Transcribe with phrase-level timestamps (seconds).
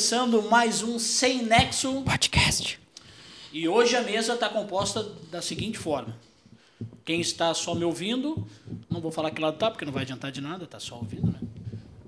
[0.00, 2.00] começando mais um Sem Nexo.
[2.00, 2.80] Podcast.
[3.52, 6.16] E hoje a mesa está composta da seguinte forma.
[7.04, 8.48] Quem está só me ouvindo,
[8.88, 11.30] não vou falar que lado tá, porque não vai adiantar de nada, tá só ouvindo,
[11.30, 11.38] né?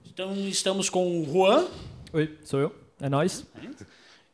[0.07, 1.67] Então estamos com o Juan,
[2.15, 2.75] Oi, sou eu.
[2.99, 3.45] É nóis.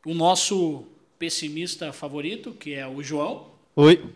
[0.05, 0.85] o nosso
[1.19, 3.47] pessimista favorito, que é o João.
[3.75, 4.09] Oi.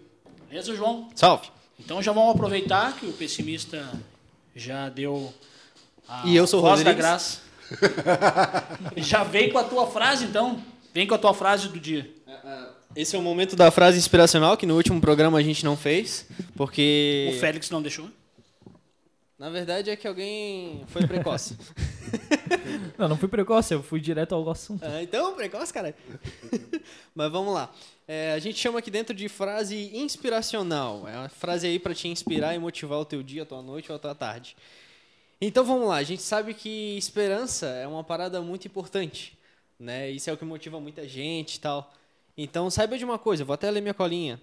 [0.50, 1.10] Beleza, João?
[1.16, 1.50] Salve.
[1.78, 3.92] Então já vamos aproveitar que o pessimista
[4.56, 5.34] já deu
[6.08, 6.98] a E eu sou voz da Rodrigues.
[6.98, 7.53] graça.
[8.98, 10.62] já vem com a tua frase, então.
[10.94, 12.10] Vem com a tua frase do dia.
[12.96, 16.28] Esse é o momento da frase inspiracional que no último programa a gente não fez,
[16.56, 18.08] porque O Félix não deixou.
[19.40, 21.58] na verdade é que alguém foi precoce.
[22.96, 24.84] Não, não fui precoce, eu fui direto ao assunto.
[24.86, 25.96] ah, então, precoce, cara.
[27.16, 27.72] Mas vamos lá.
[28.08, 31.08] É, a gente chama aqui dentro de frase inspiracional.
[31.08, 33.92] É uma frase aí para te inspirar e motivar o teu dia, a tua noite
[33.92, 34.56] ou a tua tarde.
[35.46, 35.98] Então vamos lá.
[35.98, 39.38] A gente sabe que esperança é uma parada muito importante,
[39.78, 40.10] né?
[40.10, 41.94] Isso é o que motiva muita gente e tal.
[42.38, 44.40] Então saiba de uma coisa, eu vou até ler minha colinha.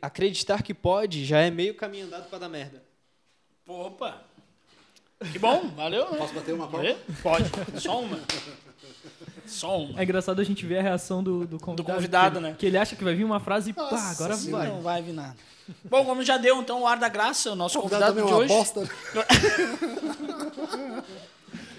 [0.00, 2.82] Acreditar que pode já é meio caminho andado para dar merda.
[3.68, 4.22] Opa!
[5.32, 6.10] Que bom, valeu.
[6.10, 6.16] né?
[6.18, 6.96] Posso bater uma palma?
[7.22, 8.18] Pode, só uma.
[9.46, 10.00] Só uma.
[10.00, 11.94] É engraçado a gente ver a reação do, do convidado.
[11.94, 12.56] convidado, que ele- né?
[12.58, 14.64] Que ele acha que vai vir uma frase e pá, agora senhora.
[14.64, 14.68] vai.
[14.74, 15.36] Não vai vir nada.
[15.84, 18.24] Bom, como já deu então o ar da graça, o nosso O convidado convidado é
[18.24, 18.88] de uma hoje bosta.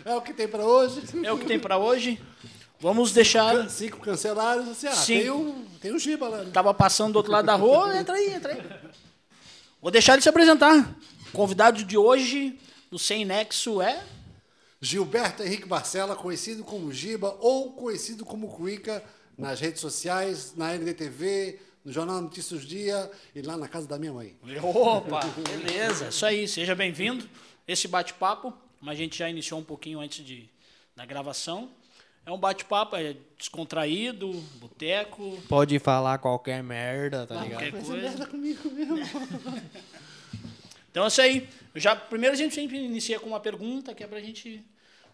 [0.05, 1.01] é o que tem pra hoje.
[1.23, 2.19] é o que tem pra hoje.
[2.79, 3.69] Vamos deixar.
[3.69, 4.67] Cinco cancelados.
[4.69, 5.21] Assim, ah, Cinco.
[5.21, 6.37] tem um, tem um Giba lá.
[6.43, 6.49] né?
[6.53, 8.61] Tava passando do outro lado da rua, entra aí, entra aí.
[9.81, 10.95] Vou deixar ele se apresentar.
[11.29, 12.57] O convidado de hoje
[12.91, 14.03] do Sem Nexo é.
[14.79, 19.03] Gilberto Henrique Barcela, conhecido como Giba ou conhecido como Cuica
[19.37, 23.97] nas redes sociais, na NDTV, no Jornal Notícias do Dia e lá na casa da
[23.97, 24.35] minha mãe.
[24.61, 27.27] Opa, beleza, isso aí, seja bem-vindo.
[27.67, 30.49] Esse bate-papo, como a gente já iniciou um pouquinho antes de,
[30.95, 31.69] da gravação,
[32.25, 37.59] é um bate-papo é descontraído, boteco, Pode falar qualquer merda, tá ligado?
[37.59, 38.01] qualquer Mas coisa.
[38.09, 38.97] merda comigo mesmo.
[40.91, 41.47] Então é isso aí.
[41.79, 44.65] Já, primeiro a gente sempre inicia com uma pergunta que é gente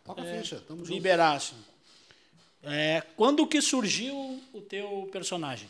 [0.04, 0.94] Toca a ficha, tamo junto.
[0.94, 1.38] liberar.
[1.38, 1.56] Assim.
[2.64, 5.70] É, quando que surgiu o teu personagem?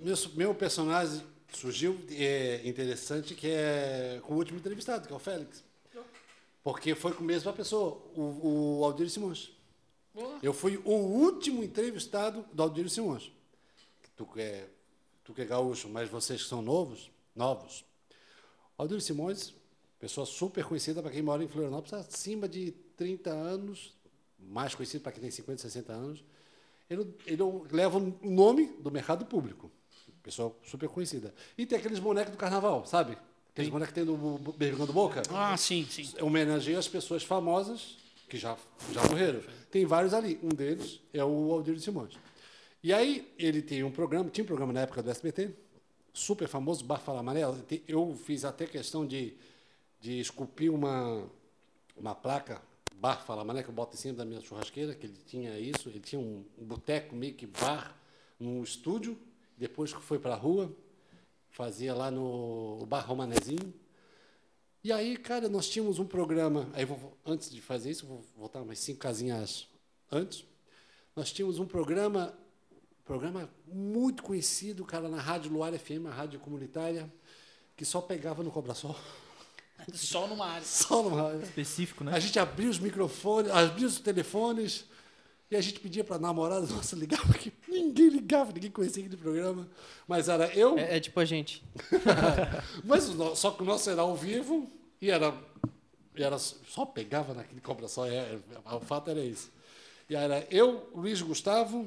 [0.00, 1.22] Meu, meu personagem
[1.52, 5.62] surgiu é, interessante que é com o último entrevistado, que é o Félix.
[6.62, 9.50] Porque foi com a mesma pessoa, o, o Aldir Simões.
[10.42, 13.30] Eu fui o último entrevistado do Aldir Simões.
[14.16, 14.66] Tu que, é,
[15.24, 17.84] tu que é gaúcho, mas vocês que são novos, novos.
[18.76, 19.54] Aldir Simões,
[19.98, 23.92] pessoa super conhecida para quem mora em Florianópolis, acima de 30 anos,
[24.38, 26.24] mais conhecido para quem tem 50, 60 anos.
[26.90, 29.70] Ele, ele leva o nome do mercado público.
[30.22, 31.34] Pessoa super conhecida.
[31.56, 33.16] E tem aqueles bonecos do carnaval, sabe?
[33.52, 35.22] Aqueles bonecos que tem do bu- Beijando Boca.
[35.30, 36.10] Ah, sim, sim.
[36.20, 37.96] Homenageia as pessoas famosas
[38.28, 38.56] que já,
[38.92, 39.40] já morreram.
[39.70, 40.38] Tem vários ali.
[40.42, 42.14] Um deles é o Aldir Simões.
[42.82, 45.50] E aí ele tem um programa, tinha um programa na época do SBT,
[46.14, 47.62] super famoso, Bar Fala Amarela.
[47.88, 49.34] Eu fiz até questão de,
[50.00, 51.28] de esculpir uma,
[51.96, 52.62] uma placa,
[52.94, 55.88] Bar Fala Amarela, que eu boto em cima da minha churrasqueira, que ele tinha isso.
[55.88, 57.94] Ele tinha um, um boteco meio que bar
[58.38, 59.18] num estúdio,
[59.58, 60.74] depois que foi para a rua,
[61.50, 63.74] fazia lá no Bar Romanezinho.
[64.82, 66.68] E aí, cara, nós tínhamos um programa.
[66.74, 69.66] Aí, vou, antes de fazer isso, vou voltar umas cinco casinhas
[70.12, 70.44] antes.
[71.16, 72.36] Nós tínhamos um programa,
[73.04, 77.12] programa muito conhecido, cara, na Rádio Luar FM, a rádio comunitária,
[77.76, 78.96] que só pegava no Cobra Sol.
[79.92, 80.64] Só numa área.
[80.66, 81.42] Só no rádio.
[81.44, 82.20] Específico, A né?
[82.20, 84.84] gente abria os microfones, abria os telefones,
[85.50, 89.20] e a gente pedia para a namorada nossa ligar, porque ninguém ligava, ninguém conhecia aquele
[89.20, 89.68] programa.
[90.08, 91.62] Mas era eu, É, é tipo a gente.
[92.84, 95.34] Mas o no- só que o nosso era ao vivo e era,
[96.16, 98.06] e era só pegava naquele cobra só.
[98.06, 99.50] É, é, o fato era isso.
[100.08, 101.86] E era eu, Luiz Gustavo,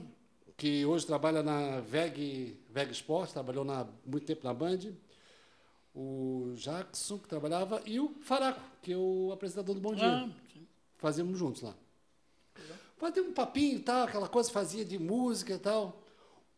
[0.58, 4.80] que hoje trabalha na VEG, VEG Sport, trabalhou na, muito tempo na Band.
[5.94, 10.08] O Jackson, que trabalhava, e o Faraco, que é o apresentador do Bom Dia.
[10.08, 10.30] Ah,
[10.98, 11.76] Fazíamos juntos lá.
[12.98, 16.02] Fazia um papinho e tal, aquela coisa fazia de música e tal.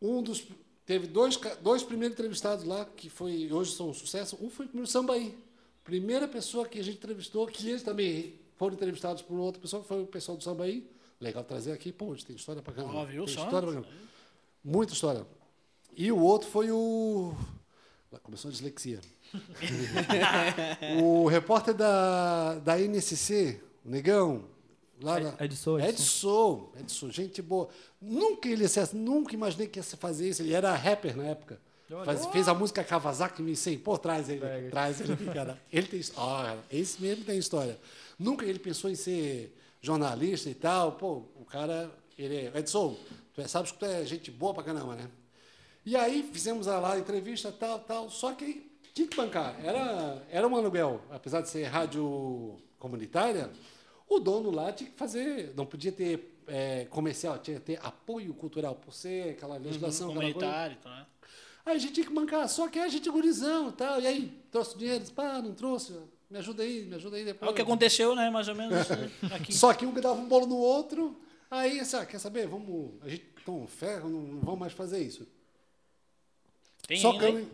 [0.02, 0.48] Um dos.
[0.86, 4.38] Teve dois, dois primeiros entrevistados lá, que foi, hoje são um sucesso.
[4.42, 5.38] Um foi o primeiro Sambaí.
[5.84, 10.02] Primeira pessoa que a gente entrevistou, que eles também foram entrevistados por outra pessoa, foi
[10.02, 10.90] o pessoal do Sambaí.
[11.20, 12.94] Legal trazer aqui, pô, hoje tem história pra caramba.
[12.96, 13.44] Ó, viu tem só?
[13.44, 13.88] história pra caramba.
[14.64, 15.26] Muita história.
[15.96, 17.34] E o outro foi o.
[18.24, 19.00] Começou a dislexia.
[21.02, 24.46] o repórter da, da NSC, o Negão,
[25.02, 25.80] lá na, Edson, Edson.
[25.80, 27.70] Edson, Edson, gente boa.
[28.02, 30.42] Nunca ele ia- nunca imaginei que ia fazer isso.
[30.42, 31.60] Ele era rapper na época.
[32.06, 33.78] Faz- fez a música Kawasaki Me Sei.
[33.78, 34.70] Pô, traz ele, Pega.
[34.70, 35.60] traz ele cara.
[35.72, 36.60] Ele tem história.
[36.72, 37.78] esse mesmo tem história.
[38.18, 40.94] Nunca ele pensou em ser jornalista e tal.
[40.94, 42.58] Pô, o cara, ele é.
[42.58, 42.98] Edson,
[43.34, 45.10] tu é, sabes que tu é gente boa pra caramba, né?
[45.86, 48.10] E aí fizemos lá a entrevista, tal, tal.
[48.10, 49.60] Só que tinha que bancar.
[49.64, 53.50] Era, era um aluguel, apesar de ser rádio comunitária,
[54.08, 55.54] o dono lá tinha que fazer.
[55.56, 60.10] Não podia ter é, comercial, tinha que ter apoio cultural, por ser aquela legislação.
[60.10, 60.40] aquela coisa.
[60.40, 61.06] Comunitário, então, né?
[61.66, 64.02] Aí a gente tinha que bancar, só que a gente é gurizão e tal.
[64.02, 65.94] E aí, trouxe dinheiro, disse, pá, não trouxe,
[66.30, 67.52] me ajuda aí, me ajuda aí É depois.
[67.52, 68.30] o que aconteceu, né?
[68.30, 68.88] Mais ou menos
[69.34, 69.54] aqui.
[69.54, 72.92] Só que um que dava um bolo no outro, aí, assim, ah, quer saber, vamos,
[73.02, 75.28] a gente toma um ferro, não, não vamos mais fazer isso.
[76.88, 77.50] Tem só ainda, hein?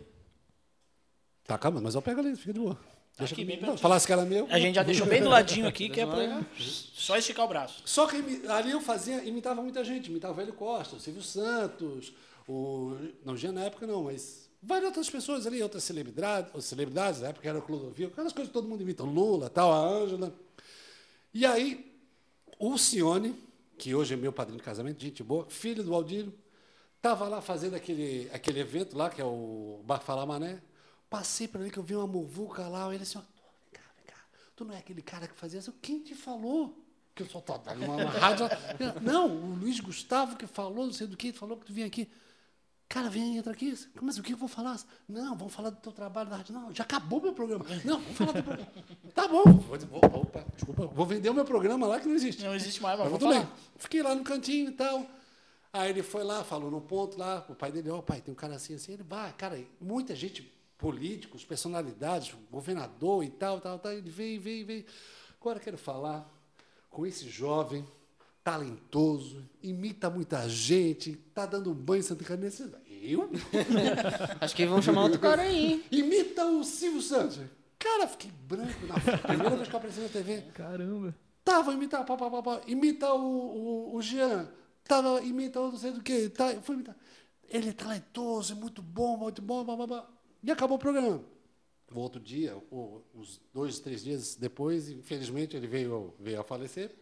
[1.44, 2.78] Tá, calma, mas eu pego ali, fica de boa.
[3.18, 4.46] Deixa aqui, bem Não, falasse que era meu.
[4.50, 7.82] A gente já deixou bem do ladinho aqui, que é pra só esticar o braço.
[7.86, 8.16] Só que
[8.48, 12.12] ali eu fazia, imitava muita gente, imitava o Velho Costa, o Silvio Santos,
[12.46, 12.94] o.
[13.24, 17.28] Não tinha na época, não, mas várias outras pessoas ali, outras celebridades, ou celebridades, na
[17.28, 20.34] época era o Clodovil, aquelas coisas que todo mundo imita, Lula, tal, a Ângela.
[21.32, 21.94] E aí,
[22.58, 23.34] o Cione,
[23.78, 26.34] que hoje é meu padrinho de casamento, gente boa, filho do Aldírio,
[26.96, 30.60] estava lá fazendo aquele, aquele evento lá, que é o Bar Mané.
[31.08, 34.06] Passei para ele que eu vi uma muvuca lá, ele assim, ó, vem cá, vem
[34.06, 34.16] cá,
[34.56, 35.72] tu não é aquele cara que fazia isso?
[35.80, 36.76] Quem te falou?
[37.14, 38.46] Que eu só estava numa uma rádio.
[39.00, 42.10] Não, o Luiz Gustavo que falou, não sei do que, falou que tu vinha aqui.
[42.88, 43.76] Cara, vem, entra aqui.
[44.00, 44.80] Mas o que eu vou falar?
[45.08, 46.54] Não, vamos falar do teu trabalho na rádio.
[46.54, 47.64] Não, já acabou meu programa.
[47.84, 48.72] Não, vamos falar do programa.
[49.12, 49.42] Tá bom.
[49.44, 52.44] Vou, vou, opa, desculpa, vou vender o meu programa lá que não existe.
[52.44, 53.56] Não existe mais, mas Mas tudo falar.
[53.76, 55.04] Fiquei lá no cantinho e tal.
[55.72, 58.36] Aí ele foi lá, falou no ponto lá, o pai dele, ó, pai, tem um
[58.36, 58.92] cara assim, assim.
[58.92, 60.42] Ele vai, cara, muita gente,
[60.78, 63.92] políticos, personalidades, governador e tal, tal, tal.
[63.92, 64.84] Ele veio, veio, veio.
[65.40, 66.26] Agora eu quero falar
[66.88, 67.86] com esse jovem,
[68.46, 72.80] talentoso, imita muita gente, tá dando um banho em Santa Catarina.
[73.02, 73.28] Eu?
[74.40, 75.84] Acho que vão chamar outro cara aí, hein?
[75.90, 77.40] Imita o Silvio Santos.
[77.76, 80.42] Cara, fiquei branco na primeira vez que eu apareci na TV.
[80.54, 81.12] Caramba.
[81.44, 83.18] Tava imitar, pá, pá, pá, pá, imita o,
[83.90, 84.48] o, o Jean,
[84.84, 86.96] tava imita o não sei do que, tá, eu fui imitar.
[87.48, 90.10] Ele é talentoso, é muito bom, muito bom, blá, blá, blá.
[90.44, 91.20] e acabou o programa.
[91.92, 96.94] O outro dia, o- uns dois, três dias depois, infelizmente ele veio, veio a falecer,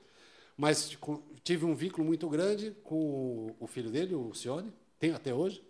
[0.57, 0.97] mas
[1.43, 5.63] tive um vínculo muito grande com o, filho dele, o Cione, tenho até hoje.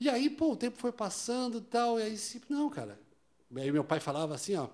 [0.00, 2.16] E aí, pô, o tempo foi passando e tal, e aí,
[2.48, 2.98] não, cara.
[3.56, 4.70] Aí meu pai falava assim, ó, o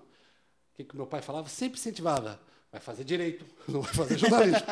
[0.73, 1.47] que, que meu pai falava?
[1.49, 2.39] Sempre incentivava.
[2.71, 4.65] Vai fazer direito, não vai fazer jornalismo.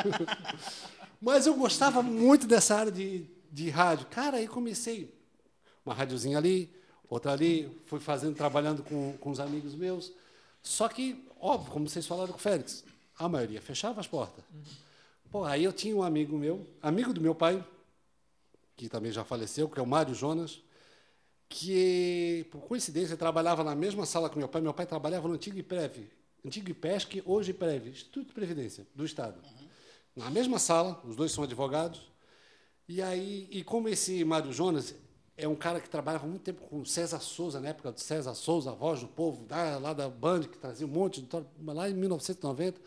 [1.22, 4.08] Mas eu gostava muito dessa área de, de rádio.
[4.08, 5.14] Cara, aí comecei
[5.86, 6.74] uma rádiozinha ali,
[7.10, 10.14] outra ali, fui fazendo, trabalhando com, com os amigos meus.
[10.62, 12.86] Só que, óbvio, como vocês falaram com o Félix,
[13.20, 14.46] a maioria fechava as portas.
[15.30, 17.64] Pô, aí eu tinha um amigo meu, amigo do meu pai,
[18.78, 20.64] que também já faleceu, que é o Mário Jonas,
[21.50, 24.62] que, por coincidência, trabalhava na mesma sala que meu pai.
[24.62, 26.10] Meu pai trabalhava no antigo IPREV,
[26.46, 29.40] antigo IPESC, hoje IPREV, Instituto de Previdência do Estado.
[30.16, 32.02] Na mesma sala, os dois são advogados.
[32.88, 34.96] E aí, e como esse Mário Jonas
[35.38, 38.72] é um cara que trabalhava muito tempo com César Souza, na época do César Souza,
[38.72, 39.46] a voz do povo,
[39.82, 41.30] lá da Band, que trazia um monte, de,
[41.66, 42.80] lá em 1990,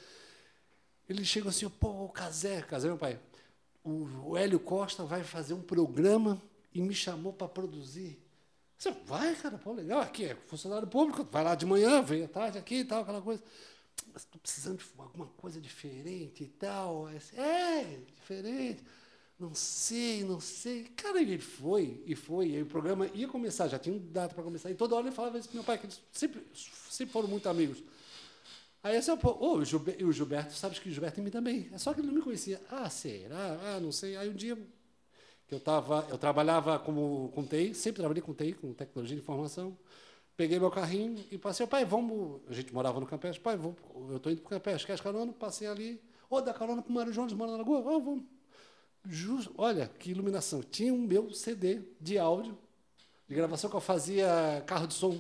[1.13, 3.19] ele chegou assim, pô, o Casé, Casé meu pai,
[3.85, 6.41] o, Hélio Costa vai fazer um programa
[6.75, 8.19] e me chamou para produzir.
[8.79, 12.29] Você vai, cara, pô, legal, aqui é funcionário público, vai lá de manhã, vem à
[12.29, 13.43] tarde aqui e tal, aquela coisa.
[14.13, 17.07] Mas estou precisando de alguma coisa diferente e tal.
[17.07, 18.83] Assim, É, diferente.
[19.39, 20.85] Não sei, não sei.
[20.97, 22.49] Cara, ele foi e foi.
[22.51, 24.71] E o programa ia começar, já tinha um data para começar.
[24.71, 26.47] E toda hora ele falava isso para meu pai, que eles sempre,
[26.89, 27.83] sempre foram muito amigos.
[28.83, 29.63] Aí assim, pô, ô, o,
[29.99, 31.69] e o Gilberto, sabes que o Gilberto imita bem.
[31.73, 32.61] É só que ele não me conhecia.
[32.69, 33.59] Ah, será?
[33.63, 34.17] Ah, não sei.
[34.17, 34.57] Aí um dia
[35.47, 39.23] que eu tava, eu trabalhava como com TI, sempre trabalhei com TI, com tecnologia de
[39.23, 39.77] informação.
[40.37, 42.41] Peguei meu carrinho e passei, pai, vamos.
[42.49, 43.77] A gente morava no Campestre, pai, vou,
[44.11, 45.33] eu estou indo para o Campestre, quer carona?
[45.33, 46.01] Passei ali.
[46.29, 47.81] Ô, dá carona para o Mário Jones, mora na Lagoa?
[47.81, 48.25] Ô, vamos.
[49.57, 50.63] Olha, que iluminação.
[50.63, 52.57] Tinha um meu CD de áudio,
[53.29, 55.19] de gravação que eu fazia carro de som.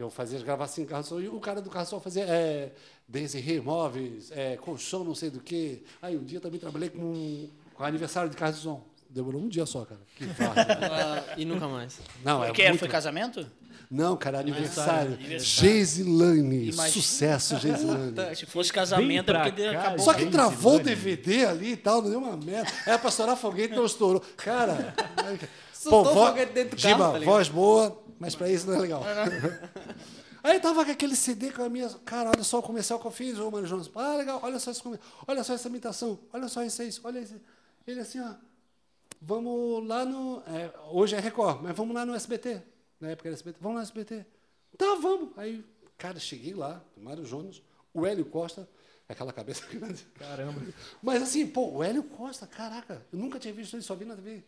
[0.00, 1.20] Eu fazia as gravações em carro de som.
[1.20, 2.72] E o cara do carro som fazia é,
[3.06, 5.84] Desirê Móveis, é, colchão não sei do que.
[6.00, 8.82] Aí um dia eu também trabalhei com, com aniversário de carro som.
[9.10, 10.00] Demorou um dia só, cara.
[10.16, 10.66] Que farra.
[10.90, 11.98] Ah, e nunca mais.
[12.24, 12.78] Não, é que muito...
[12.78, 13.46] foi casamento?
[13.90, 15.14] Não, cara, aniversário.
[15.14, 15.40] Aniversário.
[15.40, 16.72] Geisilane.
[16.72, 18.14] Sucesso, Geisilane.
[18.36, 19.98] Se fosse casamento, é porque cá, acabou.
[19.98, 20.78] Só que travou o.
[20.80, 22.70] DVD ali e tal, não deu uma merda.
[22.86, 24.22] Era pra estourar foguete, não estourou.
[24.36, 24.94] Cara.
[25.74, 27.32] Soltou pô, o vo- foguete dentro do carro, Giba, tá ligado?
[27.34, 29.02] voz boa, mas pra isso não é legal.
[30.42, 31.88] Aí tava com aquele CD com a minha.
[32.04, 33.90] Cara, olha só o comercial que eu fiz, ô Mário Jones.
[33.94, 34.82] Ah, legal, olha só esse
[35.26, 37.40] olha só essa imitação, olha só isso, isso, olha isso.
[37.86, 38.34] Ele assim, ó.
[39.20, 40.42] Vamos lá no.
[40.46, 42.62] é, hoje é Record, mas vamos lá no SBT.
[43.00, 43.58] Na época era SBT.
[43.60, 44.24] Vamos lá no SBT.
[44.78, 45.30] Tá, vamos.
[45.36, 45.64] Aí,
[45.98, 47.62] cara, cheguei lá, o Mário Jones,
[47.92, 48.68] o Hélio Costa,
[49.10, 50.06] Aquela cabeça grande.
[50.14, 50.62] Caramba.
[51.02, 54.14] Mas assim, pô, o Hélio Costa, caraca, eu nunca tinha visto ele, só vi na
[54.14, 54.44] TV.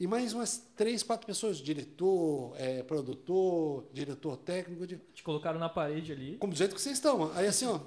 [0.00, 5.68] E mais umas três, quatro pessoas, diretor, é, produtor, diretor técnico, de- Te colocaram na
[5.68, 6.38] parede ali.
[6.38, 7.30] como do jeito que vocês estão.
[7.34, 7.78] Aí assim, ó.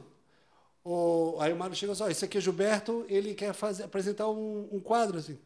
[0.86, 4.70] O, aí o Mário chega só, esse aqui é Gilberto, ele quer fazer, apresentar um,
[4.72, 5.40] um quadro assim.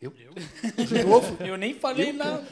[0.00, 0.12] Eu?
[0.88, 1.44] De novo?
[1.44, 2.46] Eu nem falei nada.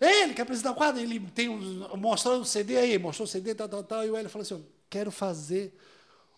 [0.00, 3.28] É, ele quer apresentar um quadro, ele tem um, mostrou o CD aí, mostrou o
[3.28, 5.76] CD, tal, tal, tal, e o Hélio falou assim, quero fazer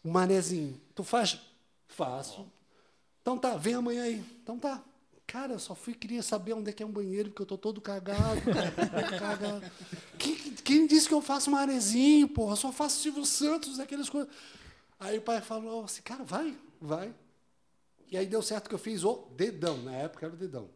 [0.05, 0.79] um manezinho.
[0.95, 1.39] Tu faz?
[1.87, 2.51] Faço.
[3.23, 4.25] Então tá, vem amanhã aí.
[4.43, 4.83] Então tá.
[5.29, 7.59] Cara, eu só fui queria saber onde é que é um banheiro, porque eu tô
[7.59, 8.41] todo cagado,
[9.21, 9.63] cagado.
[10.19, 12.53] Quem, quem disse que eu faço manezinho, porra?
[12.53, 14.33] Eu só faço Silvio Santos, aquelas coisas.
[14.99, 17.15] Aí o pai falou assim, cara, vai, vai.
[18.11, 20.71] E aí deu certo que eu fiz o dedão, na época era o dedão.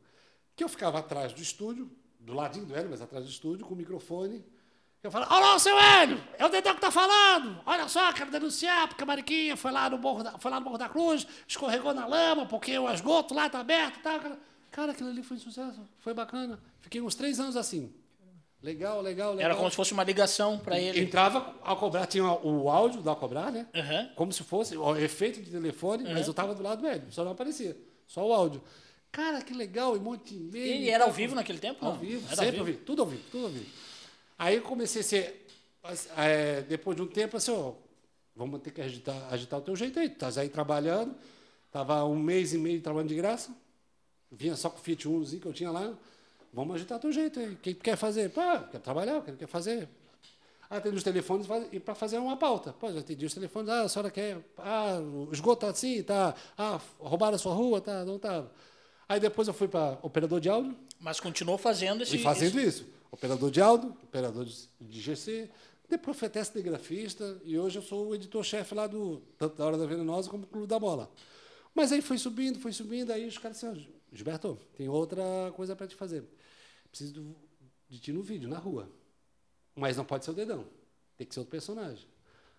[0.54, 1.90] Que eu ficava atrás do estúdio,
[2.20, 4.44] do ladinho do Hélio, mas atrás do estúdio, com o microfone.
[5.02, 7.60] Eu falava, alô, seu Hélio, é o dedão que tá falando.
[7.66, 10.64] Olha só, quero denunciar, porque a Mariquinha foi lá no Morro da, foi lá no
[10.64, 14.20] Morro da Cruz, escorregou na lama, porque o esgoto lá tá aberto e tal.
[14.70, 16.58] Cara, aquilo ali foi um sucesso, foi bacana.
[16.80, 17.92] Fiquei uns três anos assim.
[18.62, 19.44] Legal, legal, legal.
[19.50, 21.00] Era como se fosse uma ligação pra ele.
[21.00, 23.66] Entrava ao cobrar, tinha o áudio do ao cobrar, né?
[23.74, 24.08] Aham.
[24.14, 27.24] Como se fosse o efeito de telefone, mas eu estava do lado do Hélio, só
[27.24, 28.62] não aparecia, só o áudio.
[29.10, 30.74] Cara, que legal, e um monte de e-mail.
[30.74, 31.84] Ele era ao vivo naquele tempo?
[31.84, 31.98] Ao Não.
[31.98, 33.66] vivo, Era sempre ao vivo, tudo ao vivo, tudo ao vivo.
[34.42, 35.46] Aí eu comecei a ser,
[36.16, 37.74] é, depois de um tempo, assim, ó,
[38.34, 41.14] vamos ter que agitar, agitar o teu jeito aí, tu estás aí trabalhando,
[41.66, 43.54] estava um mês e meio trabalhando de graça,
[44.32, 45.94] vinha só com o Fiat Unozinho que eu tinha lá,
[46.52, 48.30] vamos agitar o teu jeito aí, o que tu quer fazer?
[48.30, 48.40] Pô,
[48.72, 49.88] quer trabalhar, o que quer fazer?
[50.68, 52.72] Atende os telefones e para fazer uma pauta.
[52.72, 56.34] Pô, já atendi os telefones, ah, a senhora quer, ah, o esgoto tá assim, tá,
[56.58, 58.44] ah, roubaram a sua rua, tá, não tá.
[59.08, 62.16] Aí depois eu fui para operador de áudio, Mas continuou fazendo esse.
[62.16, 63.01] e fazendo esse- isso.
[63.12, 65.50] Operador de áudio, operador de GC,
[65.88, 69.76] depois fui até cinegrafista, e hoje eu sou o editor-chefe lá do, tanto da Hora
[69.76, 71.12] da Venenosa como do Clube da Bola.
[71.74, 75.22] Mas aí foi subindo, foi subindo, aí os caras disseram, Gilberto, tem outra
[75.54, 76.24] coisa para te fazer.
[76.90, 77.36] Preciso
[77.88, 78.88] de ti no vídeo, na rua.
[79.76, 80.66] Mas não pode ser o dedão.
[81.18, 82.06] Tem que ser outro personagem.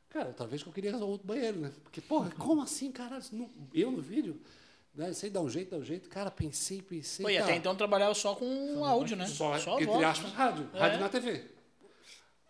[0.09, 1.71] Cara, talvez que eu queria outro banheiro, né?
[1.83, 2.93] Porque, porra, como assim?
[3.31, 4.39] Não- Eu no vídeo?
[4.93, 5.11] Né?
[5.13, 6.07] Sei dar um jeito, dar um jeito.
[6.09, 7.23] Cara, pensei, pensei.
[7.23, 7.43] Pô, e tá.
[7.43, 9.25] até então trabalhava só com áudio, né?
[9.27, 10.03] Só, só entre voz.
[10.03, 10.69] aspas, rádio.
[10.73, 10.79] É.
[10.79, 11.45] Rádio na TV.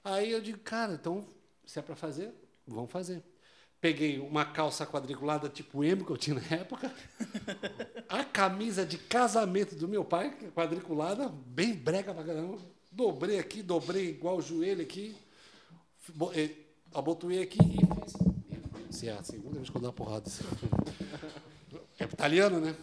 [0.04, 1.26] Aí eu digo, cara, então,
[1.66, 2.34] se é para fazer,
[2.68, 3.24] vamos fazer.
[3.80, 6.94] Peguei uma calça quadriculada tipo emo que eu tinha na época.
[8.10, 12.58] a camisa de casamento do meu pai, quadriculada, bem brega pra caramba.
[12.92, 15.16] Dobrei aqui, dobrei igual o joelho aqui.
[16.34, 16.50] eh,
[16.94, 18.14] Abotoei aqui e fiz.
[18.90, 20.30] Essa é a segunda vez que eu dou uma porrada.
[22.00, 22.76] É italiano, né?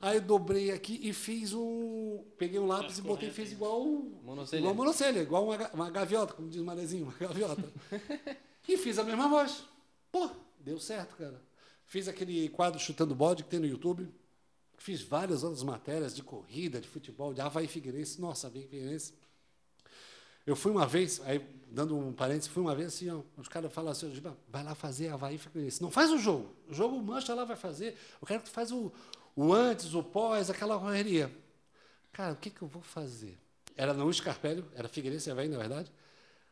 [0.00, 2.24] Aí eu dobrei aqui e fiz um.
[2.36, 3.84] Peguei um lápis e botei e fiz igual.
[4.24, 4.60] Monocelha.
[4.60, 7.62] Igual monocelha, igual uma, uma gaviota, como diz o Manezinho, uma gaviota.
[8.68, 9.64] e fiz a mesma voz.
[10.10, 11.40] Pô, deu certo, cara.
[11.86, 14.08] Fiz aquele quadro chutando bode que tem no YouTube.
[14.76, 18.20] Fiz várias outras matérias de corrida, de futebol, de Havaí Figueirense.
[18.20, 19.14] Nossa, Havaí Figueirense.
[20.46, 21.38] Eu fui uma vez, aí
[21.70, 24.12] dando um parênteses, fui uma vez assim, ó, os caras falam assim,
[24.48, 25.80] vai lá fazer Havaí Figueirense.
[25.80, 26.54] Não faz o jogo.
[26.68, 27.96] O jogo o Mancha lá vai fazer.
[28.20, 28.92] Eu quero que tu faz o,
[29.34, 31.34] o antes, o pós, aquela correria.
[32.12, 33.38] Cara, o que, que eu vou fazer?
[33.74, 35.90] Era no Escarpélio, era Figueirense Havaí, na verdade.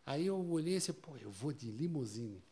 [0.07, 2.43] Aí eu olhei assim, pô, eu vou de limusine.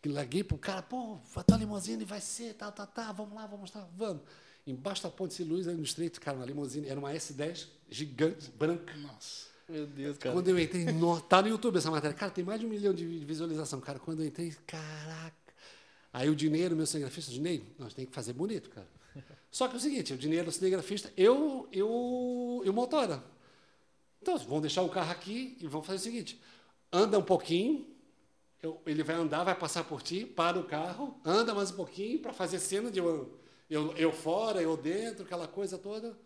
[0.00, 3.46] Que larguei pro cara, pô, a tua limusine vai ser, tá, tá, tá, vamos lá,
[3.46, 4.22] vamos lá, vamos.
[4.66, 8.50] Embaixo da Ponte de Luz, aí no estreito, cara, uma limusine, era uma S10 gigante,
[8.50, 8.94] branca.
[8.96, 9.49] Nossa.
[9.70, 10.34] Meu Deus, cara.
[10.34, 12.16] Quando eu entrei, no, tá no YouTube essa matéria.
[12.16, 13.80] Cara, tem mais de um milhão de vi- visualização.
[13.80, 15.36] Cara, quando eu entrei, caraca.
[16.12, 18.88] Aí o dinheiro, meu cinegrafista, Dinei, nós tem que fazer bonito, cara.
[19.50, 23.22] Só que é o seguinte, o dinheiro do cinegrafista, eu, eu, eu motora.
[24.20, 26.40] Então, vão deixar o carro aqui e vão fazer o seguinte:
[26.92, 27.86] anda um pouquinho,
[28.62, 32.18] eu- ele vai andar, vai passar por ti, para o carro, anda mais um pouquinho
[32.18, 36.16] para fazer cena de eu, eu, eu fora, eu dentro, aquela coisa toda.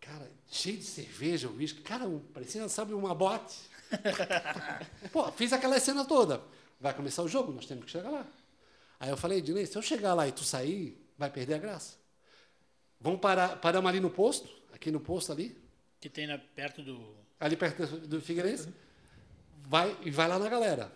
[0.00, 1.82] Cara, cheio de cerveja, uísque.
[1.82, 3.56] Cara, parecia, sabe, uma bote.
[5.12, 6.42] Pô, fiz aquela cena toda.
[6.80, 8.26] Vai começar o jogo, nós temos que chegar lá.
[8.98, 11.96] Aí eu falei, Dinei, se eu chegar lá e tu sair, vai perder a graça.
[13.00, 15.56] Vamos parar, paramos ali no posto, aqui no posto ali,
[16.00, 17.14] Que tem na, perto do.
[17.38, 18.68] ali perto do Figueirense,
[19.66, 20.92] vai, e vai lá na galera.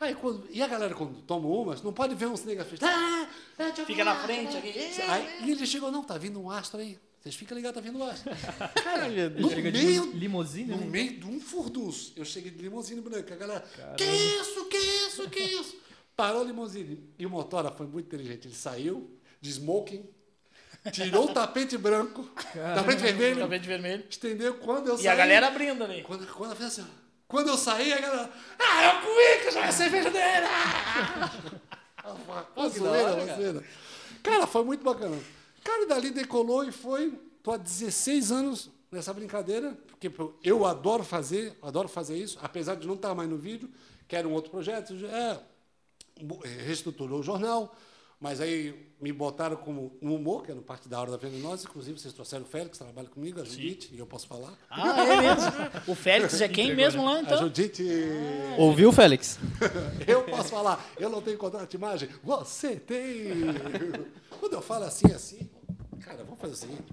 [0.00, 2.86] Aí, quando, e a galera, quando toma umas, não pode ver um cinegrafista.
[2.88, 4.72] Ah, é, Fica na frente aqui.
[5.08, 6.98] Aí, e ele chegou, não, tá vindo um astro aí.
[7.24, 8.30] Vocês ficam ligados, tá vindo um astro.
[8.84, 10.84] Cara, Meu no Chega de meio, limusine, no né?
[10.84, 12.12] meio de um furdunço.
[12.16, 13.32] Eu cheguei de limusine branca.
[13.32, 13.64] A galera,
[13.96, 15.74] que isso, que isso, que isso?
[16.14, 17.02] Parou a limusine.
[17.18, 18.46] E o motora foi muito inteligente.
[18.46, 20.04] Ele saiu de smoking,
[20.92, 24.04] tirou o tapete branco, tapete vermelho, Tapete vermelho.
[24.10, 24.54] estendeu.
[24.58, 25.08] Quando eu E saí...
[25.08, 26.02] a galera abrindo ali.
[26.02, 26.86] Quando, quando eu fiz assim,
[27.26, 30.44] quando eu saí, a galera, ah, é o Cuica, joga a cerveja dele!
[32.04, 33.64] ah!" Uma zoeira, uma zoeira.
[34.22, 35.18] Cara, foi muito bacana.
[35.64, 37.18] Cara, dali decolou e foi.
[37.42, 40.10] Tô há 16 anos nessa brincadeira, porque
[40.42, 43.68] eu adoro fazer, adoro fazer isso, apesar de não estar mais no vídeo,
[44.06, 44.94] quero um outro projeto.
[45.06, 45.40] É,
[46.64, 47.74] reestruturou o jornal,
[48.24, 51.66] mas aí me botaram como no humor, que é no Parte da Hora da Venenosa.
[51.68, 54.50] Inclusive, vocês trouxeram o Félix, trabalha comigo, a Judite, e eu posso falar.
[54.70, 55.52] Ah, é mesmo?
[55.86, 57.38] O Félix é quem mesmo lá, A então?
[57.38, 57.84] Judite.
[58.56, 59.38] Ouviu, Félix?
[60.08, 63.26] Eu posso falar, eu não tenho contrato de imagem, você tem.
[64.40, 65.50] Quando eu falo assim, assim,
[66.00, 66.84] cara, vamos fazer o seguinte.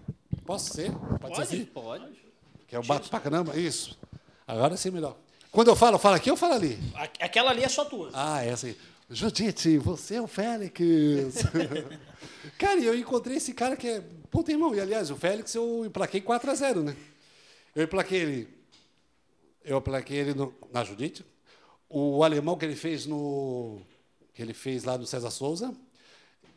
[0.46, 0.92] Posso ser?
[1.20, 1.66] Pode, ser assim?
[1.66, 2.12] Pode.
[2.68, 3.98] Que eu bato pra caramba, isso.
[4.46, 5.16] Agora sim, melhor.
[5.52, 6.78] Quando eu falo, eu falo aqui ou falo ali?
[6.96, 8.10] A- Aquela ali é só tua.
[8.14, 8.78] Ah, essa aí.
[9.12, 10.80] Judite, você é o Félix.
[12.58, 14.04] cara, e eu encontrei esse cara que é.
[14.30, 16.96] Puta irmão, e aliás, o Félix eu emplaquei 4x0, né?
[17.76, 18.48] Eu emplaquei ele.
[19.64, 21.26] Eu emplaquei ele no- na Judite.
[21.90, 23.82] O alemão que ele fez no.
[24.34, 25.76] que ele fez lá no César Souza.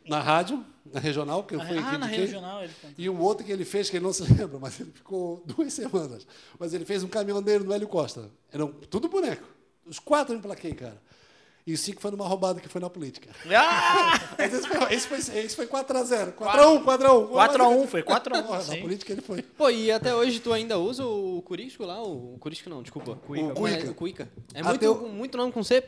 [0.07, 2.95] Na rádio, na regional, que eu fui ah, na regional ele cantou.
[3.03, 5.73] E um outro que ele fez, que ele não se lembra, mas ele ficou duas
[5.73, 6.27] semanas.
[6.59, 8.29] Mas ele fez um caminhoneiro no Hélio Costa.
[8.51, 9.43] Eram tudo boneco.
[9.83, 11.01] Os quatro eu emplaquei, cara.
[11.67, 13.29] E os cinco foi numa roubada que foi na política.
[13.55, 14.19] Ah!
[14.37, 16.33] Esse foi, esse foi, esse foi 4x0.
[16.33, 17.29] 4x1, 4x1.
[17.31, 18.43] 4x1, foi 4x1.
[18.43, 18.81] Porra, Na sim.
[18.81, 19.41] política ele foi.
[19.41, 22.03] Pô, e até hoje tu ainda usa o Curisco lá?
[22.03, 23.13] O Curisco não, desculpa.
[23.13, 23.47] O Cuica.
[23.47, 23.53] É?
[23.55, 23.89] Cuica.
[23.89, 24.29] O Cuica.
[24.53, 25.83] É muito, o- muito nome com C.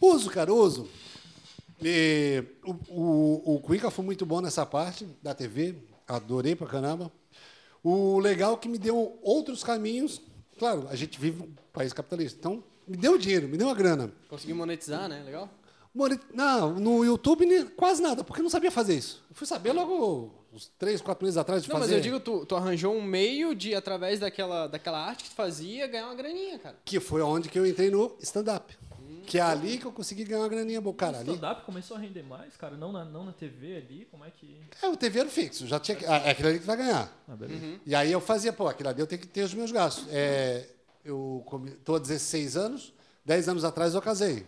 [0.00, 0.86] Uso, cara, uso.
[1.82, 5.76] E, o, o, o Cuica foi muito bom nessa parte da TV.
[6.06, 7.10] Adorei pra caramba.
[7.82, 10.20] O legal é que me deu outros caminhos.
[10.58, 12.38] Claro, a gente vive um país capitalista.
[12.38, 14.10] Então, me deu dinheiro, me deu uma grana.
[14.28, 15.22] Conseguiu monetizar, né?
[15.24, 15.48] Legal?
[15.94, 19.24] Moni- Não, no YouTube quase nada, porque eu não sabia fazer isso.
[19.30, 21.96] Eu fui saber logo uns três, quatro meses atrás de Não, mas fazer.
[21.96, 25.86] eu digo, tu, tu arranjou um meio de, através daquela, daquela arte que tu fazia,
[25.86, 26.76] ganhar uma graninha, cara.
[26.84, 28.76] Que foi onde que eu entrei no stand-up.
[29.26, 30.94] Que é ali que eu consegui ganhar uma graninha boa.
[30.94, 32.76] Cara, O stand-up começou a render mais, cara?
[32.76, 34.06] Não na, não na TV ali?
[34.08, 34.56] Como é que.
[34.80, 35.66] É, o TV era fixo.
[35.66, 37.12] Já tinha, que- ah, é aquilo ali que vai ganhar.
[37.26, 37.80] Ah, beleza.
[37.84, 40.06] E aí eu fazia, pô, aquilo ali eu tenho que ter os meus gastos.
[40.10, 40.64] É,
[41.06, 42.92] eu estou há 16 anos,
[43.24, 44.46] 10 anos atrás eu casei.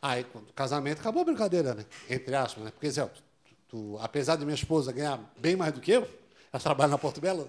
[0.00, 1.84] Aí, quando o casamento, acabou a brincadeira, né?
[2.08, 2.70] Entre aspas, né?
[2.70, 3.22] Porque, Zé, tu,
[3.68, 6.06] tu- apesar de minha esposa ganhar bem mais do que eu,
[6.52, 7.48] ela trabalha na Porto Belo,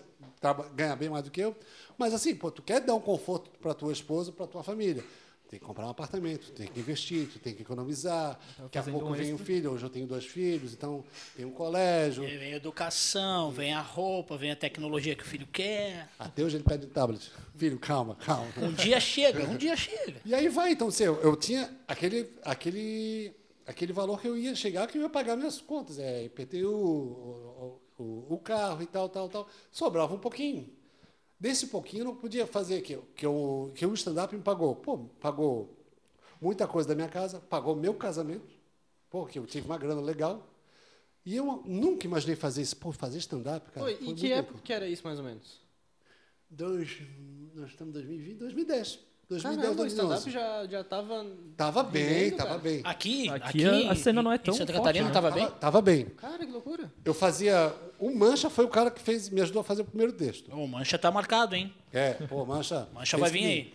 [0.76, 1.56] ganha bem mais do que eu,
[1.98, 5.04] mas assim, pô, tu quer dar um conforto para tua esposa, para tua família.
[5.50, 8.40] Tem que comprar um apartamento, tem que investir, tu tem que economizar.
[8.60, 11.04] Daqui a pouco um vem um filho, hoje eu tenho dois filhos, então
[11.36, 12.24] tem um colégio.
[12.24, 16.08] Aí Vem a educação, vem a roupa, vem a tecnologia que o filho quer.
[16.20, 17.32] Até hoje ele pede um tablet.
[17.56, 18.48] Filho, calma, calma.
[18.58, 20.22] Um dia chega, um dia chega.
[20.24, 23.34] E aí vai, então, assim, eu, eu tinha aquele, aquele,
[23.66, 27.82] aquele valor que eu ia chegar, que eu ia pagar minhas contas, é IPTU, o,
[27.98, 29.48] o, o carro e tal, tal, tal.
[29.72, 30.70] Sobrava um pouquinho.
[31.40, 34.76] Desse pouquinho eu não podia fazer que, que, eu, que o stand-up me pagou.
[34.76, 35.74] Pô, pagou
[36.42, 38.54] muita coisa da minha casa, pagou meu casamento,
[39.10, 40.46] porque eu tive uma grana legal.
[41.26, 42.76] E eu nunca imaginei fazer isso.
[42.76, 43.86] Pô, fazer stand-up, cara.
[43.86, 45.62] Foi e que época que era isso, mais ou menos?
[46.50, 47.02] Dois,
[47.54, 49.00] nós estamos em 2020, 2010.
[49.30, 50.16] 2010, Caramba, o 2011.
[50.20, 51.26] stand-up já, já tava...
[51.56, 52.62] Tava bem, vivendo, tava cara.
[52.62, 52.82] bem.
[52.84, 55.14] Aqui, Aqui aqui, a- cena não é em tão Santa forte, Catarina né?
[55.14, 55.56] tava Tava, bem?
[55.60, 56.06] tava bem.
[56.06, 56.92] Cara, que loucura.
[57.06, 57.74] Eu fazia.
[58.00, 60.52] O Mancha foi o cara que fez, me ajudou a fazer o primeiro texto.
[60.52, 61.72] O Mancha tá marcado, hein?
[61.94, 62.88] É, pô, Mancha.
[62.94, 63.74] Mancha vai vir aí.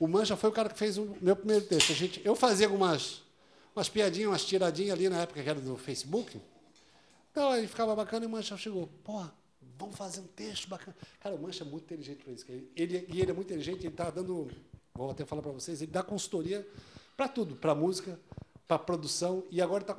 [0.00, 1.92] O Mancha foi o cara que fez o meu primeiro texto.
[1.92, 3.22] A gente, eu fazia algumas
[3.76, 6.40] umas piadinhas, umas tiradinhas ali na época que era do Facebook.
[7.30, 8.88] Então aí ficava bacana e o Mancha chegou.
[9.04, 9.32] Porra,
[9.78, 10.96] vamos fazer um texto bacana.
[11.20, 12.46] Cara, o Mancha é muito inteligente para isso.
[12.74, 14.48] Ele, e ele é muito inteligente, ele tá dando.
[14.96, 16.64] Vou até falar para vocês, ele dá consultoria
[17.16, 18.16] para tudo, para música,
[18.68, 19.92] para produção, e agora está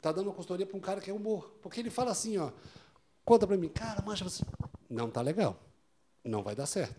[0.00, 1.58] tá dando uma consultoria para um cara que é humor.
[1.60, 2.52] Porque ele fala assim, ó,
[3.24, 4.44] conta para mim, cara, mancha, você
[4.88, 5.60] não tá legal,
[6.22, 6.94] não vai dar certo.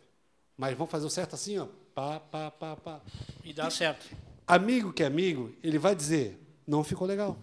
[0.57, 3.01] Mas vamos fazer o certo assim, ó, pá, pá, pá, pá.
[3.45, 4.13] E dá certo.
[4.45, 7.37] Amigo que é amigo, ele vai dizer, não ficou legal.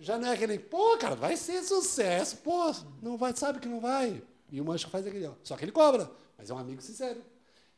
[0.00, 3.78] Já não é aquele, pô, cara, vai ser sucesso, pô, não vai, sabe que não
[3.78, 4.20] vai.
[4.50, 5.34] E o Mancha faz aquele, ó.
[5.44, 7.22] Só que ele cobra, mas é um amigo sincero.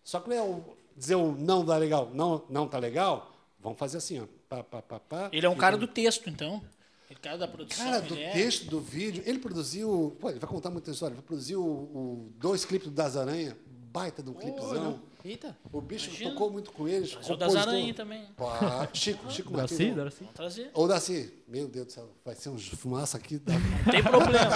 [0.03, 3.99] Só que é o, dizer o não dá legal, não, não tá legal, vamos fazer
[3.99, 4.25] assim, ó.
[4.49, 5.29] Pá, pá, pá, pá.
[5.33, 6.61] Ele é um cara do texto, então.
[7.09, 7.85] Ele é cara da produção.
[7.85, 10.17] Cara, do é- texto, do vídeo, ele produziu.
[10.21, 11.15] Pô, ele vai contar muita história.
[11.15, 13.57] Ele produziu o, o- dois clipes do Das Aranha,
[13.93, 15.01] baita de um clipezão.
[15.25, 15.57] Eita.
[15.71, 16.31] O bicho Imagina.
[16.31, 17.15] tocou muito com eles.
[17.15, 17.55] Mas o das.
[17.55, 18.25] Aranha também.
[18.37, 18.47] Pô,
[18.95, 19.97] Chico, Chico Darcy, Martins.
[19.97, 20.25] Darcy.
[20.35, 20.71] Trazer.
[20.73, 23.41] Ou Daci, meu Deus do céu, vai ser uns fumaça aqui.
[23.47, 24.51] Não tem problema.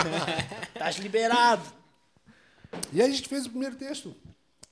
[0.78, 1.62] tá liberado.
[2.92, 4.16] E aí a gente fez o primeiro texto.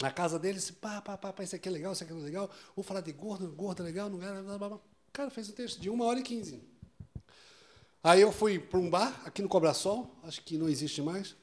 [0.02, 2.16] Na casa dele, disse, pá, pá, pá, pá, isso aqui é legal, isso aqui é
[2.16, 2.50] legal.
[2.74, 4.42] Vou falar de gordo, gordo é legal, não é?
[4.42, 4.80] blá, blá, blá.
[5.12, 6.60] Cara, fez o texto de uma hora e quinze.
[8.02, 11.36] Aí eu fui para um bar, aqui no Cobrasol, acho que não existe mais.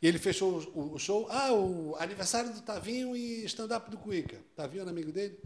[0.00, 1.26] E ele fechou o, o show.
[1.28, 4.40] Ah, o aniversário do Tavinho e stand-up do Cuica.
[4.56, 5.38] Tavinho era amigo dele.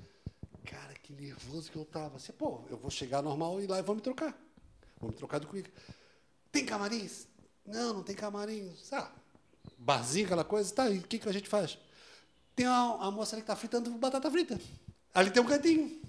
[0.64, 2.19] Cara, que nervoso que eu tava.
[2.19, 4.33] Assim, pô, eu vou chegar normal e lá e vou me trocar.
[5.01, 5.73] vou me trocar de cuíca.
[6.53, 7.27] Tem camarins?
[7.67, 8.79] Não, não tem camarins.
[8.85, 9.11] Sabe?
[9.77, 10.73] Barzinho, aquela coisa.
[10.73, 11.77] Tá, e o que, que a gente faz?
[12.55, 14.59] Tem uma, uma moça ali que tá fritando batata frita.
[15.14, 16.01] Ali tem um cantinho.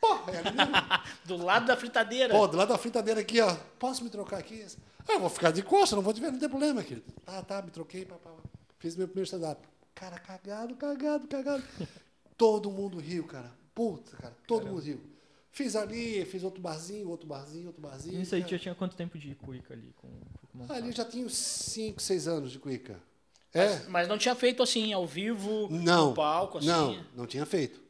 [0.00, 0.72] Pô, é ali mesmo.
[1.24, 2.34] Do lado da fritadeira.
[2.34, 3.54] Pô, do lado da fritadeira aqui, ó.
[3.78, 4.66] Posso me trocar aqui?
[5.08, 7.06] Ah, eu vou ficar de costa, não vou te ver, não tem problema, querido.
[7.24, 8.42] Tá, tá, me troquei, pá, pá, pá.
[8.78, 9.66] Fiz meu primeiro stand-up.
[9.94, 11.62] Cara, cagado, cagado, cagado.
[12.36, 13.52] Todo mundo riu, cara.
[13.74, 15.00] Puta, cara, todo mundo riu.
[15.50, 18.20] Fiz ali, fiz outro barzinho, outro barzinho, outro barzinho.
[18.20, 18.52] Isso aí cara.
[18.52, 19.94] já tinha quanto tempo de cuica ali?
[19.96, 20.08] Com,
[20.58, 23.00] com Ali eu já tinha uns 5, 6 anos de cuica.
[23.54, 23.80] É?
[23.88, 26.08] Mas não tinha feito assim, ao vivo, Não.
[26.08, 26.66] no palco, assim.
[26.66, 27.80] Não, não tinha feito.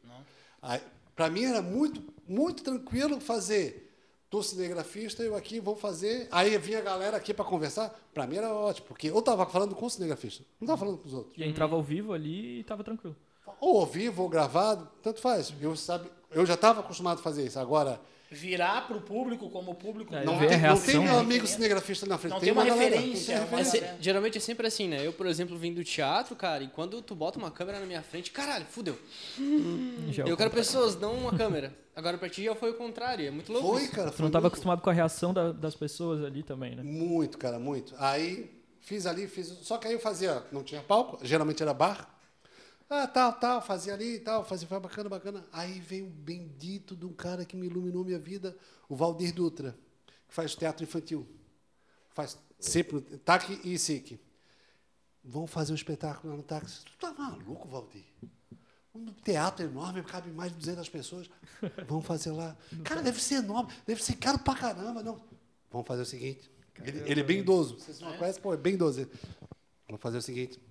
[1.15, 3.81] Para mim era muito, muito tranquilo fazer.
[4.29, 6.27] Tô cinegrafista, eu aqui vou fazer.
[6.31, 7.93] Aí vinha a galera aqui para conversar.
[8.13, 11.07] Para mim era ótimo, porque eu tava falando com o cinegrafista, não tava falando com
[11.07, 11.37] os outros.
[11.37, 13.15] E aí entrava ao vivo ali e tava tranquilo.
[13.59, 15.53] Ou ao vivo ou gravado, tanto faz.
[15.61, 17.59] Eu, sabe, eu já estava acostumado a fazer isso.
[17.59, 18.01] Agora,
[18.33, 20.13] Virar pro público como o público.
[20.15, 21.19] É, não tem, não reação, tem meu né?
[21.19, 22.31] amigo cinegrafista na frente.
[22.33, 23.89] Não tem tem uma referência, não tem uma referência.
[23.95, 25.05] cê- geralmente é sempre assim, né?
[25.05, 28.01] Eu, por exemplo, vim do teatro, cara, e quando tu bota uma câmera na minha
[28.01, 28.97] frente, caralho, fudeu.
[30.09, 31.73] Já Eu quero pessoas, não uma câmera.
[31.95, 33.67] Agora pra ti já foi o contrário, é muito louco.
[33.73, 33.91] Foi, isso.
[33.91, 34.09] cara.
[34.09, 36.81] Tu Foi não tava muito- acostumado com a reação da- das pessoas ali também, né?
[36.83, 37.93] Muito, cara, muito.
[37.99, 39.47] Aí fiz ali, fiz.
[39.61, 42.09] Só que aí eu fazia, não tinha palco, geralmente era bar.
[42.95, 45.43] Ah, tal, tal, fazia ali e tal, fazia, foi bacana, bacana.
[45.51, 48.55] Aí veio o bendito de um cara que me iluminou minha vida,
[48.87, 49.75] o Valdir Dutra,
[50.27, 51.27] que faz teatro infantil.
[52.11, 54.19] Faz sempre TAC e SIC.
[55.23, 56.85] Vão fazer um espetáculo lá no táxi.
[56.85, 58.05] Tu tá maluco, Valdir?
[58.93, 61.27] Um teatro enorme, cabe mais de 200 pessoas.
[61.87, 62.55] Vamos fazer lá.
[62.85, 65.01] Cara, deve ser enorme, deve ser caro pra caramba.
[65.01, 65.19] Não.
[65.71, 66.51] Vamos fazer o seguinte.
[66.83, 67.79] Ele, ele é bem idoso.
[67.79, 68.39] Vocês não conhecem?
[68.39, 69.09] Pô, é bem idoso.
[69.87, 70.61] Vamos fazer o seguinte.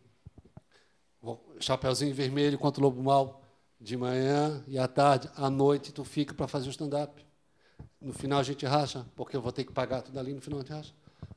[1.60, 3.40] Chapeuzinho vermelho contra o lobo mal.
[3.80, 5.28] De manhã e à tarde.
[5.36, 7.24] À noite tu fica para fazer o stand-up.
[8.00, 10.60] No final a gente racha, porque eu vou ter que pagar tudo ali no final
[10.60, 10.94] a gente racha.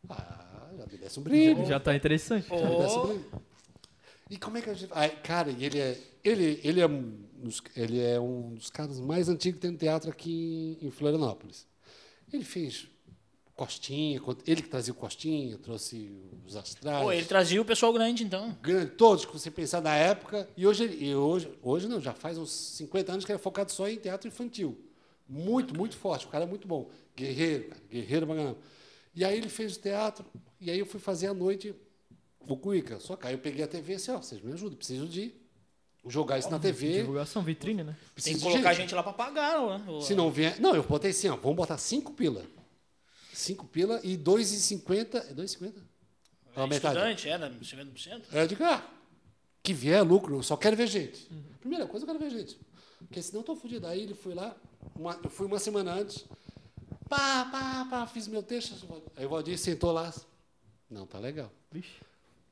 [0.10, 1.66] Ah, já me desce um brilho.
[1.66, 2.48] Já tá interessante.
[2.48, 3.26] Já me desce um brilho.
[4.30, 4.92] E como é que a gente.
[4.94, 6.00] Ai, cara, ele é.
[6.24, 9.78] Ele, ele, é um dos, ele é um dos caras mais antigos que tem no
[9.78, 11.68] teatro aqui em Florianópolis.
[12.34, 12.88] Ele fez
[13.56, 16.12] Costinha, ele que trazia o Costinha, trouxe
[16.46, 17.04] os astrais.
[17.04, 18.52] Pô, ele trazia o pessoal grande, então.
[18.62, 20.48] grande, todos que você pensar na época.
[20.58, 23.42] E hoje, ele- e hoje, hoje não, já faz uns 50 anos que ele é
[23.42, 24.78] focado só em teatro infantil.
[25.28, 26.26] Muito, muito forte.
[26.26, 26.90] O cara é muito bom.
[27.16, 28.58] Guerreiro, cara, guerreiro caramba.
[29.16, 30.26] E aí ele fez o teatro,
[30.60, 31.74] e aí eu fui fazer à noite
[32.42, 33.00] o Cuica.
[33.00, 35.34] Só que aí eu peguei a TV e assim, ó, vocês me ajudam, preciso de
[36.06, 36.98] jogar isso na TV.
[37.00, 37.94] Divulgação, vitrine, né?
[37.94, 40.02] Tem Preciso que de colocar a gente lá pra pagar, né?
[40.02, 40.60] Se não vier.
[40.60, 42.44] Não, eu botei assim, ó, vamos botar 5 pila.
[43.36, 45.16] 5 pila e 2,50.
[45.30, 45.74] É 2,50?
[46.56, 46.98] É uma metade.
[46.98, 48.24] Estudante, era 50%.
[48.32, 48.88] Aí eu digo, ah,
[49.62, 51.30] que vier lucro, eu só quero ver gente.
[51.60, 52.58] Primeira coisa, eu quero ver gente.
[53.00, 53.86] Porque senão eu tô fudido.
[53.88, 54.56] Aí ele foi lá,
[54.96, 56.24] uma- eu fui uma semana antes,
[57.10, 58.74] pá, pá, pá, fiz meu texto.
[59.16, 60.14] Aí o Valdir sentou lá.
[60.90, 61.52] Não, tá legal.
[61.72, 61.92] Vixe.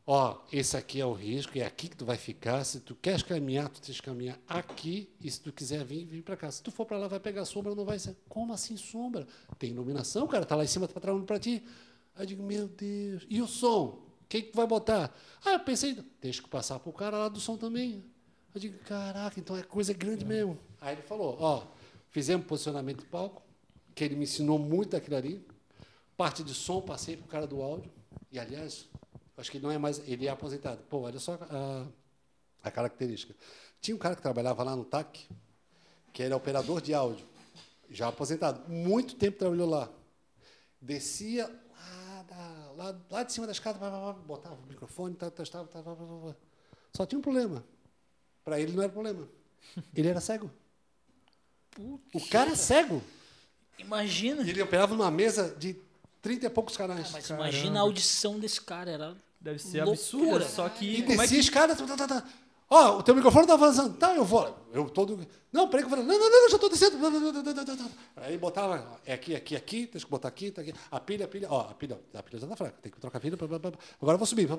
[0.05, 2.63] Ó, esse aqui é o risco, é aqui que tu vai ficar.
[2.65, 5.09] Se tu queres caminhar, tu tens que caminhar aqui.
[5.21, 6.51] E se tu quiser vir, vem para cá.
[6.51, 8.15] Se tu for para lá, vai pegar sombra, não vai ser.
[8.27, 9.25] Como assim sombra?
[9.57, 11.63] Tem iluminação, cara, tá lá em cima, tá trabalhando para ti.
[12.15, 13.25] Aí eu digo, meu Deus.
[13.29, 14.03] E o som?
[14.27, 15.13] Quem que tu vai botar?
[15.45, 18.03] Ah, eu pensei, deixa que passar pro cara lá do som também.
[18.53, 20.59] Eu digo, caraca, então é coisa grande mesmo.
[20.81, 21.63] Aí ele falou, ó,
[22.09, 23.41] fizemos posicionamento de palco,
[23.95, 25.47] que ele me ensinou muito daquilo ali.
[26.17, 27.91] Parte de som, passei pro cara do áudio.
[28.31, 28.87] E, aliás,
[29.37, 29.99] acho que ele não é mais.
[30.07, 30.83] Ele é aposentado.
[30.89, 31.87] Pô, olha só a,
[32.63, 33.35] a característica.
[33.81, 35.27] Tinha um cara que trabalhava lá no TAC,
[36.11, 37.25] que era operador de áudio,
[37.89, 38.69] já aposentado.
[38.69, 39.89] Muito tempo trabalhou lá.
[40.81, 45.15] Descia lá, da- lá, lá de cima da escada, pá, pá, pá, botava o microfone,
[45.15, 46.35] tá, testava, tá, pá, pá.
[46.93, 47.63] Só tinha um problema.
[48.43, 49.27] Para ele não era problema.
[49.95, 50.51] Ele era cego.
[52.13, 53.01] O cara é cego.
[53.79, 54.41] Imagina.
[54.47, 55.73] Ele operava numa mesa de
[56.23, 57.11] 30 e poucos canais.
[57.11, 58.89] Mas imagina a audição desse cara.
[58.89, 59.91] Era Deve ser Loucura.
[59.91, 60.85] absurda, só que.
[60.85, 61.35] E é descia a que...
[61.37, 61.75] escada.
[61.75, 62.23] Tá, tá, tá.
[62.73, 63.95] Ó, o teu microfone tá avançando.
[63.97, 64.63] Tá, eu vou.
[64.73, 65.19] Eu todo.
[65.51, 66.03] Não, peraí que eu falei.
[66.03, 66.97] Não, não, não, eu já tô descendo.
[68.17, 68.99] Aí botava.
[69.05, 69.85] É aqui, aqui, aqui.
[69.85, 70.73] Tem que botar aqui, tá aqui.
[70.89, 71.47] A pilha, a pilha.
[71.51, 71.99] Ó, a pilha.
[72.15, 72.75] A pilha já tá fraca.
[72.81, 73.37] Tem que trocar a pilha.
[73.39, 74.49] Agora eu vou subir.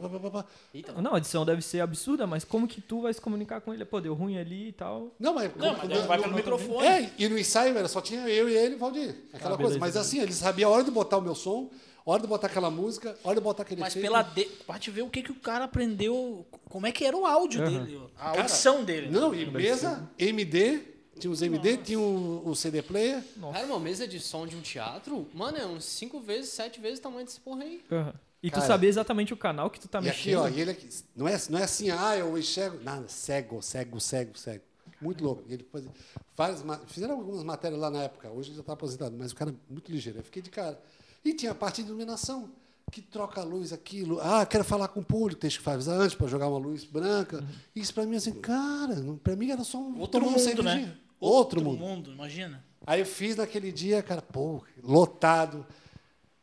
[0.73, 3.75] Eita, Não, a edição deve ser absurda, mas como que tu vai se comunicar com
[3.75, 3.85] ele?
[3.85, 5.13] Pô, deu ruim ali e tal.
[5.19, 5.51] Não, mas.
[5.57, 6.87] Não, mas vai pelo microfone.
[6.87, 9.17] É, e no ensaio era só tinha eu e ele e Valdir.
[9.33, 9.77] Aquela Ah, coisa.
[9.81, 11.69] Mas assim, ele sabia a hora de botar o meu som,
[12.05, 14.05] hora de botar aquela música, hora de botar aquele Mas efeito.
[14.07, 14.45] pela de...
[14.67, 17.63] pra te ver o que, que o cara aprendeu, como é que era o áudio
[17.63, 17.85] Aham.
[17.85, 19.07] dele, a Cara, audição dele.
[19.09, 19.13] né?
[19.19, 20.81] Não, e mesa, MD,
[21.19, 23.23] tinha os MD, tinha o, o CD player.
[23.53, 26.99] Cara, uma mesa de som de um teatro, mano, é uns 5 vezes, 7 vezes
[26.99, 27.83] o tamanho desse porra aí.
[27.91, 28.15] Aham.
[28.43, 28.67] E tu Cara.
[28.67, 30.41] saber exatamente o canal que tu tá e aqui, mexendo.
[30.43, 30.87] ó, e ele aqui,
[31.17, 32.79] não é, não é assim, ah, eu enxergo.
[32.85, 34.63] Nada, cego, cego, cego, cego.
[35.01, 35.43] Muito louco.
[35.49, 35.91] Ele fazia
[36.37, 39.35] várias, ma- fizeram algumas matérias lá na época, hoje ele já está aposentado, mas o
[39.35, 40.19] cara é muito ligeiro.
[40.19, 40.79] Eu fiquei de cara.
[41.25, 42.51] E tinha a parte de iluminação,
[42.91, 44.21] que troca a luz, aquilo.
[44.21, 47.43] Ah, quero falar com o público, tem que avisar antes para jogar uma luz branca.
[47.75, 49.99] Isso para mim, assim, cara, para mim era só um.
[49.99, 50.97] Outro mundo, né?
[51.19, 52.13] Outro, mundo.
[52.13, 52.63] imagina.
[52.87, 55.67] Aí eu fiz naquele dia, cara, pô, lotado.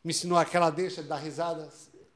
[0.02, 1.68] Me ensinou aquela deixa de dar risada.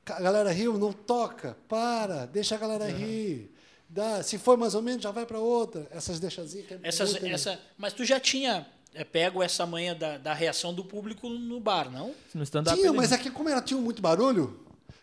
[0.06, 3.52] A galera riu, não toca, para, deixa a galera rir.
[3.88, 5.86] Dá, se for mais ou menos, já vai para outra.
[5.92, 8.66] Essas deixazinhas que é Essas, muito- essa, mas tu já tinha é,
[9.04, 12.14] pego essa manha da, da reação do público no bar, não?
[12.34, 12.78] No stand-up.
[12.78, 14.60] Tinha, mas é que como era, tinha muito barulho,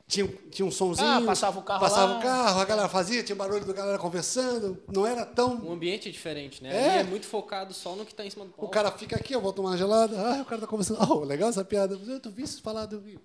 [0.07, 1.07] tinha, tinha um sonzinho.
[1.07, 2.19] Ah, passava o carro Passava lá.
[2.19, 4.81] o carro, a galera fazia, tinha barulho da galera conversando.
[4.93, 5.55] Não era tão.
[5.55, 6.75] Um ambiente diferente, né?
[6.75, 6.89] É.
[6.89, 8.71] Ali é muito focado só no que tá em cima do O palco.
[8.71, 10.15] cara fica aqui, eu vou tomar uma gelada.
[10.19, 10.99] Ah, o cara tá conversando.
[11.09, 11.97] Oh, legal essa piada.
[12.07, 13.21] Eu, tu viste falar do Rio.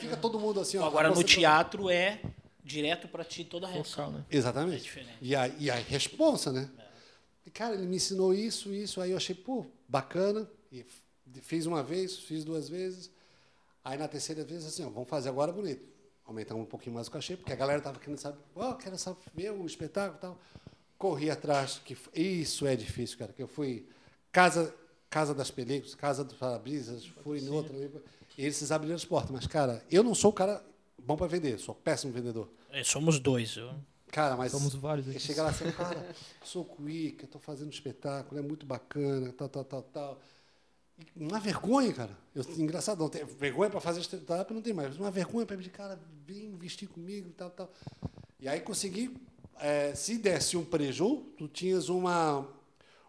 [0.00, 0.86] Fica todo mundo assim, ó.
[0.86, 2.20] Agora no teatro é
[2.64, 4.06] direto pra ti toda a reação.
[4.06, 4.24] Focal, né?
[4.30, 4.98] Exatamente.
[4.98, 5.04] É.
[5.20, 6.70] E a, e a responsa, né?
[7.46, 8.98] E, cara, ele me ensinou isso, isso.
[9.02, 10.50] Aí eu achei, pô, bacana.
[10.72, 10.84] E
[11.40, 13.10] fiz uma vez, fiz duas vezes.
[13.84, 15.84] Aí na terceira vez, assim, ó, vamos fazer agora bonito.
[16.26, 19.50] Aumentamos um pouquinho mais o cachê, porque a galera tava querendo saber, ó, quero saber
[19.52, 20.40] o espetáculo e tal.
[20.98, 23.86] Corri atrás, que isso é difícil, cara, que eu fui
[24.32, 24.74] casa
[25.10, 27.88] casa das películas, casa dos parabrisas, fui em outra, ali,
[28.36, 30.64] e eles abriram as portas, mas cara, eu não sou o cara
[31.00, 32.50] bom para vender, sou péssimo vendedor.
[32.70, 33.56] É, somos dois.
[33.56, 33.72] eu-
[34.14, 35.18] Cara, mas Somos vários aqui.
[35.18, 39.82] chega lá assim, cara, sou cuíca, estou fazendo espetáculo, é muito bacana, tal, tal, tal,
[39.82, 40.20] tal.
[40.96, 42.16] E Uma vergonha, cara.
[42.32, 45.56] Eu, engraçado, não tem, vergonha para fazer stand-up não tem mais, mas uma vergonha para
[45.56, 47.72] pedir, cara, vem vestir comigo tal, tal.
[48.38, 49.16] E aí consegui,
[49.58, 52.46] eh, se desse um preju, tu tinhas uma,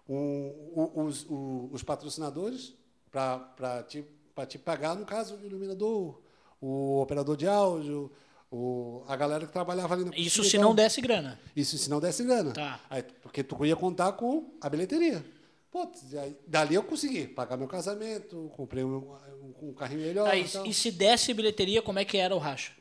[0.10, 1.28] um, os,
[1.72, 2.74] os patrocinadores
[3.12, 6.20] para te, pra te pagar, no caso, o iluminador,
[6.60, 8.12] o operador de áudio,
[8.56, 10.66] o, a galera que trabalhava ali na Isso cozinha se tal.
[10.70, 11.40] não desse grana.
[11.56, 12.54] Isso se não desse grana.
[12.54, 12.80] Tá.
[12.90, 15.24] Aí, porque tu ia contar com a bilheteria.
[15.72, 15.90] Pô,
[16.22, 20.30] aí, dali eu consegui pagar meu casamento, comprei um, um- um carrinho melhor.
[20.30, 20.66] Aí, e tal.
[20.66, 22.72] e se desse bilheteria, como é que era o racha?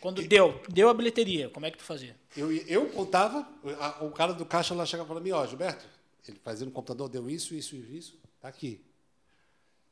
[0.00, 2.16] Quando deu, deu a bilheteria, como é que tu fazia?
[2.36, 3.46] Eu, eu contava,
[3.78, 5.84] a- o cara do caixa lá chegava para mim, ó, Gilberto,
[6.26, 8.80] ele fazia no computador, deu isso, isso e isso, tá aqui.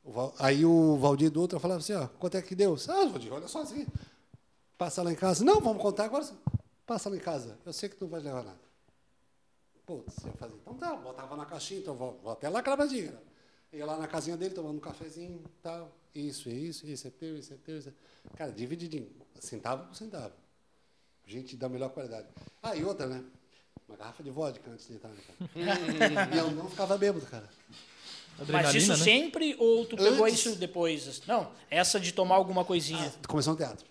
[0.03, 2.75] O aí o Valdir do outro falava assim, ó, quanto é que deu?
[2.89, 3.85] Ah, Valdir, olha só assim.
[4.81, 5.45] Passa lá em casa.
[5.45, 6.27] Não, vamos contar agora.
[6.87, 7.55] Passa lá em casa.
[7.63, 8.59] Eu sei que tu não vai levar nada.
[9.85, 13.13] Putz, eu fazia, então tá, botava na caixinha, então vou, vou até lá cravadinha.
[13.71, 15.91] Ia lá na casinha dele, tomando um cafezinho tal.
[16.15, 17.93] Isso, é isso, isso é teu, isso é teu, isso é...
[18.35, 19.07] Cara, divididinho,
[19.39, 20.33] centavo por centavo.
[21.27, 22.27] Gente da melhor qualidade.
[22.63, 23.23] Ah, e outra, né?
[23.87, 25.51] Uma garrafa de vodka antes de entrar, né, cara?
[26.33, 27.47] e eu não ficava bêbado, cara.
[28.49, 28.97] Mas isso né?
[28.97, 30.39] sempre ou tu pegou Antes.
[30.39, 31.21] isso depois?
[31.27, 33.13] Não, essa de tomar alguma coisinha.
[33.23, 33.90] Ah, começou no teatro.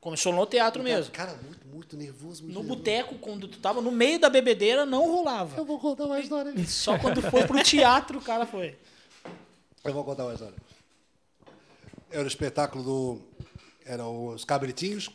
[0.00, 1.12] Começou no teatro mesmo.
[1.12, 2.44] Cara, muito, muito nervoso.
[2.44, 5.56] Muito No boteco, quando tu tava no meio da bebedeira, não rolava.
[5.56, 6.66] Eu vou contar uma história aí.
[6.66, 8.78] Só quando foi pro teatro, o cara foi.
[9.84, 10.54] Eu vou contar uma história.
[12.10, 13.20] Era o espetáculo do.
[13.84, 15.10] Eram os cabritinhos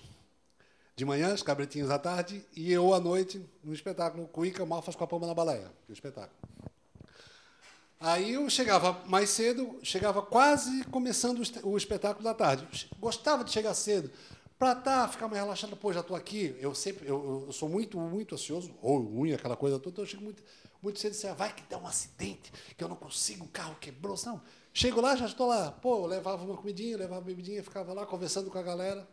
[0.96, 5.04] de manhã, os cabritinhos à tarde, e eu à noite no espetáculo Cuica Malfas com
[5.04, 6.36] a Pomba na Baleia, o espetáculo.
[8.00, 12.90] Aí eu chegava mais cedo, chegava quase começando o espetáculo da tarde.
[13.00, 14.12] Gostava de chegar cedo,
[14.64, 16.56] para tá, ficar mais relaxado, pô, já estou aqui.
[16.58, 20.08] Eu sempre, eu, eu sou muito, muito ansioso, ou ruim, aquela coisa toda, então eu
[20.08, 20.42] chego muito,
[20.82, 23.76] muito cedo e disse, vai que dá um acidente, que eu não consigo, o carro
[23.82, 24.16] quebrou.
[24.26, 24.42] Não,
[24.74, 25.70] chego lá, já estou lá.
[25.72, 29.06] Pô, eu levava uma comidinha, levava uma bebidinha, ficava lá conversando com a galera.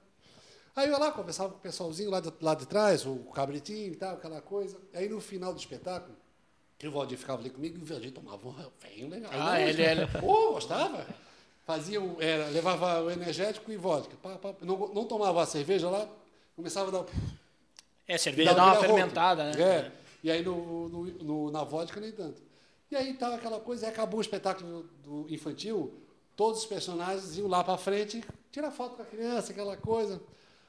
[0.76, 3.92] Aí eu ia lá, conversava com o pessoalzinho lá de, lá de trás, o cabritinho
[3.92, 4.78] e tal, aquela coisa.
[4.94, 6.16] Aí no final do espetáculo,
[6.78, 8.54] que o Valdir ficava ali comigo e o Valdir tomava um
[8.88, 9.32] vinho legal.
[9.34, 9.68] Ah, né?
[9.68, 11.04] ele- ele- Pô, gostava.
[11.70, 14.16] Fazia, era, levava o energético e vodka.
[14.20, 16.04] Pá, pá, não, não tomava a cerveja lá,
[16.56, 17.06] começava a dar...
[18.08, 19.62] É, cerveja dá uma fermentada, né?
[19.62, 19.92] É.
[20.24, 22.42] E aí no, no- no- na vodka nem tanto.
[22.90, 25.94] E aí tava aquela coisa, aí acabou o espetáculo do infantil,
[26.34, 30.20] todos os personagens iam lá para frente, tira foto com a criança, aquela coisa.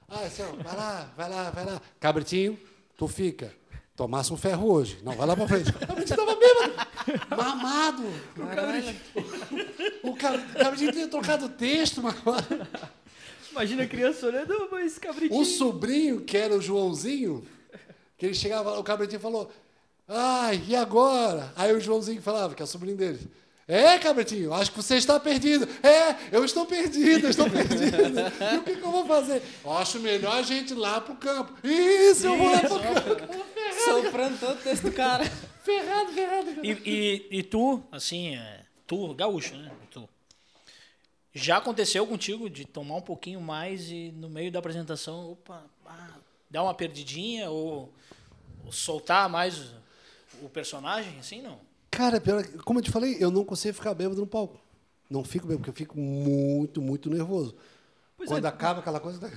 [0.08, 1.82] Ah, assim, ó, vai lá, vai lá, vai lá.
[2.00, 2.60] Cabritinho,
[2.96, 3.52] tu fica.
[3.96, 5.00] Tomasse um ferro hoje.
[5.04, 5.70] Não, vai lá para frente.
[5.76, 6.91] O cabritinho tava bêbado.
[7.36, 8.04] Mamado.
[8.38, 9.00] O cabritinho,
[10.04, 12.68] o cab- o cabritinho tinha trocado o texto, mamado.
[13.52, 15.40] Imagina a criança olhando, mas cabritinho.
[15.40, 17.46] O sobrinho, que era o Joãozinho,
[18.18, 19.52] que ele chegava, o cabritinho falou,
[20.08, 21.52] ai, e agora?
[21.56, 23.20] Aí o Joãozinho falava, que é o sobrinho dele,
[23.68, 25.68] é, cabritinho, acho que você está perdido.
[25.84, 27.82] É, eu estou perdido, eu estou perdido.
[28.54, 29.42] E o que, que eu vou fazer?
[29.64, 31.54] Eu acho melhor a gente ir lá pro campo.
[31.66, 33.34] Isso, eu vou lá pro campo.
[33.86, 35.24] Soprando todo o texto do cara.
[35.64, 36.66] Ferrado, ferrado.
[36.66, 39.72] E, e, e tu, assim, é, tu, gaúcho, né?
[39.92, 40.08] Tu.
[41.34, 46.16] Já aconteceu contigo de tomar um pouquinho mais e no meio da apresentação, opa, ah,
[46.50, 47.94] dar uma perdidinha ou,
[48.66, 51.58] ou soltar mais o, o personagem, assim, não?
[51.90, 54.60] Cara, pior, que- como eu te falei, eu não consigo ficar bêbado no palco.
[55.10, 57.56] Não fico bêbado, porque eu fico muito, muito nervoso.
[58.22, 59.20] Pois Quando é, acaba aquela coisa.
[59.20, 59.36] Tá...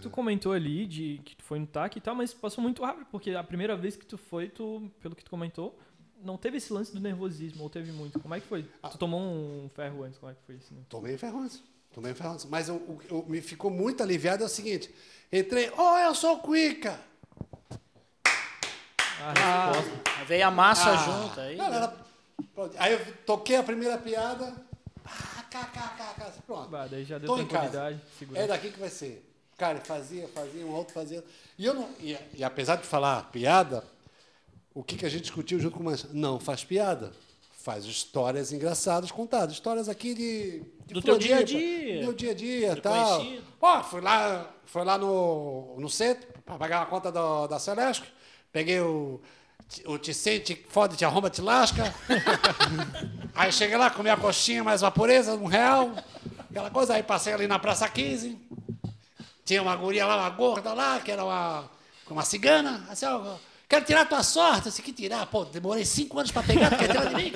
[0.00, 3.06] tu comentou ali de que tu foi no TAC e tal, mas passou muito rápido,
[3.10, 5.78] porque a primeira vez que tu foi, tu, pelo que tu comentou,
[6.24, 8.18] não teve esse lance do nervosismo, ou teve muito.
[8.18, 8.64] Como é que foi?
[8.82, 8.88] Ah.
[8.88, 10.72] Tu tomou um ferro antes, como é que foi isso?
[10.72, 10.80] Né?
[10.88, 11.62] Tomei ferrões.
[11.92, 12.46] Tomei ferrões.
[12.46, 12.76] Mas o,
[13.10, 14.90] o- me ficou muito aliviado é o seguinte:
[15.30, 16.98] entrei, oh, eu sou o Cuica.
[19.20, 20.24] Ah, resposta.
[20.24, 21.56] veio a massa Ah, junto aí.
[21.58, 21.92] não.
[22.78, 24.54] Aí eu toquei a primeira piada.
[25.52, 26.32] Cá, cá, cá, cá.
[26.46, 26.68] Pronto.
[26.70, 27.70] Bah, daí já deu Tô em casa.
[27.70, 28.00] tranquilidade,
[28.34, 29.28] É daqui que vai ser.
[29.58, 31.22] Cara, fazia, fazia, um outro fazia.
[31.58, 31.88] E eu não.
[32.00, 33.84] E, e apesar de falar piada,
[34.74, 36.08] o que, que a gente discutiu junto com o Mancha?
[36.12, 37.12] Não faz piada.
[37.58, 39.52] Faz histórias engraçadas contadas.
[39.54, 40.62] Histórias aqui de.
[40.86, 41.98] de Do teu dia a dia.
[41.98, 43.18] Do meu dia a dia Do tal.
[43.18, 43.44] conhecido.
[43.60, 48.12] Pô, fui lá, fui lá no, no centro para pagar a conta do, da Celeste.
[48.50, 49.20] Peguei o.
[49.86, 51.94] O te sente, foda, te arromba, te lasca.
[53.34, 55.92] Aí cheguei lá, comi a coxinha mais uma pureza, um real.
[56.50, 58.38] Aquela coisa, aí passei ali na Praça 15.
[59.44, 61.70] Tinha uma guria lá, uma gorda lá, que era uma,
[62.10, 62.86] uma cigana.
[62.90, 64.68] Assim, ó, quero tirar tua sorte.
[64.68, 65.24] Assim, que tirar?
[65.26, 67.32] Pô, demorei cinco anos para pegar, tu quer tirar de mim?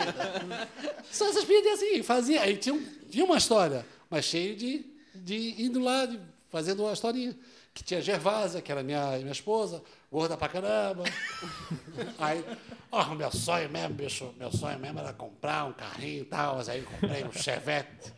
[1.11, 2.43] Só essas piadinhas assim, fazia.
[2.43, 6.21] Aí tinha, um- tinha uma história, mas cheio de, de indo lá, de,
[6.51, 7.35] fazendo uma historinha.
[7.73, 11.05] Que tinha Gervásia, que era minha, minha esposa, gorda pra caramba.
[12.19, 12.45] Aí,
[12.91, 16.69] ó, meu sonho mesmo, bicho, meu sonho mesmo era comprar um carrinho e tal, mas
[16.69, 18.13] aí eu comprei um Chevette,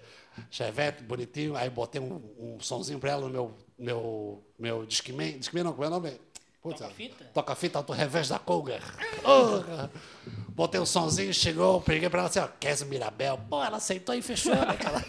[0.51, 5.65] Chevette bonitinho, aí botei um, um sonzinho pra ela no meu, meu, meu Discman, Discman
[5.65, 6.21] não, como é o nome?
[6.61, 7.25] Putz, Toca-fita?
[7.33, 8.83] Toca-fita auto revés da Cougar.
[8.83, 9.91] Cara.
[10.49, 13.39] botei um sonzinho, chegou, peguei pra ela assim, ó, quer Mirabel?
[13.49, 15.05] Pô, ela aceitou e fechou, né, cara?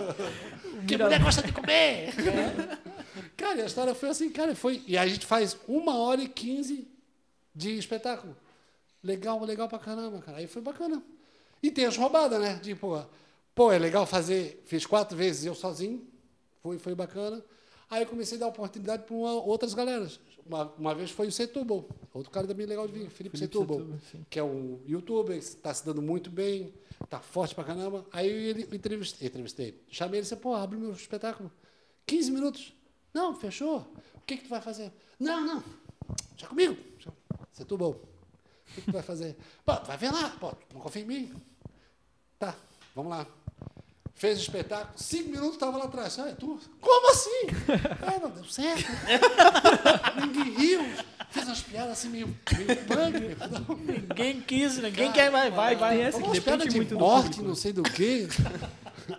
[0.88, 2.14] que mulher gosta de comer!
[3.36, 4.82] Cara, a história foi assim, cara, foi.
[4.86, 6.88] E a gente faz uma hora e quinze
[7.54, 8.36] de espetáculo.
[9.02, 10.38] Legal, legal pra caramba, cara.
[10.38, 11.02] Aí foi bacana.
[11.62, 12.58] E tem as roubadas, né?
[12.62, 13.04] Tipo,
[13.54, 14.62] pô, é legal fazer.
[14.66, 16.06] Fiz quatro vezes eu sozinho.
[16.62, 17.44] Foi, foi bacana.
[17.88, 20.18] Aí eu comecei a dar oportunidade para outras galeras.
[20.44, 23.82] Uma, uma vez foi o Setúbal, outro cara também legal de vir, Felipe, Felipe Setúbal,
[24.30, 26.72] que é um youtuber, está se dando muito bem,
[27.02, 28.06] está forte pra caramba.
[28.12, 29.82] Aí ele entrevistei, entrevistei.
[29.88, 31.50] chamei ele e disse, pô, abre meu espetáculo.
[32.06, 32.72] 15 minutos.
[33.16, 33.78] Não, fechou.
[34.12, 34.92] O que, que tu vai fazer?
[35.18, 35.64] Não, não.
[36.36, 36.76] Já comigo.
[36.98, 37.10] Já.
[37.50, 37.92] Setúbal.
[37.92, 38.00] O
[38.74, 39.34] que, que tu vai fazer?
[39.64, 40.28] Pô, tu vai ver lá.
[40.38, 41.32] Pô, tu não confia em mim?
[42.38, 42.54] Tá,
[42.94, 43.26] vamos lá.
[44.14, 46.18] Fez o espetáculo, cinco minutos estava lá atrás.
[46.18, 46.60] Ah, é tu?
[46.78, 47.46] Como assim?
[48.06, 48.84] Ah, não deu certo.
[50.20, 50.80] Ninguém riu.
[51.30, 53.96] Fiz umas piadas assim meio, meio punk.
[54.10, 56.00] Ninguém quis, ninguém quer, vai, vai, vai.
[56.02, 58.28] Essa que Umas depende piadas de muito do morte, não sei do quê.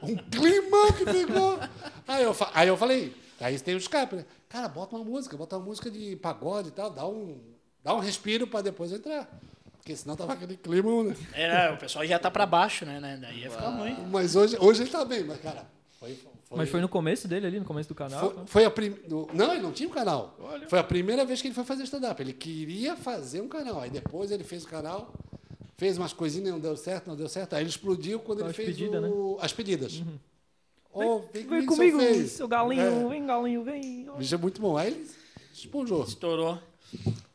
[0.03, 1.57] Um climão que ficou.
[2.05, 4.25] Aí eu, aí eu falei, aí tem o escape, né?
[4.49, 7.39] Cara, bota uma música, bota uma música de pagode e tal, dá um,
[7.83, 9.29] dá um respiro para depois entrar.
[9.77, 11.15] Porque senão tava aquele clima, né?
[11.33, 12.99] É, o pessoal já tá pra baixo, né?
[12.99, 13.17] né?
[13.21, 13.95] Daí ia ficar ruim.
[14.11, 15.65] Mas hoje, hoje ele tá bem, mas, cara,
[15.97, 16.13] foi.
[16.43, 18.19] foi Mas foi no começo dele ali, no começo do canal?
[18.19, 18.97] Foi, foi a prim...
[19.33, 20.37] Não, ele não tinha um canal.
[20.67, 22.21] Foi a primeira vez que ele foi fazer stand-up.
[22.21, 23.79] Ele queria fazer um canal.
[23.79, 25.13] Aí depois ele fez o canal,
[25.77, 27.53] fez umas coisinhas, não deu certo, não deu certo.
[27.53, 29.37] Aí ele explodiu quando ele As fez pedidas, o...
[29.39, 30.03] as pedidas.
[31.05, 33.09] Ô, vem, Vem comigo, comigo, seu seu galinho, É.
[33.09, 34.09] vem galinho, vem.
[34.09, 34.77] O bicho é muito bom.
[34.77, 35.07] Aí ele
[35.53, 36.03] esponjou.
[36.03, 36.59] Estourou.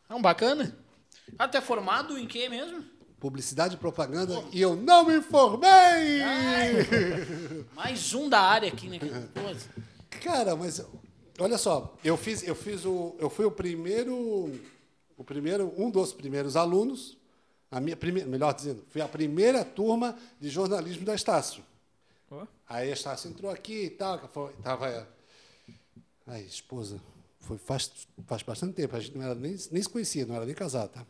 [0.08, 0.76] Não, bacana.
[1.38, 2.84] Até formado em quê mesmo?
[3.20, 4.42] Publicidade e propaganda.
[4.52, 6.18] E eu não me formei!
[7.74, 8.98] Mais um da área aqui, né?
[8.98, 9.40] Pô,
[10.22, 10.84] Cara, mas
[11.38, 14.50] olha só, eu fiz, eu fiz o, eu fui o primeiro,
[15.16, 17.16] o primeiro, um dos primeiros alunos,
[17.70, 21.64] a minha primeira, melhor dizendo, fui a primeira turma de jornalismo da Estácio.
[22.36, 22.46] Ó.
[22.68, 25.06] Aí a Estácio entrou aqui e tal, que foi, tava,
[26.26, 27.00] aí esposa,
[27.40, 27.90] foi faz,
[28.26, 30.90] faz bastante tempo, a gente não era nem, nem se conhecia, não era nem casado,
[30.90, 31.04] tá?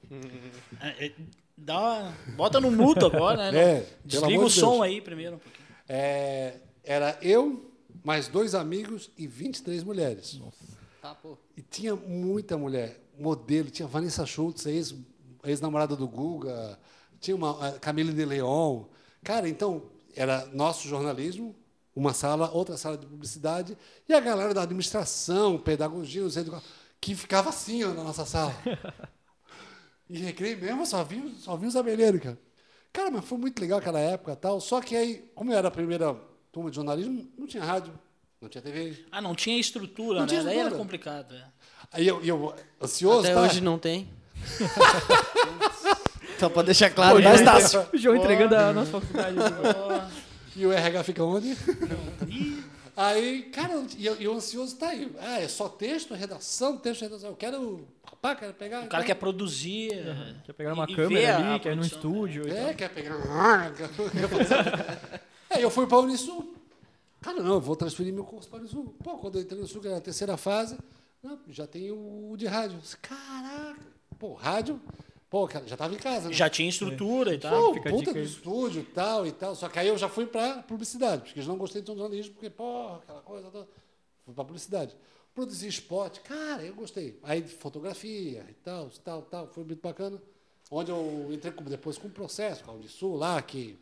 [0.80, 1.12] é, é,
[1.56, 3.58] dá uma- bota no mudo agora, né?
[3.82, 4.82] É, Desliga o som Deus.
[4.82, 5.66] aí primeiro um pouquinho.
[5.88, 7.70] É, era eu,
[8.02, 10.40] mais dois amigos e 23 mulheres.
[11.00, 11.36] Tá, pô.
[11.56, 14.94] E tinha muita mulher, modelo, tinha Vanessa Schultz, ex-
[15.44, 16.78] ex-namorada do Guga,
[17.20, 18.84] tinha uma a Camille de Leon.
[19.22, 19.82] Cara, então,
[20.14, 21.54] era nosso jornalismo,
[21.94, 23.76] uma sala, outra sala de publicidade,
[24.08, 26.34] e a galera da administração, pedagogia, os
[27.00, 28.54] que ficava assim ó, na nossa sala.
[30.08, 32.38] E recreio mesmo, só vi, só vi os abelheiros, cara.
[32.92, 34.60] Cara, mas foi muito legal aquela época tal.
[34.60, 36.14] Só que aí, como eu era a primeira
[36.52, 37.98] turma de jornalismo, não tinha rádio,
[38.40, 39.06] não tinha TV.
[39.10, 40.28] Ah, não tinha estrutura, Não né?
[40.28, 40.84] tinha Daí era estrutura.
[40.84, 41.34] complicado.
[41.34, 41.44] É.
[41.92, 43.40] Aí eu, eu ansioso, Até tá?
[43.42, 44.10] hoje não tem.
[46.42, 47.86] Só pra deixar claro, Pô, né, João, Estácio?
[47.92, 49.36] o João entregando a nossa faculdade.
[50.54, 51.56] E o RH fica onde?
[52.94, 55.10] aí, cara, e eu, eu ansioso tá aí.
[55.18, 57.30] Ah, é só texto, redação, texto, redação.
[57.30, 57.88] Eu quero.
[58.04, 58.82] Rapaz, quero pegar.
[58.82, 59.92] O cara quer produzir.
[60.44, 62.74] Quer pegar uma e- câmera ali, quer ir no produção, estúdio e É, tal.
[62.74, 63.16] quer pegar.
[65.48, 66.54] é, eu fui para a Unisul.
[67.22, 68.94] Cara, não, eu vou transferir meu curso para o Sul.
[69.02, 70.76] Pô, quando eu entrei no Sul, que era a terceira fase,
[71.22, 72.78] não, já tem o de rádio.
[73.00, 73.80] Caraca,
[74.18, 74.78] pô, rádio,
[75.32, 76.34] pô, cara, já estava em casa, né?
[76.34, 77.72] Já tinha estrutura e tal.
[77.72, 79.54] Pô, puta do estúdio e tal e tal.
[79.56, 82.50] Só que aí eu já fui para publicidade, porque eu não gostei de jornalismo, porque,
[82.50, 83.66] pô, aquela coisa toda.
[84.26, 84.94] Fui para publicidade.
[85.34, 87.18] Produzir esporte, cara, eu gostei.
[87.22, 90.20] Aí fotografia e tal, tal, tal, foi muito bacana.
[90.70, 93.78] Onde eu entrei com- depois com um processo, com a Unisul lá, que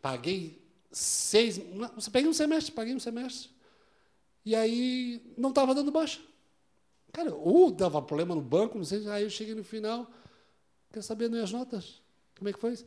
[0.00, 0.58] paguei
[0.90, 1.60] seis.
[1.94, 3.50] Você peguei um semestre, paguei um semestre.
[4.46, 6.20] E aí não estava dando baixa.
[7.12, 10.10] Cara, ou dava problema no banco, não sei, aí eu cheguei no final,
[10.96, 12.00] quer saber minhas notas?
[12.38, 12.86] Como é que foi isso?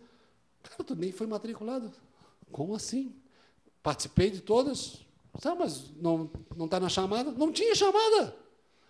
[0.64, 1.92] Cara, tu nem foi matriculado.
[2.52, 3.14] Como assim?
[3.84, 5.06] Participei de todas.
[5.40, 7.30] Tá, mas não não está na chamada?
[7.32, 8.36] Não tinha chamada.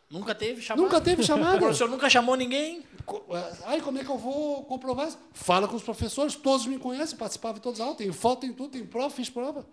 [0.09, 0.86] Nunca teve chamada.
[0.88, 1.57] Nunca teve O chamada.
[1.59, 2.82] professor nunca chamou ninguém.
[3.05, 3.26] Co-
[3.65, 5.20] Aí como é que eu vou comprovar isso?
[5.34, 8.53] Fala com os professores, todos me conhecem, participava de todas as aulas, tem foto, tem
[8.53, 9.67] tudo, tem prova, fiz prova.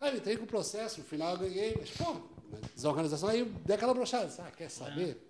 [0.00, 2.16] Aí eu entrei com o processo, no final eu ganhei, mas, pô,
[2.74, 4.32] desorganização, aí eu dei aquela brochada.
[4.38, 5.29] Ah, quer saber?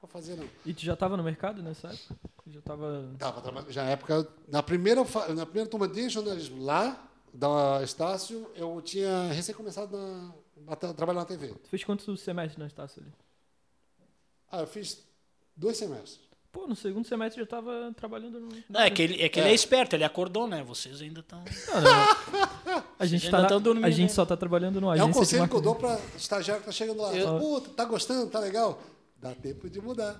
[0.00, 0.46] Vou fazer não.
[0.64, 2.14] E tu já tava no mercado nessa época?
[2.46, 3.10] Já tava.
[3.18, 5.02] Tava trabalhando, já na época, na primeira,
[5.34, 10.32] na primeira turma de jornalismo lá, da Estácio, eu tinha recém começado na,
[10.68, 11.48] a tra- trabalhar na TV.
[11.48, 13.12] Tu fez quantos semestres na Estácio ali?
[14.50, 15.04] Ah, eu fiz
[15.54, 16.18] dois semestres.
[16.50, 18.48] Pô, no segundo semestre já tava trabalhando no.
[18.68, 19.54] Não, é que ele é, que ele é É.
[19.54, 20.64] esperto, ele acordou, né?
[20.64, 21.44] Vocês ainda estão.
[22.98, 24.14] A gente, tá na- dormindo, a gente né?
[24.14, 27.00] só tá trabalhando no é um conselho que eu dou para estagiário que tá chegando
[27.00, 27.14] lá.
[27.14, 28.28] Eu- Pô, tá gostando?
[28.30, 28.78] Tá legal?
[29.20, 30.18] Dá tempo de mudar.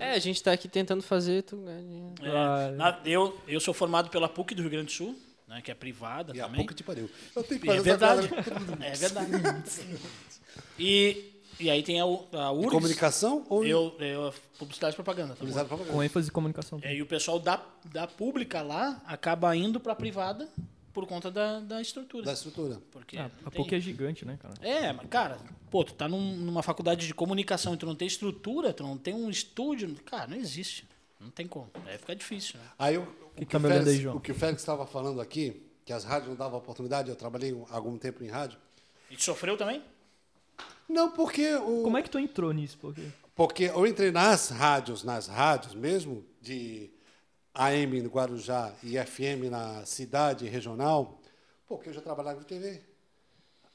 [0.00, 2.14] É, a gente tá aqui tentando fazer tu dinheiro.
[2.22, 5.16] É, na- eu, eu sou formado pela PUC do Rio Grande do Sul,
[5.46, 6.58] né, que é privada E a também.
[6.62, 7.08] pouco te pariu.
[7.36, 8.30] Eu tenho que É fazer essa verdade.
[8.84, 9.30] É verdade.
[10.78, 12.70] E, e aí tem a, a URGS.
[12.72, 15.28] Comunicação ou Eu, eu, publicidade e propaganda.
[15.30, 15.94] Tá publicidade e propaganda?
[15.96, 16.80] com ênfase em comunicação.
[16.82, 20.48] E aí o pessoal da, da pública lá acaba indo para a privada
[20.94, 22.24] por conta da, da estrutura.
[22.24, 22.80] Da estrutura.
[22.90, 24.54] Porque Ah, a tem- PUC é gigante, né, cara?
[24.62, 25.38] É, mas, cara,
[25.70, 28.96] pô, tu tá num- numa faculdade de comunicação e tu não tem estrutura, tu não
[28.96, 30.88] tem um estúdio, cara, não existe.
[31.20, 31.70] Não tem como.
[31.86, 32.66] Aí fica difícil, né?
[32.78, 34.16] Aí o, o, que que, tá o Félix, aí, João?
[34.16, 37.52] o que o Félix estava falando aqui, que as rádios não davam oportunidade, eu trabalhei
[37.52, 38.58] um- algum tempo em rádio.
[39.10, 39.82] E tu sofreu também?
[40.88, 42.78] Não, porque o, Como é que tu entrou nisso?
[42.80, 43.02] Porque...
[43.34, 46.90] Porque eu entrei nas rádios, nas rádios mesmo, de
[47.54, 51.20] AM no Guarujá e FM na cidade regional,
[51.68, 52.80] porque eu já trabalhava em TV.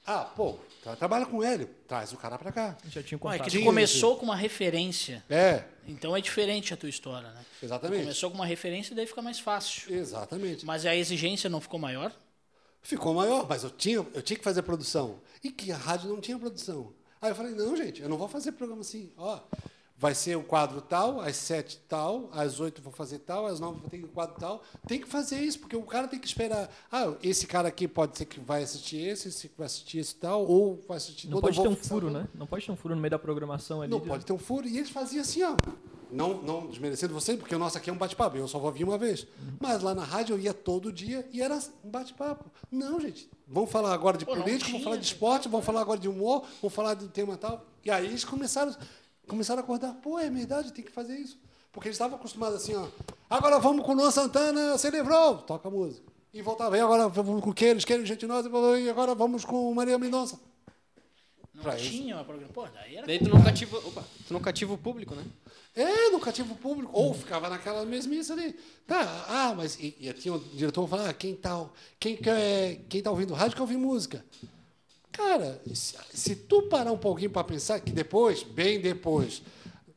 [0.06, 2.78] Ah, pô, tra- trabalha com ele, traz o cara para cá.
[2.90, 3.46] Já tinha Ué, é contato.
[3.46, 7.46] que tu Tinha, começou com uma referência, É, então é diferente a tua história, né?
[7.60, 8.02] Tu exatamente.
[8.04, 9.94] começou com uma referência e daí fica mais fácil.
[9.94, 10.66] Exatamente.
[10.66, 12.12] Mas a exigência não ficou maior?
[12.82, 15.20] Ficou maior, mas eu tinha, eu tinha que fazer produção.
[15.44, 16.94] E que a rádio não tinha produção.
[17.22, 19.12] Aí eu falei, não, gente, eu não vou fazer programa assim.
[19.18, 19.40] Ó,
[20.00, 23.82] vai ser o quadro tal, às sete tal, às oito vou fazer tal, às nove
[23.84, 24.64] eu tenho o quadro tal.
[24.88, 26.70] Tem que fazer isso, porque o cara tem que esperar.
[26.90, 30.16] Ah, esse cara aqui pode ser que vai assistir esse, esse que vai assistir esse
[30.16, 32.14] tal, ou vai assistir Não todo, pode ter vou um furo, todo.
[32.18, 32.28] né?
[32.34, 33.92] Não pode ter um furo no meio da programação ali.
[33.92, 34.66] Não de- pode ter um furo.
[34.66, 35.58] E eles faziam assim, ó.
[36.12, 38.36] Não, não desmerecendo você, porque o nosso aqui é um bate-papo.
[38.38, 39.28] Eu só vou vir uma vez.
[39.60, 42.46] Mas lá na rádio eu ia todo dia e era um bate-papo.
[42.72, 43.30] Não, gente.
[43.48, 46.46] Vamos falar agora de Pô, política, vamos falar de esporte, vamos falar agora de humor,
[46.62, 47.64] vamos falar do tema tal.
[47.86, 48.76] E aí eles começaram,
[49.30, 49.94] começaram a acordar.
[49.96, 51.40] Pô, é verdade, tem que fazer isso.
[51.72, 52.88] Porque eles estavam acostumados assim, ó.
[53.30, 55.38] Agora vamos com o Luan Santana, se livrou.
[55.38, 56.06] Toca a música.
[56.34, 56.78] E voltava.
[56.78, 58.50] E agora vamos com o Queiros, Queiros, Gentinosa.
[58.80, 60.40] E agora vamos com Maria Mendonça.
[61.54, 62.54] Não Pra tinha uma programa.
[62.54, 63.06] Pô, daí era.
[63.06, 65.26] Daí tu não cativa, opa, tu não cativa o público, né?
[65.76, 66.92] É, no cativo público.
[66.94, 68.54] Ou ficava naquela mesmice ali.
[68.88, 69.78] Tá, ah, mas.
[69.80, 71.70] E, e tinha um diretor falava, ah, quem tá,
[72.00, 74.24] quem, quer, quem tá ouvindo rádio quer ouvir música.
[75.20, 79.42] Cara, se, se tu parar um pouquinho para pensar que depois, bem depois,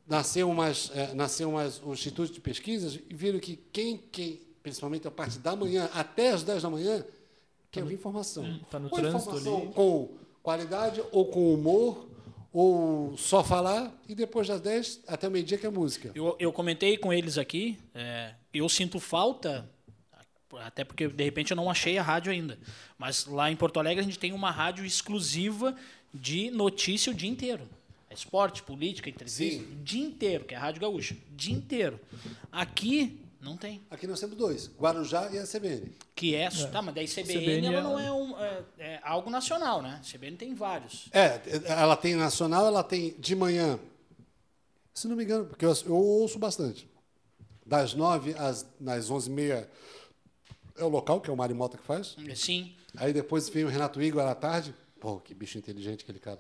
[0.05, 5.07] nasceu umas, eh, nasceu umas os institutos de pesquisas e viram que quem, quem, principalmente
[5.07, 7.05] a parte da manhã, até as 10 da manhã,
[7.71, 8.61] quer ouvir informação.
[8.69, 9.73] tá no ou trânsito informação ali.
[9.73, 10.09] com
[10.43, 12.09] qualidade, ou com humor,
[12.53, 16.11] ou só falar, e depois das 10 até o meio-dia que é música.
[16.17, 19.71] Eu, eu comentei com eles aqui, é, eu sinto falta,
[20.59, 22.59] até porque de repente eu não achei a rádio ainda,
[22.99, 25.75] mas lá em Porto Alegre a gente tem uma rádio exclusiva
[26.13, 27.69] de notícia o dia inteiro.
[28.11, 29.73] É esporte, política, entrevista, Sim.
[29.73, 31.99] o dia inteiro, que é a Rádio Gaúcha, o dia inteiro.
[32.51, 33.81] Aqui não tem.
[33.91, 35.91] Aqui nós temos dois, Guarujá e a CBN.
[36.15, 39.31] Que é, tá, mas daí CBN, CBN ela é- não é, um, é, é algo
[39.31, 40.01] nacional, né?
[40.05, 41.09] CBN tem vários.
[41.11, 43.81] É, ela tem nacional, ela tem de manhã,
[44.93, 46.87] se não me engano, porque eu, eu ouço bastante.
[47.65, 49.71] Das nove às nas onze e meia
[50.77, 52.17] é o local, que é o Mário Mota que faz.
[52.35, 52.75] Sim.
[52.97, 54.75] Aí depois vem o Renato Igor à tarde.
[55.01, 56.39] Pô, que bicho inteligente aquele cara.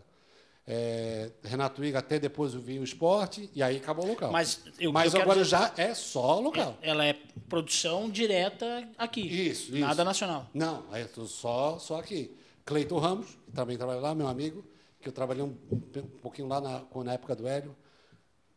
[0.65, 4.31] É, Renato Igor até depois vem o esporte e aí acabou o local.
[4.31, 6.79] Mas eu- Mas eu agora dizer- já é só local.
[6.81, 7.15] Ela é
[7.49, 9.23] produção direta aqui.
[9.23, 9.81] Isso, isso.
[9.81, 10.49] Nada nacional.
[10.55, 12.37] Não, é tudo só, só aqui.
[12.65, 14.65] Cleiton Ramos, que também trabalha lá, meu amigo,
[15.01, 17.75] que eu trabalhei um, um pouquinho lá na, na época do Hélio.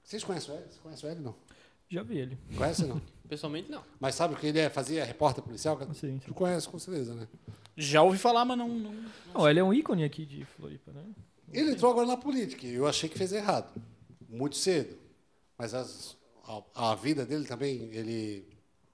[0.03, 0.71] Vocês conhecem o Hélio?
[0.71, 1.35] Você conhece o Hélio, não?
[1.89, 2.37] Já vi ele.
[2.55, 3.01] Conhece, não?
[3.27, 3.83] Pessoalmente, não.
[3.99, 4.69] Mas sabe o que ele é?
[4.69, 5.77] Fazia repórter policial?
[5.87, 6.19] Sim, sim.
[6.25, 7.27] Tu conhece, com certeza, né?
[7.75, 8.69] Já ouvi falar, mas não.
[8.69, 11.03] não- Não, ele é um ícone aqui de Floripa, né?
[11.51, 13.69] Ele entrou agora na política e eu achei que fez errado,
[14.29, 14.97] muito cedo.
[15.57, 16.15] Mas as-
[16.75, 18.45] a, a vida dele também, ele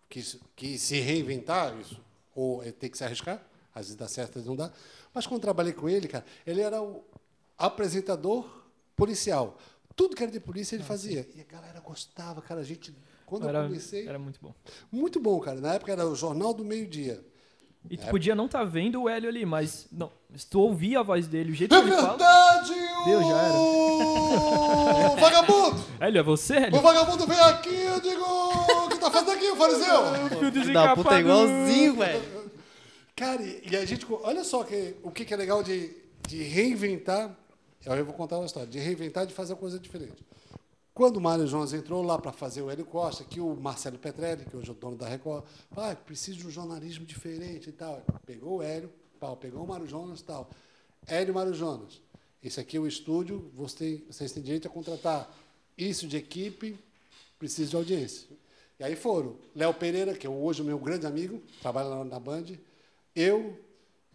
[0.09, 1.99] quis, quis se reinventar, isso,
[2.35, 3.41] ou ele tem que se arriscar,
[3.73, 4.71] às vezes dá certo, às vezes não dá.
[5.13, 7.03] Mas quando trabalhei com ele, cara, ele era o
[7.57, 8.47] apresentador
[8.95, 9.57] policial.
[9.95, 11.27] Tudo que era de polícia ele fazia.
[11.35, 12.61] E a galera gostava, cara.
[12.61, 12.95] A gente,
[13.31, 14.53] quando eu Era, comecei, era muito bom.
[14.91, 15.61] muito bom, cara.
[15.61, 17.23] Na época era o Jornal do Meio Dia.
[17.89, 17.97] E É.
[17.97, 21.27] tu podia não estar vendo o Hélio ali, mas não, se tu ouvia a voz
[21.27, 22.09] dele, o jeito É que ele fala.
[22.09, 22.73] verdade!
[23.05, 23.53] Deus, já era.
[25.13, 25.85] o vagabundo!
[25.99, 26.81] Hélio, é você, O Hélio?
[26.81, 30.01] vagabundo vem aqui, eu digo, o que tá fazendo aqui, o fariseu?
[30.51, 32.51] Fio Da puta é igualzinho, velho.
[33.15, 35.91] Cara, e a gente, olha só que, o que que é legal de,
[36.27, 37.31] de reinventar,
[37.87, 40.23] aí eu vou contar uma história, de reinventar, de fazer coisa diferente.
[40.93, 44.45] Quando o Mário Jonas entrou lá para fazer o Hélio Costa, que o Marcelo Petrelli,
[44.45, 47.71] que hoje é o dono da Record, falou, ah, preciso de um jornalismo diferente e
[47.71, 48.03] tal.
[48.25, 50.49] Pegou o Hélio, pau, pegou o Mário Jonas e tal.
[51.07, 52.01] Hélio Mário Jonas,
[52.43, 55.33] esse aqui é o estúdio, você- vocês têm direito a contratar
[55.77, 56.77] isso de equipe,
[57.39, 58.27] preciso de audiência.
[58.77, 62.19] E aí foram Léo Pereira, que é hoje o meu grande amigo, trabalha lá na
[62.19, 62.45] Band,
[63.15, 63.57] eu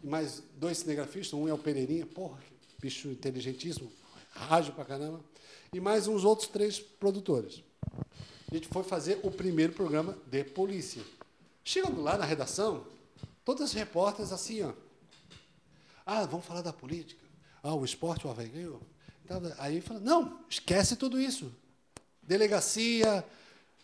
[0.02, 2.38] e mais dois cinegrafistas, um é o Pereirinha, porra,
[2.78, 3.90] bicho inteligentíssimo,
[4.32, 5.20] rádio pra caramba,
[5.76, 7.62] e mais uns outros três produtores.
[8.50, 11.02] A gente foi fazer o primeiro programa de polícia.
[11.62, 12.86] Chegando lá na redação,
[13.44, 14.72] todas as repórteres assim, ó.
[16.06, 17.22] Ah, vamos falar da política.
[17.62, 18.80] Ah, o esporte, o Havaí ganhou.
[19.22, 21.52] Então, Aí fala, não, esquece tudo isso.
[22.22, 23.22] Delegacia,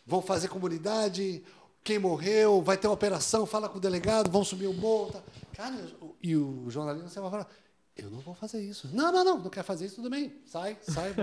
[0.06, 1.44] vão fazer comunidade,
[1.84, 5.12] quem morreu, vai ter uma operação, fala com o delegado, vão subir o morro.
[5.12, 5.22] Tá.
[5.52, 7.48] Cara, e o jornalista vai falar,
[7.96, 8.88] eu não vou fazer isso.
[8.92, 10.32] Não, não, não, não quer fazer isso, tudo bem.
[10.46, 11.14] Sai, sai.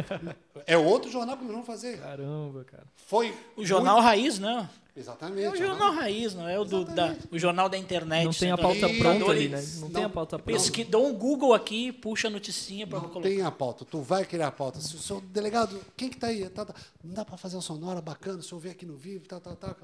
[0.67, 1.99] é outro jornal que nós vamos fazer.
[1.99, 2.85] Caramba, cara.
[2.95, 3.35] Foi.
[3.55, 4.53] O jornal raiz, né?
[4.55, 5.43] muito- Exatamente.
[5.45, 8.25] É o jornal raiz, não é o, do, da, o jornal da internet.
[8.25, 8.61] Não tem a né?
[8.61, 9.65] pauta Dos pronta ali, né?
[9.77, 10.59] Não, tem a Não, pauta pronta.
[10.59, 13.29] Pesqui, dá um Google aqui, puxa a noticinha para Não colocar.
[13.29, 13.85] tem a pauta.
[13.85, 14.81] Tu vai criar a pauta.
[14.81, 16.49] Se o seu delegado, quem que está aí?
[16.49, 16.75] Tá, tá.
[17.01, 19.55] Não dá para fazer um sonora bacana, se eu ver aqui no vivo, tal, tal,
[19.55, 19.75] tal.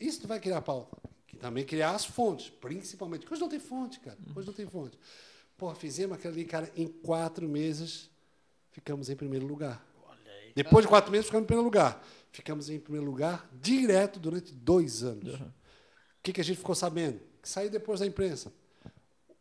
[0.00, 0.96] Isso tu vai criar a pauta.
[1.28, 3.20] Que também criar as fontes, principalmente.
[3.20, 4.18] Porque hoje não tem fonte, cara.
[4.34, 4.98] Hoje não tem fonte.
[5.56, 8.10] Porra, fizemos aquilo ali, cara, em quatro meses
[8.76, 9.84] ficamos em primeiro lugar.
[10.54, 12.06] Depois de quatro meses, ficamos em primeiro lugar.
[12.30, 15.34] Ficamos em primeiro lugar direto durante dois anos.
[15.34, 15.52] O
[16.22, 17.20] que, que a gente ficou sabendo?
[17.40, 18.52] Que saiu depois da imprensa.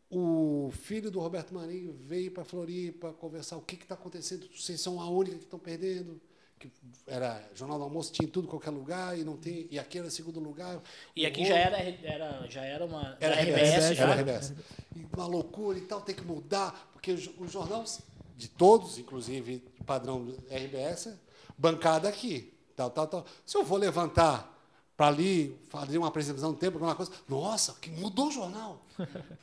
[0.09, 4.47] O filho do Roberto Marinho veio para Floripa conversar o que está acontecendo.
[4.55, 6.21] Vocês são a única que estão perdendo.
[6.59, 6.71] Que
[7.05, 9.67] era Jornal do Almoço, tinha em tudo, qualquer lugar, e não tem.
[9.69, 10.79] E aqui era segundo lugar.
[11.15, 13.17] E aqui O- já era, era, já era uma.
[13.19, 14.03] era RBS, já.
[14.03, 14.53] era RBS.
[14.95, 17.83] E uma loucura e tal, tem que mudar, porque o, jo- o jornal
[18.37, 21.13] de todos, inclusive padrão do RBS, é
[21.57, 23.25] bancada aqui, tal, tal, tal.
[23.45, 24.53] Se eu vou levantar
[24.97, 28.81] para ali, fazer uma apresentação do tempo, alguma coisa, nossa, que mudou o jornal.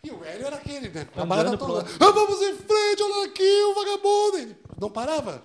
[0.03, 1.07] E o Hélio era aquele, né?
[1.15, 1.27] A
[1.59, 1.91] pro lado.
[2.01, 4.39] Ah, vamos em frente, olha aqui, o vagabundo.
[4.39, 5.43] Ele não parava.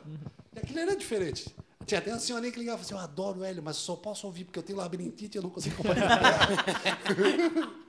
[0.58, 1.46] E aquilo era diferente.
[1.86, 3.82] Tinha até uma senhorinha que ligava e falava assim, eu adoro o Hélio, mas eu
[3.84, 6.50] só posso ouvir porque eu tenho labirintite e eu não consigo acompanhar.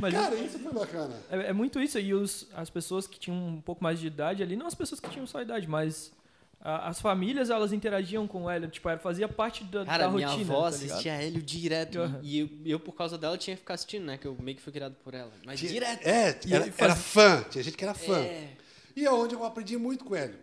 [0.00, 1.16] Mas Cara, isso foi bacana.
[1.28, 1.98] é, é muito isso.
[1.98, 5.00] E os, as pessoas que tinham um pouco mais de idade ali, não as pessoas
[5.00, 6.12] que tinham só idade, mas
[6.60, 8.68] a- as famílias, elas interagiam com o Hélio.
[8.70, 10.52] Tipo, era, fazia parte da, Cara, da minha rotina.
[10.52, 11.98] avó tá assistia Hélio direto.
[11.98, 12.20] Aham.
[12.22, 14.16] E eu, eu, por causa dela, tinha que ficar assistindo, né?
[14.16, 15.32] Que eu meio que fui criado por ela.
[15.44, 16.06] Mas Tinha- direto.
[16.06, 17.44] É, era, era fã.
[17.50, 18.20] Tinha gente que era fã.
[18.20, 18.52] É.
[18.94, 20.36] E é onde eu aprendi muito com ele.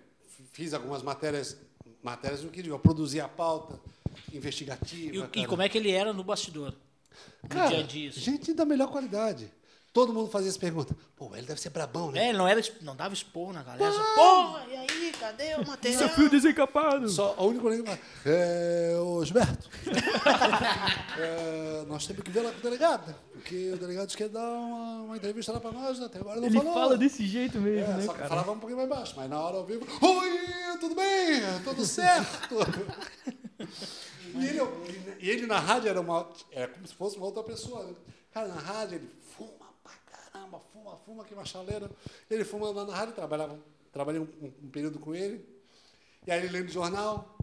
[0.56, 1.58] Fiz algumas matérias,
[2.02, 3.78] matérias no que digo, eu produzia a pauta
[4.32, 5.30] investigativa.
[5.36, 6.74] E, e como é que ele era no bastidor?
[7.44, 8.10] No Cara, dia a dia.
[8.10, 8.22] assim.
[8.22, 9.52] gente da melhor qualidade.
[9.96, 10.94] Todo mundo fazia essa pergunta.
[11.16, 12.26] Pô, ele deve ser brabão, né?
[12.26, 13.94] É, ele não, era, não dava expor na galera.
[13.94, 16.00] Só, Porra, e aí, cadê o material?
[16.00, 17.08] Seu fio desencapado.
[17.08, 19.70] Só a única coisa que fala, é, ô Gilberto,
[21.18, 23.16] é, nós temos que ver lá com o delegado, né?
[23.32, 26.08] porque o delegado disse que ia dar uma, uma entrevista lá para nós, né?
[26.08, 26.74] até agora não Ele falou.
[26.74, 28.30] fala desse jeito mesmo, É, né, só que cara?
[28.30, 31.42] falava um pouquinho mais baixo, mas na hora ao vivo, oi, tudo bem?
[31.64, 32.54] Tudo certo?
[34.36, 34.60] e, ele,
[35.22, 37.86] e ele na rádio era, uma, era como se fosse uma outra pessoa.
[37.86, 37.94] Né?
[38.34, 39.10] Cara, na rádio ele
[40.56, 41.90] caramba, fuma, fuma, que uma chaleira.
[42.30, 43.60] Ele fumando lá na rádio, trabalhava,
[43.92, 45.46] trabalhei um, um- período com ele.
[46.26, 47.38] E aí ele lendo o jornal.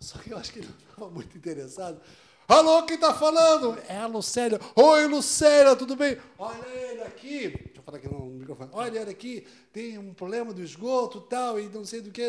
[0.00, 2.00] Só que eu acho que ele não estava muito interessado.
[2.46, 3.78] Alô, quem está falando?
[3.88, 4.60] É a Lucélia.
[4.76, 6.18] Oi, Lucélia, tudo bem?
[6.38, 7.48] Olha ele aqui.
[7.48, 8.70] Deixa eu falar aqui no microfone.
[8.72, 12.22] Olha ele aqui, tem um problema do esgoto e tal, e não sei do que.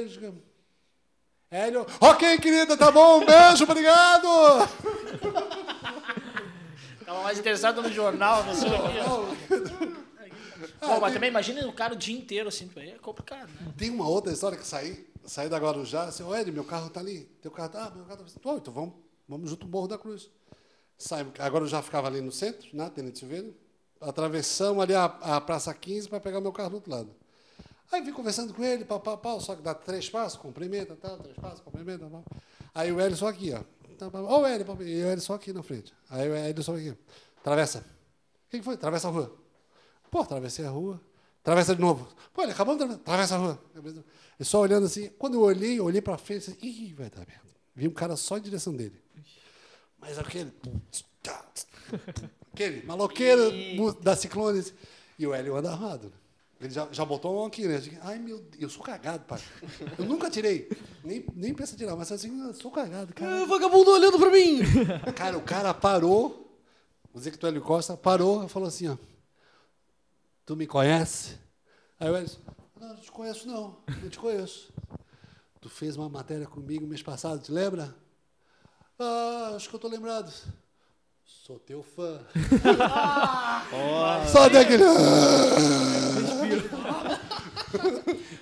[1.52, 1.86] Hélio.
[2.00, 3.22] Ok, querida, tá bom.
[3.22, 4.28] Um beijo, obrigado.
[7.06, 8.70] Tava mais interessado no jornal, não sei
[10.64, 10.74] o quê.
[10.80, 13.74] Bom, mas também imagina o cara o dia inteiro assim, é complicado, né?
[13.78, 17.00] Tem uma outra história que saí, saí da Guarujá, assim, ô Ed, meu carro tá
[17.00, 17.26] ali.
[17.42, 18.40] Teu carro tá, ah, meu carro tá ali.
[18.42, 18.94] Pô, então vamos,
[19.28, 20.30] vamos junto ao Morro da Cruz.
[20.98, 23.50] Saímos, agora eu já ficava ali no centro, na Tenente Silveira.
[24.00, 27.16] Atravessamos ali a, a Praça 15 para pegar meu carro do outro lado.
[27.92, 31.18] Aí vim conversando com ele, pau, pau, pau, só que dá três passos, cumprimenta, tal,
[31.18, 32.24] três passos, cumprimenta, tal.
[32.74, 33.60] Aí o Hélio só aqui, ó.
[34.20, 35.94] Ô, oh, Hélio, e o Hélio só aqui na frente.
[36.10, 36.94] Aí o Hélio só aqui.
[37.38, 37.80] Atravessa.
[37.80, 38.74] O que foi?
[38.74, 39.45] Atravessa a rua.
[40.10, 41.02] Pô, atravessei a rua.
[41.42, 42.08] Atravessa de novo.
[42.34, 43.02] Pô, ele acabou de atravessar.
[43.02, 43.60] Atravessa a rua.
[43.76, 44.04] Ele
[44.42, 45.10] só olhando assim.
[45.18, 46.50] Quando eu olhei, eu olhei para frente.
[46.50, 47.46] Assim, Ih, vai dar merda.
[47.76, 49.00] Vi um cara só em direção dele.
[50.00, 50.52] Mas aquele.
[52.54, 53.52] Aquele maloqueiro
[54.02, 54.64] da Ciclone.
[55.20, 56.12] E o Hélio anda armado.
[56.60, 57.78] Ele já, já botou a mão aqui, né?
[57.78, 59.42] Digo, Ai, meu Deus, eu sou cagado, pai.
[59.98, 60.70] Eu nunca tirei.
[61.04, 63.44] Nem, nem pensa tirar, mas assim, eu sou cagado, cara.
[63.44, 64.60] Ah, vagabundo olhando pra mim!
[65.16, 66.58] Cara, o cara parou,
[67.14, 68.98] o Zé Hélio Costa parou e falou assim, ó.
[70.46, 71.40] Tu me conhece?
[72.00, 72.40] Aí o Hélio disse,
[72.80, 74.72] não, não te conheço não, não te conheço.
[75.60, 77.96] Tu fez uma matéria comigo mês passado, te lembra?
[79.00, 80.32] Ah, acho que eu tô lembrado.
[81.24, 82.22] Sou teu fã.
[84.32, 84.84] Só daquele...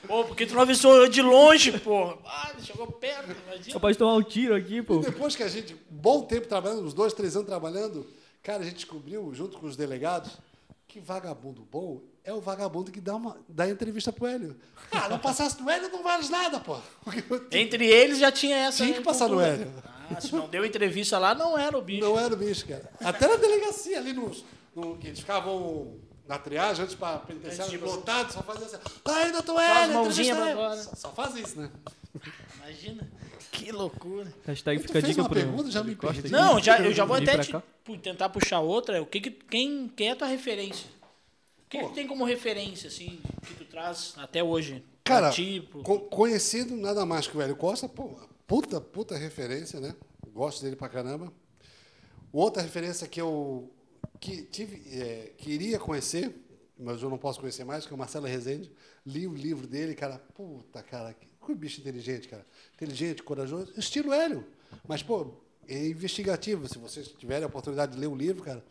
[0.06, 2.18] Pô, porque tu não avisou eu de longe, pô.
[2.26, 3.72] Ah, chegou perto, imagina.
[3.72, 5.00] Só pode tomar um tiro aqui, pô.
[5.00, 8.06] Depois que a gente, bom tempo trabalhando, uns dois, três anos trabalhando,
[8.44, 10.38] cara, a gente descobriu, junto com os delegados,
[10.88, 14.56] que vagabundo bom é o vagabundo que dá, uma, dá entrevista pro Hélio.
[14.92, 16.78] Ah, não passasse no Hélio, não vales nada, pô.
[17.52, 18.84] Entre eles já tinha essa.
[18.84, 19.42] Tinha que passar no.
[19.42, 19.72] Hélio.
[20.16, 22.06] Ah, se não deu entrevista lá, não era o bicho.
[22.06, 22.90] Não era o bicho, cara.
[23.04, 24.46] Até na delegacia, ali nos.
[24.76, 28.78] No, que eles ficavam na triagem antes para penitenciário Antes de- lotado, só fazia assim.
[29.04, 30.78] Tá aí, doutor Hélio, entrevista pra fora.
[30.84, 31.70] Só, só faz isso, né?
[32.58, 33.10] Imagina.
[33.54, 34.34] Que loucura.
[34.46, 36.32] Hashtag fica a dica uma pro pergunta, já me Costa perdi.
[36.32, 39.02] Não, já, eu já vou até te- tentar puxar outra.
[39.02, 40.88] O que que, quem, quem é a tua referência?
[41.66, 44.84] O que, que tu tem como referência, assim, que tu traz até hoje?
[45.04, 48.16] Cara, Pra ti, pro- co- conhecido nada mais que o Hélio Costa, pô,
[48.48, 49.96] puta, puta referência, né?
[50.34, 51.32] Gosto dele pra caramba.
[52.32, 53.72] Outra referência que eu
[54.20, 56.34] que tive, é, queria conhecer,
[56.80, 58.72] mas eu não posso conhecer mais, que é o Marcelo Rezende.
[59.06, 62.46] Li o livro dele, cara, puta, cara, que, que bicho inteligente, cara.
[62.76, 64.46] Inteligente, corajoso, estilo Hélio.
[64.88, 65.34] Mas, pô,
[65.68, 66.68] é investigativo.
[66.68, 68.64] Se vocês tiverem a oportunidade de ler o livro, cara.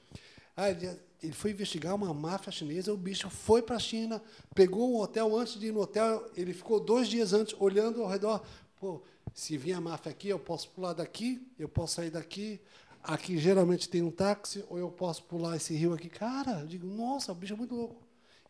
[0.57, 0.91] Ah, ele,
[1.23, 4.23] ele foi investigar uma máfia chinesa, o bicho foi para a China,
[4.55, 8.09] pegou um hotel antes de ir no hotel, ele ficou dois dias antes olhando ao
[8.09, 8.43] redor.
[8.79, 9.01] Pô,
[9.35, 12.61] se vir a máfia aqui, eu posso pular daqui, eu posso sair daqui.
[13.03, 16.09] Aqui geralmente tem um táxi, ou eu posso pular esse rio aqui.
[16.09, 17.97] Cara, eu digo, nossa, o bicho é muito louco.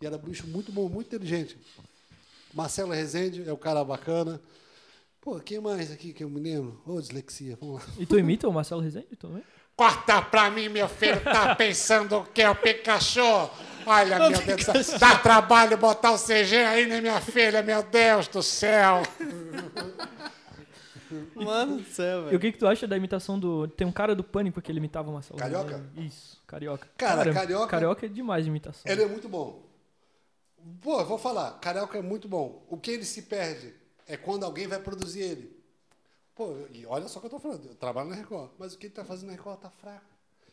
[0.00, 1.56] E era um bicho muito bom, muito inteligente.
[2.54, 4.40] Marcelo Rezende é o cara bacana.
[5.20, 6.80] Pô, quem mais aqui que eu me lembro?
[6.86, 7.88] Ô, dislexia, vamos lá.
[7.98, 9.42] E tu imita o Marcelo Rezende também?
[9.76, 13.20] Corta pra mim, meu filho, tá pensando que é o Pikachu?
[13.86, 17.62] Olha, meu Deus, do céu, dá trabalho botar o CG aí, né, minha filha?
[17.62, 19.02] Meu Deus do céu.
[21.34, 22.40] Mano do céu, E o velho.
[22.40, 23.68] que, que tu acha da imitação do.
[23.68, 25.84] Tem um cara do Pânico que ele imitava o Marcelo Carioca?
[25.96, 26.88] Isso, carioca.
[26.96, 28.90] Cara, carioca- Carioca é demais de imitação.
[28.90, 29.62] Ele é muito bom.
[30.80, 32.62] Pô, eu vou falar, Carioca é muito bom.
[32.68, 33.74] O que ele se perde
[34.06, 35.62] é quando alguém vai produzir ele.
[36.34, 38.78] Pô, e olha só o que eu tô falando, eu trabalho na Record, mas o
[38.78, 40.04] que ele tá fazendo na Record tá fraco.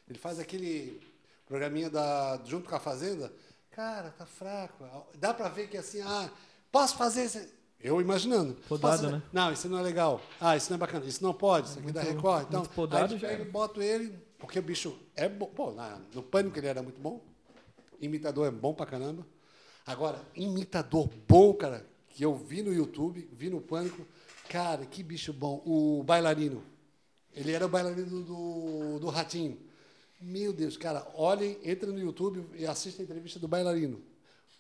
[0.10, 1.02] Ele faz aquele
[1.48, 3.32] programinha da, junto com a Fazenda,
[3.72, 4.84] cara, tá fraco.
[5.16, 6.30] Dá pra ver que assim, ah,
[6.72, 7.60] posso fazer esse...
[7.82, 8.56] Eu imaginando.
[8.68, 9.22] Podado, Posso- né?
[9.32, 10.20] Não, isso não é legal.
[10.42, 11.06] Ah, isso não é bacana.
[11.06, 11.70] Isso não pode.
[11.70, 12.48] Isso aqui da Record.
[12.48, 15.46] Então, muito podado aí e boto ele, porque o bicho é bom.
[15.46, 17.22] Pô, na- no Pânico ele era muito bom.
[18.02, 19.26] Imitador é bom pra caramba.
[19.86, 24.06] Agora, imitador bom, cara, que eu vi no YouTube, vi no Pânico.
[24.48, 25.62] Cara, que bicho bom.
[25.66, 26.64] O bailarino.
[27.34, 29.58] Ele era o bailarino do, do Ratinho.
[30.22, 34.02] Meu Deus, cara, olhem, entra no YouTube e assista a entrevista do bailarino.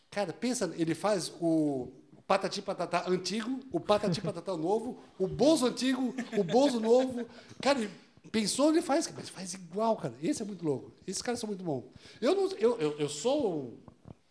[0.10, 1.90] Cara, pensa, ele faz o
[2.26, 7.26] Patati Patatá antigo, o Patati Patatá novo, o Bozo antigo, o Bozo novo.
[7.62, 7.90] Cara,
[8.32, 10.14] pensou, ele faz, mas faz igual, cara.
[10.22, 10.92] Esse é muito louco.
[11.06, 11.84] Esses caras são muito bons.
[12.22, 13.78] Eu, não, eu, eu, eu sou.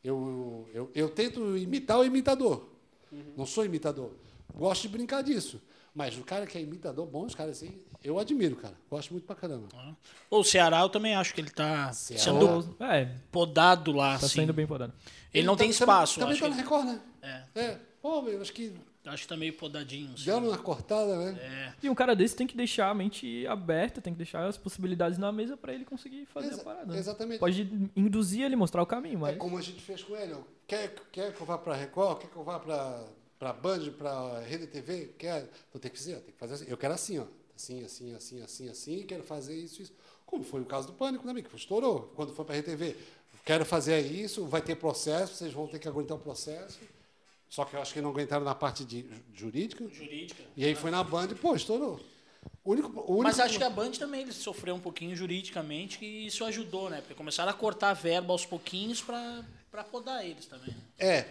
[0.03, 2.68] Eu, eu, eu tento imitar o imitador.
[3.36, 4.12] Não sou imitador.
[4.55, 5.61] Gosto de brincar disso.
[5.94, 7.74] Mas o cara que é imitador bom, os caras assim,
[8.05, 8.74] eu admiro, cara.
[8.88, 9.66] Gosto muito pra caramba.
[10.30, 14.36] O Ceará, eu também acho que ele tá sendo É, podado lá, tá assim.
[14.36, 14.92] saindo bem podado.
[15.34, 16.20] Ele não tá- tem espaço.
[16.20, 16.86] Também, acho também tá na Record,
[17.22, 17.44] né?
[17.55, 17.61] É.
[17.61, 17.78] É.
[18.01, 18.72] Pô, eu acho que
[19.07, 20.12] Acho que tá meio podadinho.
[20.12, 20.24] assim.
[20.24, 21.38] deu uma cortada, né?
[21.40, 21.74] É.
[21.86, 25.16] E um cara desse tem que deixar a mente aberta, tem que deixar as possibilidades
[25.18, 26.92] na mesa pra ele conseguir fazer Exa- a parada.
[26.92, 26.99] né?
[26.99, 27.38] exatamente.
[27.38, 27.62] Pode
[27.96, 29.36] induzir ele, mostrar o caminho, É mas.
[29.38, 30.34] como a gente fez com ele.
[30.66, 32.18] Quer, quer que eu vá para Record?
[32.20, 33.05] Quer que eu vá para
[33.38, 35.14] para Band, para Rede TV?
[35.16, 35.49] Quer?
[35.68, 36.66] Então tem que fazer, tem que fazer assim.
[36.68, 37.24] Eu quero assim, ó.
[37.57, 39.92] Assim, assim, assim, assim, assim, quero fazer isso, isso.
[40.26, 42.96] Como foi o caso do Pânico também, que estourou quando foi para a Rede TV.
[43.44, 46.78] quero fazer isso, vai ter processo, vocês vão ter que aguentar o processo.
[47.49, 49.88] Só que eu acho que não aguentaram na parte de ju- jurídica.
[49.92, 50.42] Jurídica.
[50.57, 51.99] E aí foi na Band, pô, estourou.
[52.64, 56.05] O único, o único Mas acho que a Band também eles sofreu um pouquinho juridicamente
[56.05, 57.01] e isso ajudou, né?
[57.01, 60.68] Porque começaram a cortar a verba aos pouquinhos pra podar eles também.
[60.68, 60.80] né?
[60.99, 61.26] É,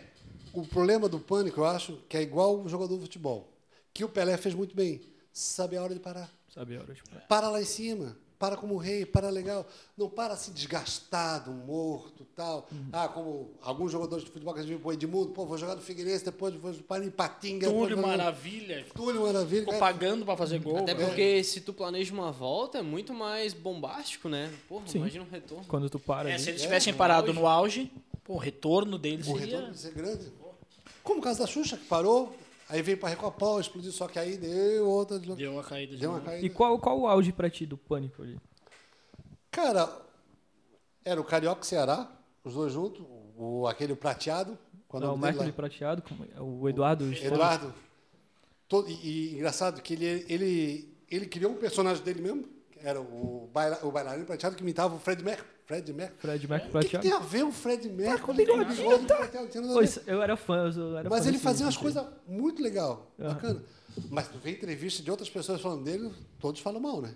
[0.54, 3.48] o problema do pânico, eu acho, que é igual o jogador de futebol.
[3.94, 5.02] Que o Pelé fez muito bem.
[5.32, 6.32] Sabe a hora de parar.
[6.54, 8.18] Sabe a hora de Para lá em cima.
[8.40, 9.66] Para como rei, para legal.
[9.98, 12.68] Não para assim desgastado, morto tal.
[12.72, 12.90] Uhum.
[12.94, 15.76] Ah, como alguns jogadores de futebol que a gente viu, pô, Edmundo, pô, vou jogar
[15.76, 17.68] no Figueirense, depois vou para em Patinga.
[17.68, 18.86] Túlio Maravilha.
[18.94, 19.62] Túlio Maravilha.
[19.62, 19.92] Ficou cara.
[19.94, 20.78] pagando pra fazer gol.
[20.78, 24.54] Até porque se tu planeja uma volta, é muito mais bombástico, né?
[24.70, 25.00] Porra, Sim.
[25.00, 25.66] imagina um retorno.
[25.68, 26.44] Quando tu para É, ali.
[26.44, 27.92] se eles tivessem parado no auge,
[28.24, 29.46] pô, o retorno deles O seria...
[29.46, 30.32] retorno vai ser grande.
[31.04, 32.36] Como o caso da Xuxa, que parou,
[32.70, 35.20] aí veio para Recopal, explodiu, só que aí deu outra.
[35.20, 36.26] Deu, Deu uma caída de uma novo.
[36.26, 36.46] caída.
[36.46, 38.40] E qual, qual o auge pra ti do pânico ali?
[39.52, 39.90] Cara,
[41.04, 42.10] era o Carioca e o Ceará,
[42.44, 43.04] os dois juntos,
[43.36, 44.58] o, aquele prateado.
[44.88, 46.42] Quando Não, o Mercury prateado, como é?
[46.42, 47.12] o Eduardo.
[47.14, 47.74] Eduardo.
[48.70, 48.94] Todo- e,
[49.32, 53.80] e engraçado que ele, ele, ele criou um personagem dele mesmo, que era o, baila,
[53.84, 55.50] o bailarino prateado que imitava o Fred Mercury.
[55.68, 56.20] Fred Mercury.
[56.22, 58.22] Fred Mercury O que, que tem a ver o Fred Mercury?
[58.22, 59.48] com bigodinho, com o prateado?
[59.50, 59.92] Tem nada a ver.
[59.94, 63.34] Pois, eu era fã, eu era Mas fã ele fazia umas coisas muito legal, Aham.
[63.34, 63.64] bacana.
[64.10, 67.14] Mas tu vê entrevista de outras pessoas falando dele, todos falam mal, né?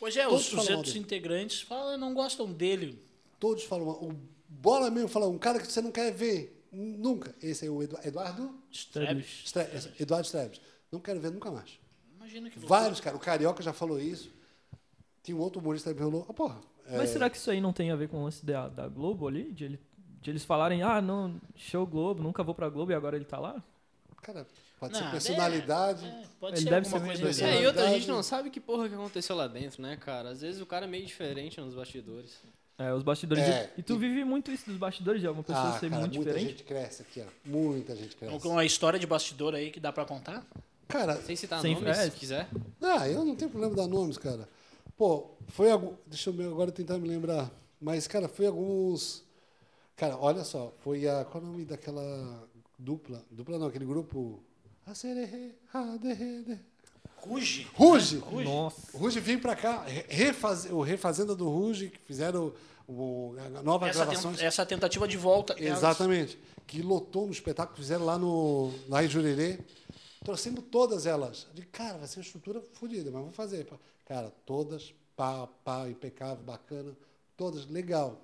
[0.00, 3.02] Pois é, Todos os, outros integrantes falam, não gostam dele.
[3.38, 3.96] Todos falam mal.
[4.02, 4.14] O
[4.48, 7.34] Bola mesmo fala, um cara que você não quer ver nunca.
[7.42, 9.42] Esse é o Edu- Eduardo Strebs.
[9.46, 10.60] Stre- esse- Eduardo Strebs.
[10.90, 11.78] Não quero ver nunca mais.
[12.16, 13.16] Imagina que Vários, cara.
[13.16, 14.30] O Carioca já falou isso.
[15.22, 16.60] Tinha um outro humorista que falou, ah, porra.
[16.88, 18.88] É, Mas será que isso aí não tem a ver com o lance da, da
[18.88, 19.50] Globo ali?
[19.52, 19.80] De, ele-
[20.22, 23.38] de eles falarem, ah, não, show Globo, nunca vou pra Globo e agora ele tá
[23.38, 23.62] lá?
[24.22, 24.46] Cara,
[24.80, 26.04] pode Não, ser personalidade.
[26.06, 27.56] É, pode Ele ser deve alguma ser coisa assim.
[27.56, 30.30] É, e outra, a gente não sabe que porra que aconteceu lá dentro, né, cara?
[30.30, 32.40] Às vezes o cara é meio diferente nos bastidores.
[32.78, 33.42] É, os bastidores.
[33.44, 35.88] É, e, e tu e- vive muito isso dos bastidores de alguma pessoa Ah, ser
[35.88, 36.50] cara, muito muita diferente?
[36.58, 37.48] gente cresce aqui, ó.
[37.48, 38.46] Muita gente cresce.
[38.48, 40.44] Uma história de bastidor aí que dá pra contar?
[40.88, 42.10] Cara, Sem citar Sem- nomes, é.
[42.10, 42.48] se quiser.
[42.82, 44.48] ah, eu não tenho problema de dar nomes, cara.
[44.96, 45.94] Pô, foi algum.
[46.06, 47.50] Deixa eu agora tentar me lembrar.
[47.80, 49.24] Mas, cara, foi alguns.
[49.96, 51.24] Cara, olha só, foi a.
[51.24, 53.22] Qual é o nome daquela dupla?
[53.30, 54.40] Dupla não, aquele grupo.
[57.74, 58.22] Ruge.
[58.22, 58.44] Ruge!
[58.44, 58.96] Nossa.
[58.96, 62.52] Ruge veio pra cá, re- refaz, o Refazenda do Ruge, que fizeram
[62.86, 64.40] o, a nova Essa, gravações.
[64.40, 65.56] essa tentativa de volta.
[65.58, 66.38] Exatamente.
[66.66, 69.58] Que lotou no espetáculo, fizeram lá, no, lá em Jurerê.
[70.26, 71.46] Trouxemos todas elas.
[71.54, 73.64] De cara, vai ser uma estrutura fodida, mas vamos fazer.
[74.04, 76.96] Cara, todas, pá, pá, impecável, bacana.
[77.36, 78.20] Todas, legal.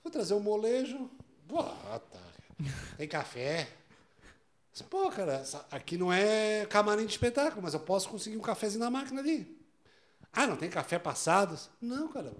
[0.00, 1.10] Vou trazer um molejo.
[1.48, 2.20] Bota.
[2.96, 3.68] Tem café.
[4.88, 8.90] Pô, cara, aqui não é camarim de espetáculo, mas eu posso conseguir um cafezinho na
[8.90, 9.60] máquina ali.
[10.32, 11.58] Ah, não tem café passado?
[11.80, 12.32] Não, cara.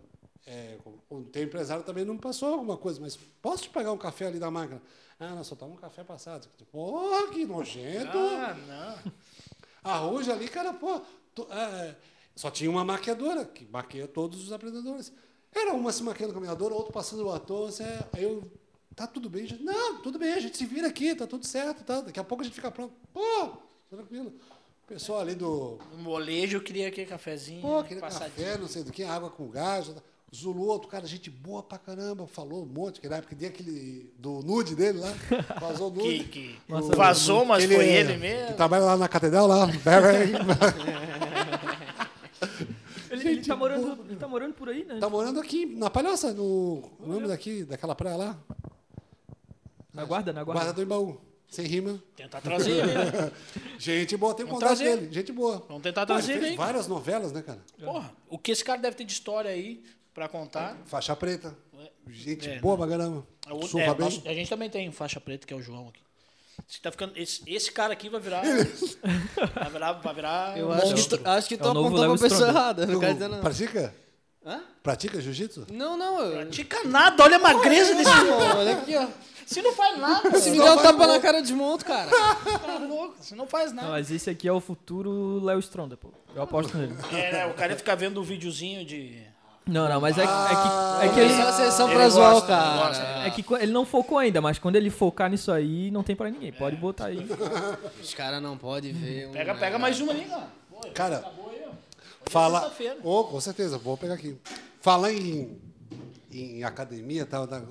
[0.46, 0.76] É,
[1.10, 4.38] o, teu empresário também não passou alguma coisa, mas posso te pagar um café ali
[4.38, 4.80] da máquina?
[5.18, 6.48] Ah, não, só toma um café passado.
[6.70, 8.16] Porra, que nojento.
[8.18, 9.12] Ah, não.
[9.82, 11.00] A Ruge ali, cara, pô,
[11.34, 11.94] to- é,
[12.34, 15.12] só tinha uma maquiadora, que maquia todos os apresentadores.
[15.54, 17.70] Era uma se maquiando com a maquiadora, outro passando o ator.
[18.12, 18.42] Aí eu,
[18.94, 19.62] tá tudo bem, gente.
[19.62, 22.00] Não, tudo bem, a gente se vira aqui, tá tudo certo, tá?
[22.00, 22.92] Daqui a pouco a gente fica pronto.
[23.12, 23.52] Pô,
[23.88, 24.32] tranquilo.
[24.82, 25.78] O pessoal ali do.
[25.92, 27.62] O molejo queria aquele cafezinho.
[27.62, 28.34] Pô, aquele passadinho.
[28.46, 29.90] café, não sei do que, água com gás.
[30.34, 34.12] Zulu, outro cara, gente boa pra caramba, falou um monte, que na época tinha aquele
[34.18, 35.14] do nude dele lá,
[35.60, 36.24] vazou o nude.
[36.24, 38.46] Que, que Nossa, vazou, mas Ele foi é- ele mesmo.
[38.48, 39.68] Que trabalha lá na catedral, lá.
[43.10, 44.98] Ele, ele tá morando, ele tá morando por aí, né?
[44.98, 48.36] Tá morando aqui na Palhoça, no o nome daqui, daquela praia lá.
[49.92, 50.72] Na guarda, na Guarda guarda.
[50.72, 51.20] do Embaú.
[51.48, 52.02] Sem rima.
[52.16, 53.30] Tentar trazer ele, né?
[53.78, 55.08] Gente boa, tem contato dele.
[55.12, 55.64] Gente boa.
[55.68, 57.60] Vamos tentar Pô, trazer ele várias novelas, né, cara?
[57.78, 60.76] Porra, o que esse cara deve ter de história aí pra contar.
[60.86, 61.54] Faixa preta.
[62.08, 63.26] Gente É, boa pra caramba.
[63.46, 64.04] A, outra- Surra é, bem.
[64.04, 66.00] nós- a gente também tem faixa preta, que é o João aqui.
[66.70, 68.42] Esse, tá ficando, esse, esse cara aqui vai virar.
[68.42, 69.92] vai virar.
[69.94, 71.20] Vai virar Eu um acho monstro.
[71.28, 72.86] acho que tu É apontou pra pessoa errada.
[72.86, 73.40] Não quero dizer não.
[73.40, 73.94] pratica?
[74.46, 74.60] Hã?
[74.82, 75.66] Pratica jiu-jitsu?
[75.72, 76.20] Não, não.
[76.22, 76.32] Eu...
[76.42, 78.10] Pratica nada, olha a magreza desse.
[78.10, 79.08] Pô, olha aqui, ó.
[79.46, 82.10] Se não faz nada, Se me Não der um tapa na cara, eu desmonto, cara.
[82.64, 83.16] tá louco.
[83.20, 83.88] Se não faz Não, nada.
[83.90, 86.08] mas esse aqui é o futuro Léo Stronda, pô.
[86.34, 86.94] Eu aposto nele.
[87.12, 89.22] É, né, o cara fica vendo um videozinho de.
[89.66, 92.08] Não, não, mas é, que- Ah, é que, é que ele, Só sessão Ele pra
[92.10, 92.86] zoar o cara.
[92.88, 93.02] gosta.
[93.26, 96.30] é que ele não focou ainda, mas quando ele focar nisso aí, não tem pra
[96.30, 96.52] ninguém.
[96.52, 97.18] Pode botar aí.
[98.02, 99.28] Os caras não podem ver.
[99.28, 100.48] um- Pega, pega mais uma ali, cara.
[100.70, 102.72] Pô, Cara, acabou aí, é Fala.
[103.02, 104.36] Oh, com certeza, vou pegar aqui.
[104.82, 105.58] Falar em,
[106.30, 107.46] em academia e tal.
[107.46, 107.62] tá?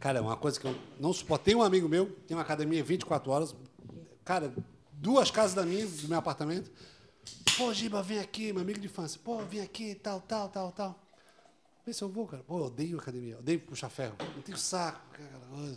[0.00, 1.44] Cara, é uma coisa que eu não suporto.
[1.44, 3.54] Tem um amigo meu, tem uma academia 24 horas.
[4.24, 4.52] Cara,
[4.92, 6.70] duas casas da minha, do meu apartamento.
[7.56, 9.20] Pô, Giba, vem aqui, meu amigo de infância.
[9.22, 10.98] Pô, vem aqui, tal, tal, tal, tal.
[11.86, 12.42] Vê se eu vou, cara.
[12.42, 14.16] Pô, eu odeio academia, odeio puxar ferro.
[14.34, 15.76] Não tenho saco, cara.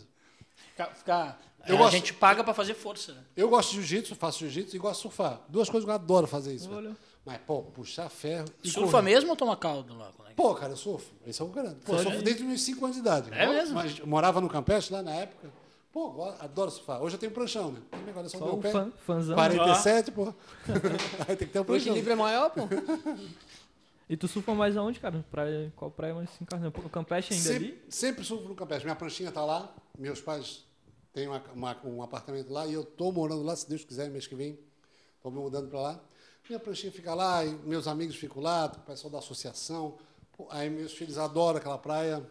[0.71, 3.13] Ficar, ficar- Eu a gosto- gente paga pra fazer força.
[3.13, 3.21] né?
[3.35, 5.41] Eu gosto de jiu-jitsu, faço jiu-jitsu e gosto de surfar.
[5.47, 6.69] Duas coisas que eu adoro fazer isso.
[6.73, 6.95] Olha.
[7.25, 9.03] Mas, pô, puxar ferro e Surfa correr.
[9.03, 10.07] mesmo ou toma caldo lá?
[10.25, 11.11] É que- Pô, cara, eu surfo.
[11.27, 11.75] Esse é o grande.
[11.85, 13.29] Pô, eu surfo de- desde os meus 5 anos de idade.
[13.31, 13.75] É mesmo?
[13.75, 15.51] Mas eu morava no Campestre lá na época.
[15.91, 17.01] Pô, adoro surfar.
[17.03, 17.79] Hoje eu tenho pranchão, né?
[17.91, 18.71] Tem agora só, Só meu um pé.
[18.71, 19.35] fã, fãzão.
[19.35, 20.33] 47, pô.
[21.27, 21.87] Aí tem que ter um O pranchão.
[21.87, 22.61] equilíbrio é maior, pô.
[24.09, 25.23] E tu surfa mais aonde, cara?
[25.29, 26.69] Praia, qual praia mais se encarna?
[26.69, 27.65] O Campeche ainda ali?
[27.67, 28.85] Sempre, sempre surfo no Campestre.
[28.85, 29.73] Minha pranchinha tá lá.
[29.97, 30.65] Meus pais
[31.13, 34.25] têm uma- uma- um apartamento lá e eu tô morando lá, se Deus quiser, mês
[34.25, 34.57] que vem.
[35.21, 35.99] Tô me mudando para lá.
[36.47, 39.97] Minha pranchinha fica lá, e meus amigos ficam lá, o pessoal da associação.
[40.49, 42.23] Aí meus filhos adoram aquela praia.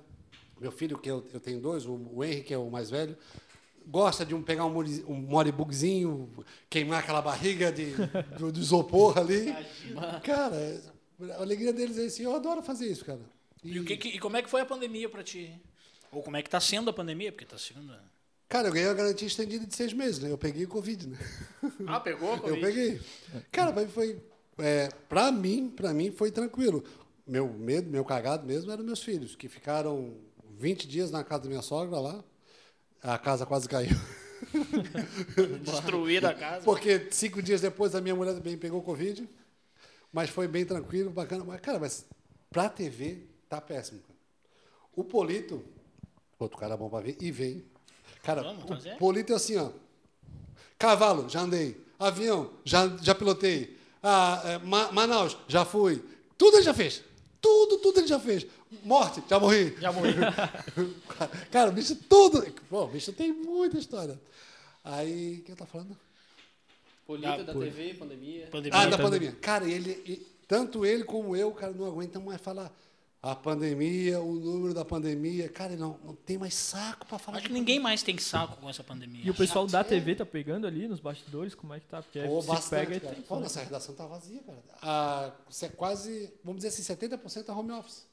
[0.60, 3.16] Meu filho, que eu, eu tenho dois, o, o Henry, que é o mais velho,
[3.86, 4.76] gosta de um, pegar um,
[5.06, 6.28] um moribugzinho,
[6.68, 7.92] queimar aquela barriga de,
[8.36, 9.54] do, do isopor ali.
[10.24, 10.82] Cara,
[11.20, 12.22] a alegria deles é isso.
[12.22, 13.20] Eu adoro fazer isso, cara.
[13.64, 15.52] E, o que que- e como é que foi a pandemia pra ti?
[16.12, 17.32] Ou como é que tá sendo a pandemia?
[17.32, 17.92] Porque tá sendo.
[18.48, 20.30] Cara, eu ganhei a garantia estendida de seis meses, né?
[20.30, 21.18] Eu peguei o Covid, né?
[21.86, 22.30] Ah, pegou?
[22.36, 22.60] Eu Covid?
[22.60, 23.00] peguei.
[23.52, 24.22] Cara, mas foi.
[24.58, 26.82] É, pra mim, pra mim foi tranquilo.
[27.26, 30.14] Meu medo, meu cagado mesmo eram meus filhos, que ficaram
[30.58, 32.24] 20 dias na casa da minha sogra lá.
[33.02, 33.94] A casa quase caiu.
[35.62, 36.64] Destruída a casa.
[36.64, 39.28] Porque cinco dias depois a minha mulher também pegou Covid.
[40.12, 41.44] Mas foi bem tranquilo, bacana.
[41.44, 42.06] Mas, cara, mas
[42.50, 44.00] pra TV tá péssimo.
[44.00, 44.18] Cara.
[44.96, 45.64] O Polito,
[46.38, 47.64] outro cara bom pra ver, e vem.
[48.22, 48.96] Cara, Vamos o fazer?
[48.98, 49.70] Polito é assim, ó.
[50.78, 51.80] Cavalo, já andei.
[51.98, 53.76] Avião, já, já pilotei.
[54.02, 56.02] Ah, é, Ma- Manaus, já fui.
[56.36, 57.02] Tudo ele já fez.
[57.40, 58.46] Tudo, tudo ele já fez.
[58.84, 59.76] Morte, já morri.
[59.80, 60.12] Já morri.
[61.50, 62.44] Cara, o bicho tudo.
[62.68, 64.20] Pô, o bicho tem muita história.
[64.84, 65.96] Aí, o que eu tô falando?
[67.08, 68.48] Política Ah, da por- TV, pandemia.
[68.48, 68.78] Pandemia.
[68.78, 69.32] Ah, da pandemia.
[69.32, 72.70] Cara, ele, e- tanto ele como eu, cara, não aguentam mais falar.
[73.22, 75.48] A pandemia, o número da pandemia.
[75.48, 77.38] Cara, não, não tem mais saco pra falar.
[77.38, 79.22] Acho que ninguém mais tem saco com essa pandemia.
[79.24, 81.54] E o pessoal da TV tá pegando ali nos bastidores?
[81.54, 82.02] Como é que tá?
[82.02, 83.14] Porque Pô, se bastante, pega e cara.
[83.14, 83.24] tem.
[83.24, 84.62] Pô, nossa redação tá vazia, cara.
[84.82, 88.06] Ah, isso é quase, vamos dizer assim, 70% é home office.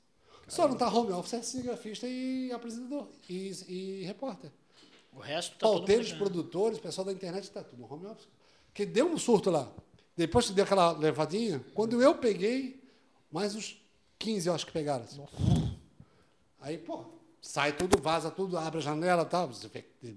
[0.48, 4.52] Só não tá home office é cinegrafista e apresentador e, e repórter.
[5.12, 8.28] O resto tá Pauteiros, produtores, pessoal da internet, tá tudo home office.
[8.76, 9.71] Que deu um surto lá.
[10.15, 12.84] Depois que deu aquela levadinha, quando eu peguei,
[13.32, 13.82] mais uns
[14.19, 15.03] 15 eu acho que pegaram.
[15.05, 15.21] assim.
[16.59, 17.05] Aí, pô,
[17.41, 19.49] sai tudo, vaza tudo, abre a janela e tal.
[19.49, 20.15] Vê que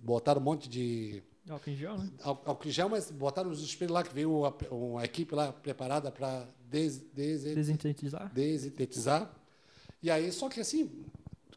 [0.00, 2.08] Botaram um monte de Álcool em gel, né?
[2.22, 5.52] Al- álcool em gel, mas botaram os espelhos lá, que veio a- uma equipe lá
[5.52, 8.32] preparada para des, des, Desintetizar.
[8.32, 9.30] desintetizar.
[10.02, 11.04] E aí, só que assim,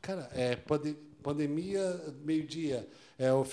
[0.02, 1.84] cara, é pande- pandemia,
[2.24, 2.86] meio-dia.
[3.18, 3.46] É, o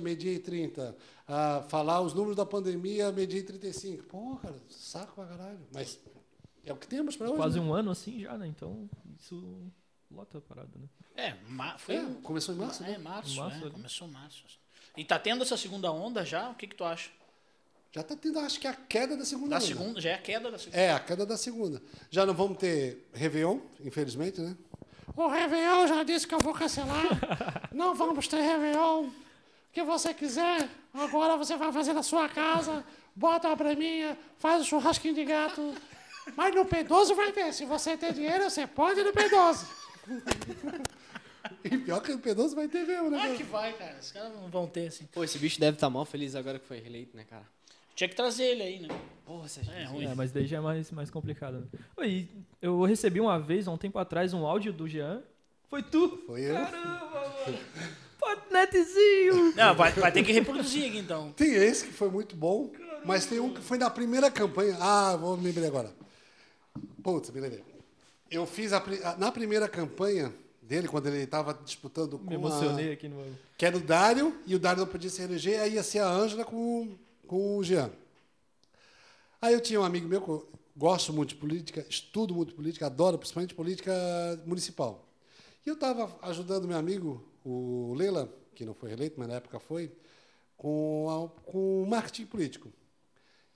[0.00, 0.96] meio-dia e 30.
[1.32, 4.02] Ah, falar os números da pandemia, meio-dia e 35.
[4.04, 5.60] Pô, cara, saco pra caralho.
[5.72, 6.00] Mas
[6.64, 7.36] é o que temos para hoje.
[7.36, 7.66] Quase né?
[7.66, 8.48] um ano assim já, né?
[8.48, 9.70] Então, isso
[10.10, 10.88] lota a parada, né?
[11.16, 11.36] É,
[11.78, 11.96] foi.
[11.96, 12.98] É, começou em março, É, né?
[12.98, 13.70] março, Março, é, ali.
[13.70, 14.44] começou março.
[14.96, 16.50] E tá tendo essa segunda onda já?
[16.50, 17.10] O que que tu acha?
[17.92, 19.66] Já está tendo, acho que, a queda da segunda Da onda.
[19.66, 20.76] segunda, já é a queda da segunda.
[20.78, 21.82] É, a queda da segunda.
[22.10, 24.56] Já não vamos ter Réveillon, infelizmente, né?
[25.16, 27.04] O Réveillon já disse que eu vou cancelar.
[27.72, 29.06] não vamos ter Réveillon.
[29.06, 29.12] O
[29.72, 32.84] que você quiser, agora você vai fazer na sua casa,
[33.14, 35.74] bota uma breminha, faz um churrasquinho de gato.
[36.36, 37.52] Mas no P12 vai ter.
[37.52, 39.66] Se você tem dinheiro, você pode ir no P12.
[41.64, 43.18] e pior que no P12 vai ter mesmo, né?
[43.18, 43.34] Cara?
[43.34, 43.96] que vai, cara.
[44.00, 45.06] Os caras não vão ter, assim.
[45.06, 47.44] Pô, esse bicho deve estar mal feliz agora que foi reeleito, né, cara?
[47.94, 48.88] Tinha que trazer ele aí, né?
[49.26, 49.76] Porra, se a gente...
[49.76, 50.06] É ruim.
[50.06, 51.60] É, mas daí já é mais, mais complicado.
[51.60, 51.66] Né?
[51.96, 52.28] Oi,
[52.62, 55.22] eu recebi uma vez, há um tempo atrás, um áudio do Jean.
[55.68, 56.22] Foi tu?
[56.26, 56.54] Foi eu.
[56.54, 57.10] Caramba,
[57.46, 57.58] mano.
[58.20, 59.54] Potnetezinho!
[59.56, 61.32] Não, vai, vai ter que reproduzir aqui, então.
[61.32, 62.70] Tem esse que foi muito bom,
[63.04, 64.76] mas tem um que foi na primeira campanha.
[64.80, 65.90] Ah, vou me lembrar agora.
[67.02, 67.64] Putz, me lembrei.
[68.30, 72.38] Eu fiz a a- na primeira campanha dele, quando ele estava disputando com Me a,
[72.38, 73.24] emocionei aqui no.
[73.58, 76.08] que era o Dário, e o Dário não podia se eleger, aí ia ser a
[76.08, 76.96] Ângela com,
[77.26, 77.90] com o Jean.
[79.42, 82.86] Aí eu tinha um amigo meu que eu gosto muito de política, estudo muito política,
[82.86, 83.92] adoro principalmente política
[84.46, 85.04] municipal.
[85.64, 89.58] E eu estava ajudando meu amigo, o Leila, que não foi eleito, mas na época
[89.60, 89.92] foi,
[90.56, 92.72] com, a- com o marketing político.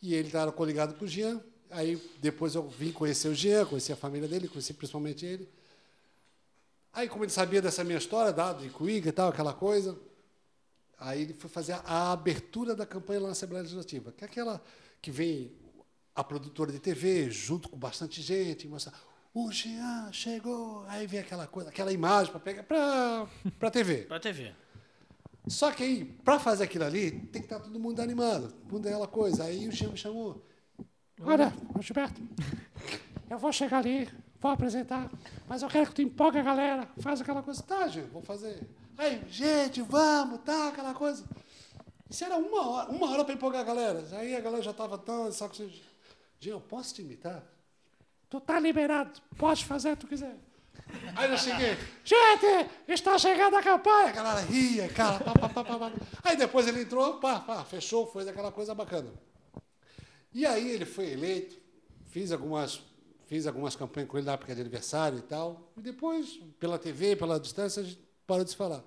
[0.02, 1.42] E ele estava coligado com o Jean.
[1.70, 5.48] Aí depois eu vim conhecer o Jean, conheci a família dele, conheci principalmente ele.
[6.92, 9.98] Aí, como ele sabia dessa minha história, dado de Cuiga e tal, aquela coisa,
[10.98, 14.62] aí ele foi fazer a, abertura da campanha lá na Assembleia Legislativa, que é aquela
[15.02, 15.52] que vem
[16.14, 18.92] a produtora de TV junto com bastante gente, e mostra,
[19.34, 23.26] o Jean chegou, aí vem aquela coisa, aquela imagem para pegar para
[23.60, 24.02] a TV.
[24.02, 24.54] Pra TV.
[25.48, 28.86] Só que aí, para fazer aquilo ali, tem que estar todo mundo animado, todo mundo
[28.86, 29.44] é aquela coisa.
[29.44, 30.40] Aí o Jean me chamou.
[31.20, 32.22] Olha, Gilberto,
[33.28, 34.08] eu vou chegar ali,
[34.40, 35.10] vou apresentar,
[35.48, 37.62] mas eu quero que tu empolgue a galera, faz aquela coisa.
[37.62, 38.62] Tá, gente, vou fazer.
[38.96, 41.24] Aí, gente, vamos, tá, aquela coisa.
[42.08, 44.06] Isso era uma hora, uma hora para empolgar a galera.
[44.12, 45.70] Aí a galera já estava tão saco cheio.
[45.70, 47.42] Gente, eu posso te imitar?
[48.30, 50.36] Tu tá liberado, pode fazer o que tu quiser.
[51.16, 54.08] Aí eu cheguei, gente, está chegando a campanha.
[54.08, 55.22] A galera ria, cara.
[55.24, 55.92] Pá, pá, pá.
[56.22, 59.10] Aí depois ele entrou, pá, fechou, foi daquela coisa bacana.
[60.32, 61.56] E aí ele foi eleito,
[62.08, 62.80] fiz algumas,
[63.26, 65.72] fiz algumas campanhas com ele na época de aniversário e tal.
[65.76, 68.82] E depois, pela TV, pela distância, a gente parou de se falar.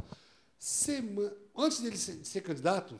[0.59, 2.99] Sema- Antes dele ser, ser candidato,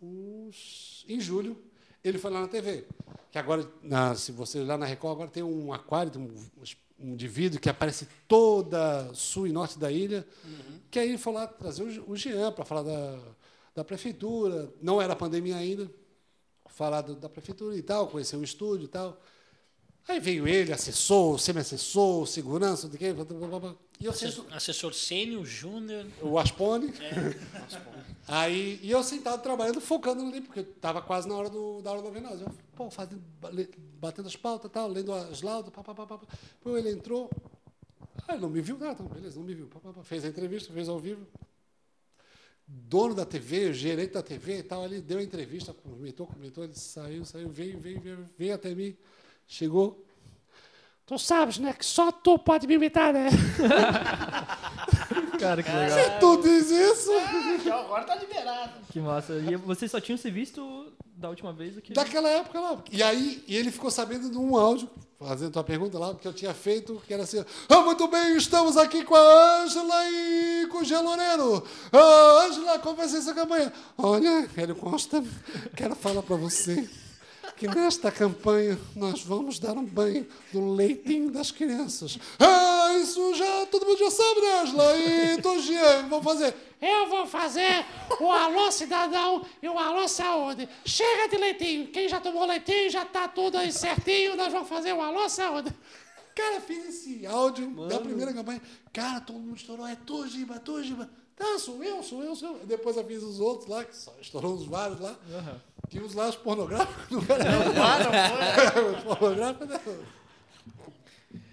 [0.00, 1.56] uns- em julho,
[2.02, 2.84] ele foi lá na TV.
[3.30, 6.34] Que agora, na- se você lá na Record, agora tem um aquário, um,
[6.98, 10.26] um vidro que aparece toda sul e norte da ilha.
[10.90, 13.18] Que aí ele foi lá trazer o, o Jean para falar da,
[13.76, 14.72] da prefeitura.
[14.82, 15.88] Não era pandemia ainda
[16.68, 19.20] falar do- da prefeitura e tal, conhecer o estúdio e tal.
[20.08, 23.14] Aí veio ele, assessor, semi-assessor, segurança, de quê,
[24.00, 26.06] e eu sento, Assessor, assessor sênior, júnior.
[26.22, 26.90] o Aspone.
[28.26, 32.00] Aí, e eu sentado trabalhando, focando ali, porque estava quase na hora do, da hora
[32.00, 32.40] do venaz.
[32.40, 33.22] Eu, pô, fazendo,
[34.00, 36.16] batendo as pautas, tal, lendo as laudas, pá, pá, pá, pá.
[36.16, 36.26] pá.
[36.62, 37.28] Pô, ele entrou.
[38.26, 38.78] Ah, ele não me viu?
[38.80, 39.66] Ah, então, beleza, não me viu.
[39.66, 40.02] Pá, pá, pá.
[40.02, 41.26] Fez a entrevista, fez ao vivo.
[42.66, 46.74] Dono da TV, gerente da TV e tal, ele deu a entrevista, comentou, comentou, ele
[46.74, 48.96] saiu, saiu, veio, veio, veio, veio até mim,
[49.46, 50.06] chegou.
[51.10, 53.30] Tu sabes, né, que só tu pode me imitar, né?
[55.40, 55.98] Cara, que legal.
[55.98, 57.10] Se tu diz isso...
[57.56, 58.74] Então agora tá liberado.
[58.92, 59.32] Que massa.
[59.32, 60.86] E vocês só tinham se visto
[61.16, 61.92] da última vez aqui?
[61.92, 62.78] Daquela época lá.
[62.92, 64.88] E aí e ele ficou sabendo de um áudio,
[65.18, 68.76] fazendo tua pergunta lá, que eu tinha feito, que era assim: Ah, muito bem, estamos
[68.76, 71.66] aqui com a Ângela e com o Jean Loureiro.
[71.92, 73.72] Ah, Ângela, como vai ser essa campanha?
[73.98, 75.24] Olha, Hélio Costa,
[75.74, 76.88] quero falar para você
[77.60, 82.18] que nesta campanha nós vamos dar um banho no leitinho das crianças.
[82.38, 84.96] Ah, isso já todo mundo já sabe, né, Ângela?
[84.96, 86.56] E Jean, vamos fazer.
[86.80, 87.84] Eu vou fazer
[88.18, 90.66] o Alô Cidadão e o Alô Saúde.
[90.86, 91.88] Chega de leitinho.
[91.88, 94.36] Quem já tomou leitinho já tá tudo aí certinho.
[94.36, 95.70] Nós vamos fazer o Alô Saúde.
[96.34, 98.62] Cara, fiz esse áudio da primeira campanha.
[98.90, 99.86] Cara, todo mundo estourou.
[99.86, 101.10] É tu, Giba, tu, Giba.
[101.36, 102.66] Tá, sou eu, sou eu, sou eu.
[102.66, 105.14] Depois eu fiz os outros lá, que só estourou uns vários lá.
[105.30, 105.60] Aham.
[105.90, 107.10] Tinha uns os pornográficos.
[107.10, 109.80] Não era os pornográficos, não.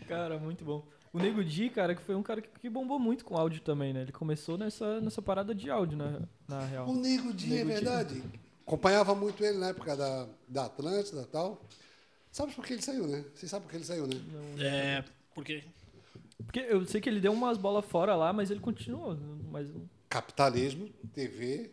[0.08, 0.86] Cara, muito bom.
[1.12, 3.92] O Nego Di, cara, que foi um cara que, que bombou muito com áudio também,
[3.92, 4.04] né?
[4.04, 6.88] Ele começou nessa, nessa parada de áudio, na, na real.
[6.88, 7.64] O Nego Di, é Di.
[7.64, 8.24] verdade.
[8.66, 11.60] Acompanhava muito ele na época da, da Atlântida e tal.
[12.32, 13.26] Sabe por que ele saiu, né?
[13.34, 14.16] Vocês sabem por que ele saiu, né?
[14.60, 15.64] É, porque
[16.46, 19.18] Porque eu sei que ele deu umas bolas fora lá, mas ele continuou.
[19.50, 19.70] Mas
[20.08, 21.72] Capitalismo, TV,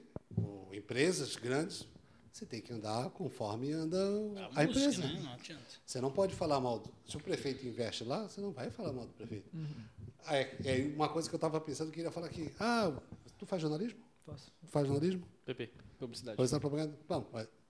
[0.73, 1.87] empresas grandes,
[2.35, 5.03] você tem que andar conforme anda a, a, música, empresa.
[5.03, 5.21] né?
[5.23, 5.63] Não adianta.
[5.87, 6.81] Você não pode falar mal.
[6.81, 9.49] Do, se o prefeito investe lá, você não vai falar mal do prefeito.
[9.55, 9.85] Uhum.
[10.27, 12.51] É, é uma coisa que eu estava pensando que eu queria falar aqui.
[12.59, 12.93] Ah,
[13.39, 14.01] tu faz jornalismo?
[14.27, 14.53] faço.
[14.61, 15.23] Tu faz jornalismo?
[15.45, 16.43] PP, publicidade.
[16.43, 16.99] É, propaganda?
[17.09, 17.25] Não,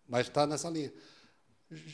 [0.09, 0.91] mas está nessa linha.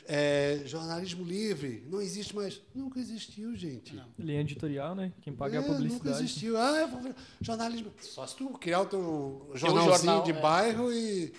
[0.06, 2.62] É, jornalismo livre, não existe mais.
[2.72, 3.96] Nunca existiu, gente.
[3.96, 4.06] Não.
[4.16, 5.12] Linha editorial, né?
[5.22, 6.22] Quem paga é a É, Nunca publicidade.
[6.22, 6.56] existiu.
[6.56, 7.16] Ah, eu vou ver.
[7.40, 7.90] jornalismo.
[8.00, 10.40] Só se tu criar o teu jornalzinho jornal, de é.
[10.40, 11.32] bairro e,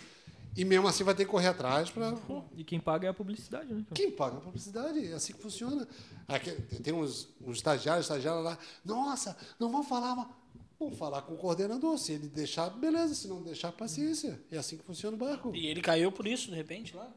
[0.56, 2.12] e mesmo assim vai ter que correr atrás para.
[2.56, 3.86] E quem paga é a publicidade, né?
[3.94, 5.06] Quem paga a publicidade?
[5.12, 5.88] É assim que funciona.
[6.28, 6.52] Aqui,
[6.84, 8.58] tem uns, uns estagiários, estagiários lá.
[8.86, 10.30] Nossa, não vão falar.
[10.80, 11.98] Vão falar com o coordenador.
[11.98, 13.14] Se ele deixar, beleza.
[13.16, 14.42] Se não deixar, paciência.
[14.52, 15.56] É assim que funciona o barco.
[15.56, 17.12] E ele caiu por isso, de repente, lá.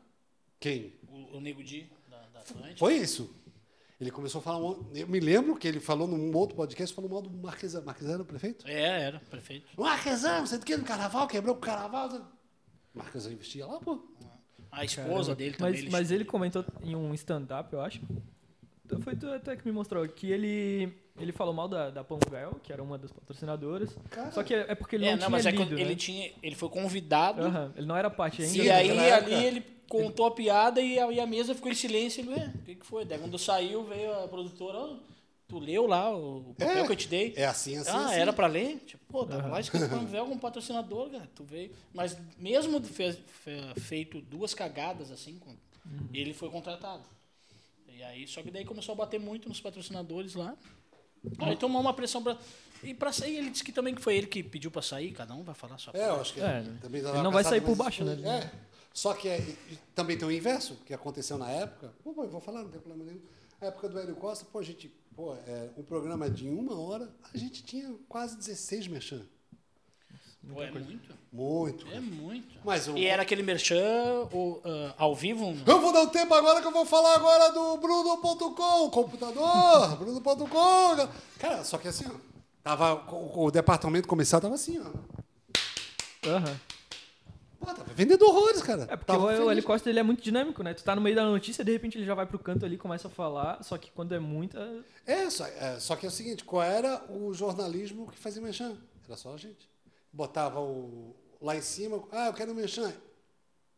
[0.61, 0.95] Quem?
[1.09, 2.79] O, o Nego Di, da, da Atlântica.
[2.79, 3.35] Foi isso.
[4.01, 4.59] Ele começou a falar.
[4.59, 7.87] um- Eu me lembro que ele falou num outro podcast, falou mal do Marquesano.
[7.87, 8.67] Marquesano, o prefeito?
[8.69, 9.67] É, era, prefeito.
[9.81, 12.09] Marquesano, não sei do que, no carnaval, quebrou o carnaval.
[12.95, 13.99] Marquesano investia lá, pô.
[14.71, 15.35] A esposa Caramba.
[15.37, 15.83] dele também.
[15.85, 18.01] Mas, mas ele comentou em um stand-up, eu acho.
[18.85, 22.61] Então Foi tu até que me mostrou que ele, ele falou mal da, da Panvel,
[22.63, 23.97] que era uma das patrocinadoras.
[24.11, 24.31] Cara.
[24.31, 25.81] Só que é é porque ele é, não, não, tinha mas é lido, que né?
[25.81, 26.33] ele tinha.
[26.43, 27.43] Ele foi convidado.
[27.43, 28.63] Aham, ele não era parte ainda.
[28.63, 32.21] E aí ali ele contou a piada e a, e a mesa ficou em silêncio.
[32.21, 33.05] Ele, ué, o que, que foi?
[33.05, 34.97] Daí quando saiu, veio a produtora, "Ó,
[35.47, 36.87] tu leu lá o, papel É.
[36.87, 37.35] que eu te dei?
[37.37, 37.91] É assim, assim.
[37.91, 38.15] ah, assim.
[38.21, 38.77] era pra ler?
[38.87, 41.29] Tipo, pô, tava lá escrito Panvel como patrocinador, cara.
[41.35, 41.71] Tu veio.
[41.93, 46.09] Mas mesmo fe- fe- feito duas cagadas assim, com- Uhum.
[46.15, 47.03] ele foi contratado.
[47.89, 50.57] E aí, só que daí começou a bater muito nos patrocinadores lá.
[51.39, 52.37] Aí tomou uma pressão pra.
[52.83, 55.35] E pra sair, ele disse que também que foi ele que pediu pra sair, cada
[55.35, 57.75] um vai falar sua É, eu acho que É, também ele não vai sair por
[57.77, 58.13] baixo, né?
[58.29, 58.51] É.
[58.93, 59.41] Só que é,
[59.95, 61.93] também tem o inverso, que aconteceu na época.
[62.03, 63.23] Pô, pô, eu vou falar, não tem problema nenhum.
[63.65, 67.09] Na época do Hélio Costa, pô, a gente, pô, é, um programa de uma hora,
[67.33, 69.23] a gente tinha quase 16 merchan.
[70.47, 71.15] Pô, é muito.
[71.33, 71.87] Muito.
[71.91, 72.59] É muito.
[72.63, 75.57] Mas o- E era aquele merchan o, ah, ao vivo?
[75.67, 81.09] Eu vou dar um tempo agora que eu vou falar agora do Bruno.com, computador, Bruno.com.
[81.39, 82.15] Cara, só que assim, ó,
[82.63, 86.29] tava, o, o departamento comercial tava assim, ó.
[86.29, 86.61] Aham.
[87.65, 88.83] Pô, tava vendendo horrores, cara.
[88.85, 89.51] É porque Tava o, feliz.
[89.51, 90.75] helicóptero ele é muito dinâmico, né?
[90.75, 93.09] Tu tá no meio da notícia, de repente ele já vai pro canto ali, começa
[93.09, 94.85] a falar, só que quando é muita.
[95.07, 98.77] É só, é, só que é o seguinte, qual era o jornalismo que fazia merchan?
[99.07, 99.69] Era só a gente.
[100.13, 102.93] Botava o, lá em cima, ah, eu quero um merchan.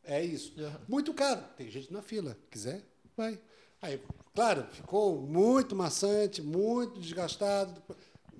[0.05, 0.55] É isso.
[0.87, 1.43] Muito caro.
[1.57, 2.37] Tem gente na fila.
[2.51, 2.80] Quiser,
[3.16, 3.39] vai.
[3.82, 4.01] Aí,
[4.34, 7.82] claro, ficou muito maçante, muito desgastado,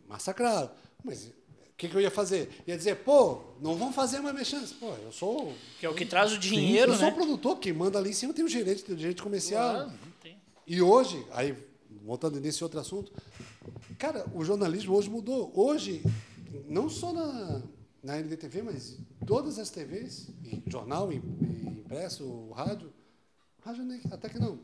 [0.09, 0.71] massacrado.
[1.03, 1.33] Mas
[1.77, 2.49] que, que eu ia fazer?
[2.67, 4.63] Ia dizer, pô, não vão fazer mais merchan.
[4.81, 5.55] Pô, eu sou...
[5.79, 7.13] Que é o que traz o dinheiro, eu sou né?
[7.13, 9.91] o produtor, quem manda ali em cima tem o gerente, tem o gerente comercial.
[10.67, 11.55] E hoje, aí
[12.03, 13.13] voltando nesse outro assunto,
[13.99, 15.53] cara, o jornalismo hoje mudou.
[15.55, 16.03] Hoje,
[16.67, 17.63] não só na,
[18.03, 18.97] na NDTV, mas
[19.27, 20.29] todas as TVs,
[20.67, 22.93] jornal, impresso, rádio,
[23.63, 24.59] rádio nem- até que não.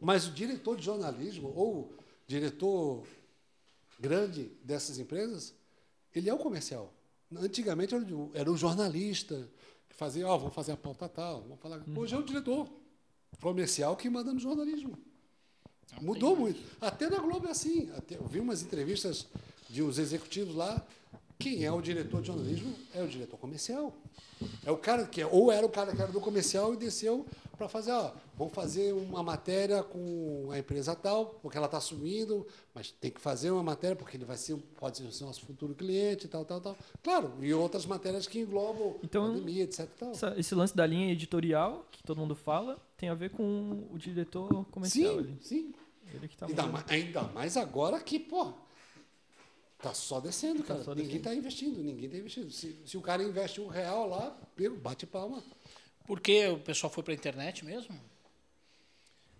[0.00, 1.92] Mas o diretor de jornalismo, ou
[2.26, 3.02] diretor
[3.98, 5.54] grande dessas empresas,
[6.14, 6.92] ele é o comercial.
[7.36, 7.94] Antigamente
[8.34, 9.48] era o jornalista
[9.88, 11.82] que fazia, ó, vamos fazer a pauta tal, vamos falar.
[11.96, 12.68] Hoje é o diretor
[13.40, 14.96] comercial que manda no jornalismo.
[16.00, 16.60] Mudou muito.
[16.80, 17.90] Até na Globo é assim.
[17.96, 19.26] Até, eu vi umas entrevistas
[19.68, 20.84] de uns executivos lá.
[21.38, 23.94] Quem é o diretor de jornalismo é o diretor comercial.
[24.64, 27.26] É o cara que é, ou era o cara que era do comercial e desceu
[27.56, 32.44] para fazer, ó, vamos fazer uma matéria com a empresa tal, porque ela está sumindo,
[32.74, 35.72] mas tem que fazer uma matéria porque ele vai ser, pode ser o nosso futuro
[35.74, 36.76] cliente, tal, tal, tal.
[37.02, 39.80] Claro, e outras matérias que englobam Então, pandemia, etc.
[39.80, 40.10] e Tal.
[40.10, 43.96] Essa- esse lance da linha editorial, que todo mundo fala, tem a ver com o
[43.98, 45.38] diretor comercial Sim, ali.
[45.40, 45.74] sim.
[46.12, 46.84] Ele que tá Ainda, mandando.
[46.86, 48.52] ma- ainda mais agora que, pô,
[49.78, 50.82] tá só descendo, cara.
[50.82, 52.50] só ninguém tá investindo, ninguém tá investindo.
[52.50, 54.36] Se, se o cara investe um real lá,
[54.80, 55.42] bate palma.
[56.06, 57.98] Por que o pessoal foi para a internet mesmo?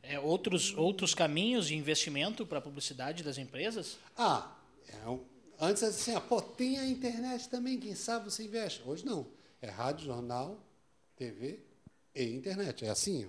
[0.02, 3.96] É, outros, outros caminhos de investimento para a publicidade das empresas?
[4.16, 4.54] Ah,
[4.88, 5.24] é um-
[5.58, 8.82] antes era assim, ah, pô, tem a internet também, quem sabe você investe.
[8.84, 9.26] Hoje não.
[9.62, 10.58] É rádio, jornal,
[11.16, 11.58] TV
[12.14, 12.84] e internet.
[12.84, 13.28] É assim, ó.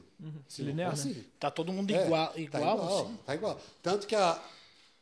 [0.49, 0.93] Se não for Linear, né?
[1.01, 1.25] assim.
[1.39, 3.17] Tá todo mundo É, igual, tá igual, igual, assim?
[3.25, 3.61] tá igual.
[3.81, 4.43] Tanto que a-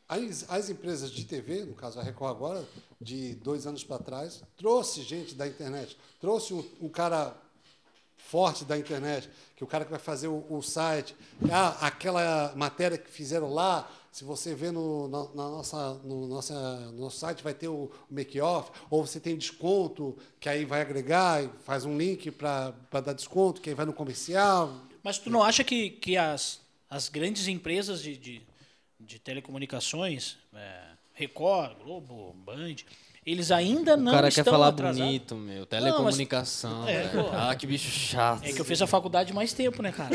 [0.08, 2.68] as, as empresas de TV, no caso a Record agora,
[3.00, 7.36] de dois anos para trás, trouxe gente da internet, trouxe um, um cara
[8.18, 11.16] forte da internet, que é o cara que vai fazer o, o site,
[11.52, 16.80] ah, aquela matéria que fizeram lá, se você vê no, na, na nossa, no, nossa,
[16.92, 21.48] no nosso site, vai ter o make-off, ou você tem desconto, que aí vai agregar
[21.64, 22.74] faz um link para
[23.04, 24.72] dar desconto, que aí vai no comercial,
[25.04, 28.42] Mas tu não acha que, que as, as grandes empresas de, de,
[29.06, 30.82] de telecomunicações, é,
[31.14, 32.76] Record, Globo, Band,
[33.26, 35.00] eles ainda O não cara estão quer falar atrasados?
[35.00, 35.66] bonito, meu.
[35.66, 36.88] Telecomunicação.
[36.88, 37.24] É, velho.
[37.24, 37.30] pô.
[37.32, 38.44] Ah, que bicho chato.
[38.44, 40.10] É que eu fiz a faculdade mais tempo, né, cara?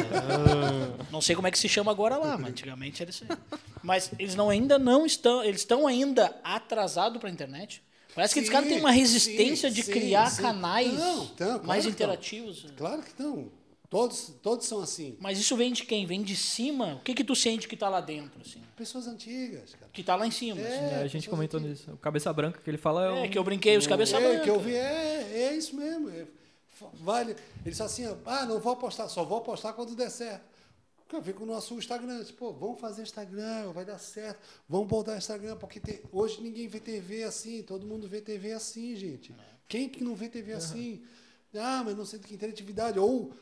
[1.11, 3.39] não sei como é que se chama agora lá, mas antigamente era isso aí.
[3.82, 7.82] Mas eles não, ainda não estão, eles estão ainda atrasados para a internet.
[8.14, 10.43] Parece que eles Sim, caras têm uma resistência sim, de criar sim.
[10.43, 12.66] canais Não, então, claro mais interativos.
[12.76, 13.49] Claro que estão.
[13.91, 15.16] Todos, todos são assim.
[15.18, 16.05] Mas isso vem de quem?
[16.05, 16.97] Vem de cima?
[16.97, 18.62] O que que tu sente que tá lá dentro, assim?
[18.76, 19.91] Pessoas antigas, cara.
[19.93, 20.70] Que tá lá em cima, assim?
[20.70, 21.78] É, a gente comentou antigas.
[21.80, 21.93] nisso.
[21.93, 24.44] O cabeça branca que ele fala é, É, que eu brinquei, os cabeça é, branca.
[24.44, 26.10] que eu vi, é, é isso mesmo.
[26.10, 26.27] é,
[27.01, 27.31] vale.
[27.32, 30.43] Ele disse assim, ah, não vou apostar, só vou apostar quando der certo.
[30.98, 34.39] Porque eu vi com o nosso Instagram, disse, pô, vamos fazer Instagram, vai dar certo,
[34.69, 38.94] vamos botar Instagram, porque tem- hoje ninguém vê TV assim, todo mundo vê TV assim,
[38.94, 39.35] gente.
[39.66, 41.02] Quem que não vê TV assim?
[41.55, 42.98] Ah, mas não sei de que interatividade.
[42.98, 43.32] Ou,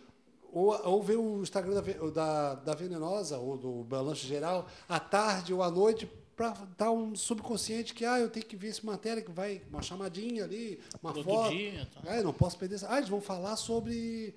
[0.53, 5.53] ou, ou ver o Instagram da, da, da Venenosa, ou do Balanço Geral, à tarde
[5.53, 9.23] ou à noite, para dar um subconsciente que, ah, eu tenho que ver essa matéria,
[9.23, 11.51] que vai, uma chamadinha ali, uma Todo foto.
[11.51, 12.01] dia, tá.
[12.07, 12.79] Ah, eu não posso perder.
[12.87, 14.35] Ah, eles vão falar sobre,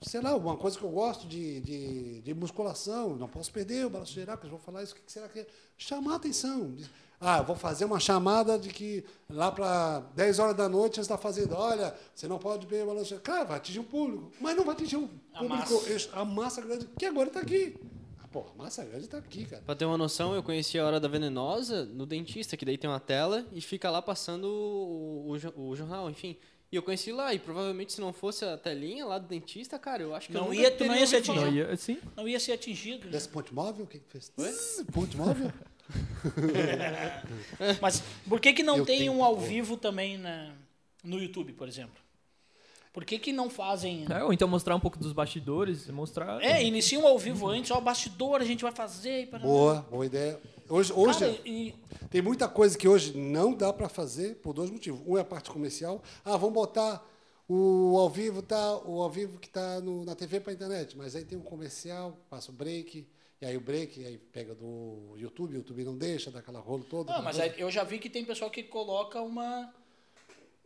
[0.00, 3.14] sei lá, uma coisa que eu gosto de, de, de musculação.
[3.16, 4.94] Não posso perder o balanço geral, que eles vão falar isso.
[4.94, 5.46] O que será que é?
[5.76, 6.74] Chamar a atenção.
[7.20, 11.00] Ah, eu vou fazer uma chamada de que lá para 10 horas da noite você
[11.02, 11.54] está fazendo.
[11.54, 13.22] Olha, você não pode beber balanço geral.
[13.24, 16.10] Claro, vai atingir o público, mas não vai atingir o A público, massa.
[16.12, 17.76] a massa grande, que agora está aqui.
[18.22, 19.62] Ah, Pô, a massa grande está aqui, cara.
[19.64, 22.90] Pra ter uma noção, eu conheci a Hora da Venenosa no dentista, que daí tem
[22.90, 26.36] uma tela e fica lá passando o, o, o jornal, enfim.
[26.70, 30.02] E eu conheci lá, e provavelmente se não fosse a telinha lá do dentista, cara,
[30.02, 31.40] eu acho que eu Não nunca ia- não ia ser falar.
[31.42, 33.04] Não ia, assim, Não ia ser atingido.
[33.06, 33.12] né?
[33.12, 34.32] Desse ponte móvel, o que, que fez?
[34.38, 35.52] Zzz, Ponte móvel?
[37.80, 40.52] Mas por que, que não Eu tem um ao vivo também na,
[41.02, 42.02] no YouTube, por exemplo?
[42.92, 44.06] Por que, que não fazem.
[44.08, 46.40] é, ou então mostrar um pouco dos bastidores, mostrar...
[46.40, 49.22] É, iniciam ao vivo antes, ó, bastidor, a gente vai fazer.
[49.22, 49.48] e parará.
[49.48, 50.40] Boa, boa ideia.
[50.68, 51.74] Hoje, hoje Cara, e,
[52.08, 55.00] tem muita coisa que hoje não dá para fazer por dois motivos.
[55.04, 56.00] Um é a parte comercial.
[56.24, 57.04] Ah, vamos botar
[57.48, 61.24] o ao vivo tá, o ao vivo que está na TV para internet, mas aí
[61.24, 63.06] tem um comercial, passa o break,
[63.44, 66.82] e aí o break aí pega do YouTube, o YouTube não deixa, dá aquela rolo
[66.88, 67.12] toda.
[67.12, 69.70] não, mas eu já vi que tem pessoal que coloca uma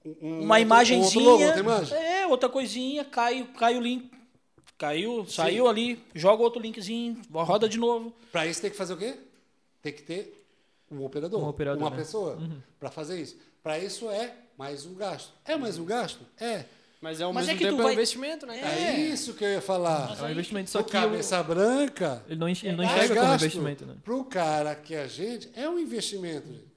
[0.05, 1.29] Um- uma outro- imagenzinha.
[1.29, 1.99] Outro logo, outra imagem.
[1.99, 4.11] É, outra coisinha, cai, cai o link.
[4.79, 8.15] Caiu, saiu ali, joga outro linkzinho, roda de novo.
[8.31, 9.17] Para isso tem que fazer o quê?
[9.83, 10.47] Tem que ter
[10.89, 11.97] um operador, Um operador, uma né?
[11.97, 12.39] pessoa
[12.79, 13.37] para fazer isso.
[13.61, 15.33] Para isso é mais um gasto.
[15.45, 16.21] É mais um gasto?
[16.39, 16.65] É.
[17.01, 18.59] Mas é Mas é mesmo que tu tempo é um vai- investimento, né?
[18.59, 18.73] cara?
[18.75, 20.17] É, isso que eu ia falar.
[20.19, 22.87] É um investimento, só o que o- cabeça branca ele não, enx- ele não É
[22.87, 23.43] enxerga como gasto.
[23.45, 23.95] investimento, né?
[24.03, 26.47] Pro cara que é a gente, é um investimento.
[26.49, 26.69] gente.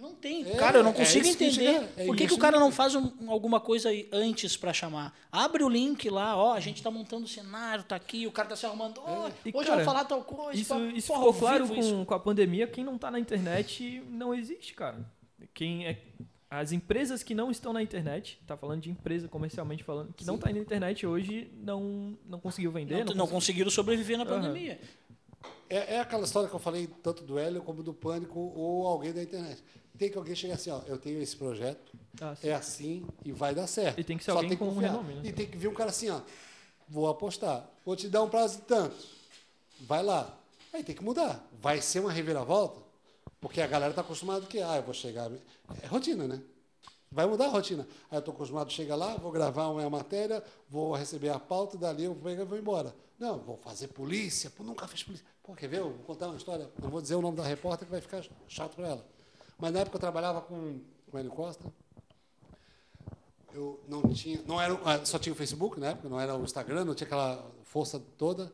[0.00, 0.46] Não tem.
[0.46, 1.72] É, cara, eu não é consigo isso que entender.
[1.72, 4.54] chega- é Por que, que isso o cara não faz um- alguma coisa aí antes
[4.54, 5.16] pra chamar?
[5.32, 8.48] Abre o link lá, ó, a gente tá montando o cenário, tá aqui, o cara
[8.50, 9.00] tá se arrumando.
[9.04, 10.60] ó, E, hoje eu cara, vou falar tal coisa.
[10.60, 11.94] Isso, pá, isso porra, ficou ao claro vivo isso.
[11.94, 12.66] com, com a pandemia.
[12.66, 14.98] Quem não tá na internet não existe, cara.
[15.54, 15.96] Quem é,
[16.50, 20.38] as empresas que não estão na internet, tá falando de empresa comercialmente falando, que não
[20.38, 22.98] tá na internet hoje não, não conseguiu vender.
[22.98, 24.80] Não, Não, não conseguiu- conseguiram sobreviver na pandemia.
[25.68, 29.12] É, é aquela história que eu falei tanto do Hélio como do Pânico ou alguém
[29.12, 29.62] da internet.
[29.98, 32.48] Tem que alguém chegar assim, ó, eu tenho esse projeto, Ah, sim.
[32.48, 33.98] é assim e vai dar certo.
[34.00, 34.90] E tem que ser Só alguém com confiar.
[34.92, 35.20] renome, né?
[35.24, 36.20] E tem que vir um cara assim, ó,
[36.88, 38.96] vou apostar, vou te dar um prazo de tanto,
[39.80, 40.36] vai lá.
[40.72, 41.48] Aí tem que mudar.
[41.60, 42.80] Vai ser uma reviravolta,
[43.44, 45.30] porque a galera está acostumada que, ah, eu vou chegar...
[45.82, 46.40] É rotina, né?
[47.12, 47.86] Vai mudar a rotina.
[48.10, 51.76] Aí eu estou acostumado a chegar lá, vou gravar uma matéria, vou receber a pauta,
[51.76, 52.94] dali eu e vou embora.
[53.18, 54.50] Não, vou fazer polícia.
[54.50, 55.26] Pô, nunca fiz polícia.
[55.42, 55.80] Pô, quer ver?
[55.80, 56.70] Eu vou contar uma história.
[56.82, 59.06] Não vou dizer o nome da repórter que vai ficar chato para ela.
[59.58, 60.80] Mas na época eu trabalhava com
[61.14, 61.72] com o Hélio Costa.
[63.52, 66.42] Eu não tinha, não era, ah, só tinha o Facebook na época, não era o
[66.42, 68.52] Instagram, não tinha aquela força toda.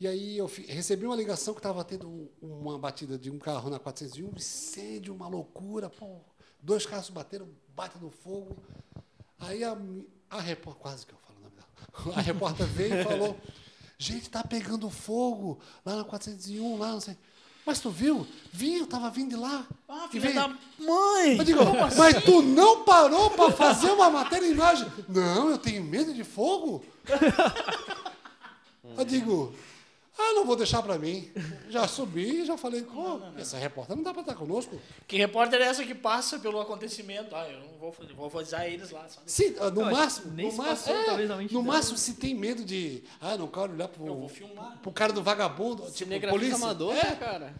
[0.00, 3.68] E aí eu recebi uma ligação que estava tendo um- uma batida de um carro
[3.68, 6.20] na 401, um incêndio, uma loucura, pô,
[6.62, 8.56] dois carros bateram, bate no fogo.
[9.40, 9.76] Aí a,
[10.30, 13.36] a repórter, quase que eu falo o nome dela, a repórter veio e falou,
[13.98, 17.16] gente, tá pegando fogo lá na 401, lá, não sei.
[17.66, 18.26] Mas tu viu?
[18.52, 19.66] Vi, eu tava vindo de lá.
[19.88, 20.48] Ah, filha da
[20.78, 21.36] mãe!
[21.36, 21.60] eu digo,
[21.98, 24.90] mas tu não parou para fazer uma matéria em imagem?
[25.08, 26.82] Não, eu tenho medo de fogo.
[28.96, 29.54] Eu digo,
[30.20, 31.30] ah, não vou deixar para mim.
[31.70, 34.78] Já subi e já falei, pô, essa repórter não dá para estar conosco.
[35.06, 37.34] Que repórter é essa que passa pelo acontecimento?
[37.36, 39.08] Ah, eu não vou fazer, vou avisar eles lá.
[39.08, 39.30] Sabe?
[39.30, 42.64] Sim, ah, no Não, máximo, no se máximo, passou, é, no máximo se tem medo
[42.64, 44.78] de, ah, não quero olhar pro, Eu vou filmar.
[44.82, 46.64] pro cara do vagabundo, tipo, Cinegrafista polícia.
[46.64, 47.54] amador, É, né, cara?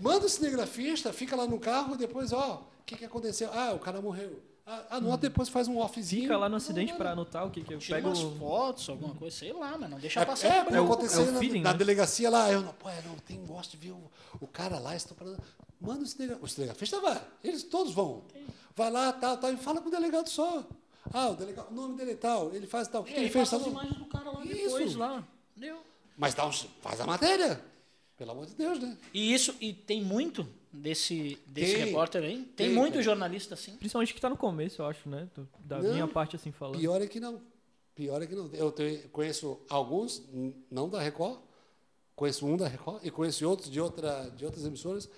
[0.00, 3.48] Manda o cinegrafista, fica lá no carro e depois, ó, o que, que aconteceu?
[3.52, 4.42] Ah, o cara morreu.
[4.66, 6.22] Ah, anota, depois faz um offzinho.
[6.22, 8.08] Fica lá no acidente para anotar o que que eu Tira pego.
[8.08, 10.48] umas fotos, alguma coisa, sei lá, mas não deixa É, passar.
[10.48, 11.78] é, É o- aconteceu é o na, feeling, na né?
[11.78, 12.50] delegacia lá.
[12.50, 14.10] Eu não, pô, eu não tenho, gosto de ver o,
[14.40, 15.38] o cara lá, estou parando.
[15.78, 16.46] Manda o cinegrafista.
[16.46, 17.20] O cinegrafista vai.
[17.42, 18.22] Eles todos vão.
[18.74, 20.64] Vai lá, tal, tal, e fala com o delegado só.
[21.12, 23.02] Ah, o delegado, o nome dele é tal, ele faz tal.
[23.02, 23.50] O que, que ele fez?
[23.50, 23.84] passa Tal, as tal.
[23.84, 24.54] imagens do cara lá Isso.
[24.54, 25.22] depois, lá.
[25.54, 25.76] Deu.
[26.16, 27.62] Mas dá um, faz a matéria.
[28.16, 28.96] Pelo amor de Deus, né?
[29.12, 31.84] E isso, e tem muito desse, desse Tem.
[31.86, 32.36] repórter aí?
[32.44, 33.02] Tem, Tem, muito cara.
[33.02, 33.76] jornalista assim.
[33.76, 35.28] Principalmente que tá no começo, eu acho, né?
[35.60, 36.78] Da Não, minha parte, assim, falando.
[36.78, 37.40] Pior é que não.
[37.94, 38.48] Pior é que não.
[38.52, 40.22] Eu te- conheço alguns,
[40.70, 41.38] não da Record,
[42.16, 45.08] conheço um da Record e conheço outros de, outra, de outras emissoras,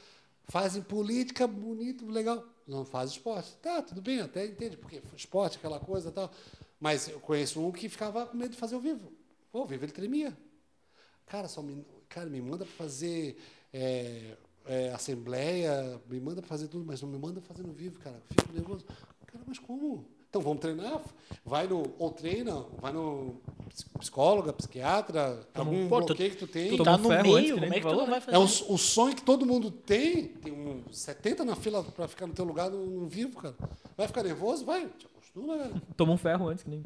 [0.45, 2.45] fazem política bonito, legal.
[2.66, 3.57] Não fazem esporte.
[3.62, 6.31] Tá, tudo bem, até entende, porque esporte, aquela coisa e tal.
[6.78, 9.12] Mas eu conheço um que ficava com medo de fazer ao vivo.
[9.51, 10.37] Pô, ao vivo ele tremia.
[11.27, 13.37] Cara, só me, cara, me manda para fazer
[13.73, 17.98] é, é, assembleia, me manda para fazer tudo, mas não me manda fazer no vivo,
[18.01, 18.20] cara.
[18.30, 18.84] Fico nervoso.
[19.26, 20.05] Cara, mas como?
[20.28, 21.01] Então vamos treinar?
[21.44, 21.94] Vai no.
[21.98, 23.40] Ou treina, vai no
[23.70, 26.70] ps- psicóloga, psiquiatra, algum Pô, tu- bloqueio que tu tem.
[26.76, 28.20] Tu tomou tá no meio, como é tu que tu não vai né?
[28.20, 28.36] fazer?
[28.36, 30.28] É o, o sonho que todo mundo tem.
[30.28, 33.55] Tem um 70 na fila para ficar no teu lugar no, no vivo, cara.
[33.97, 34.64] Vai ficar nervoso?
[34.64, 34.86] Vai.
[34.98, 35.82] Te acostuma, cara.
[35.97, 36.82] Toma um ferro antes, que nem.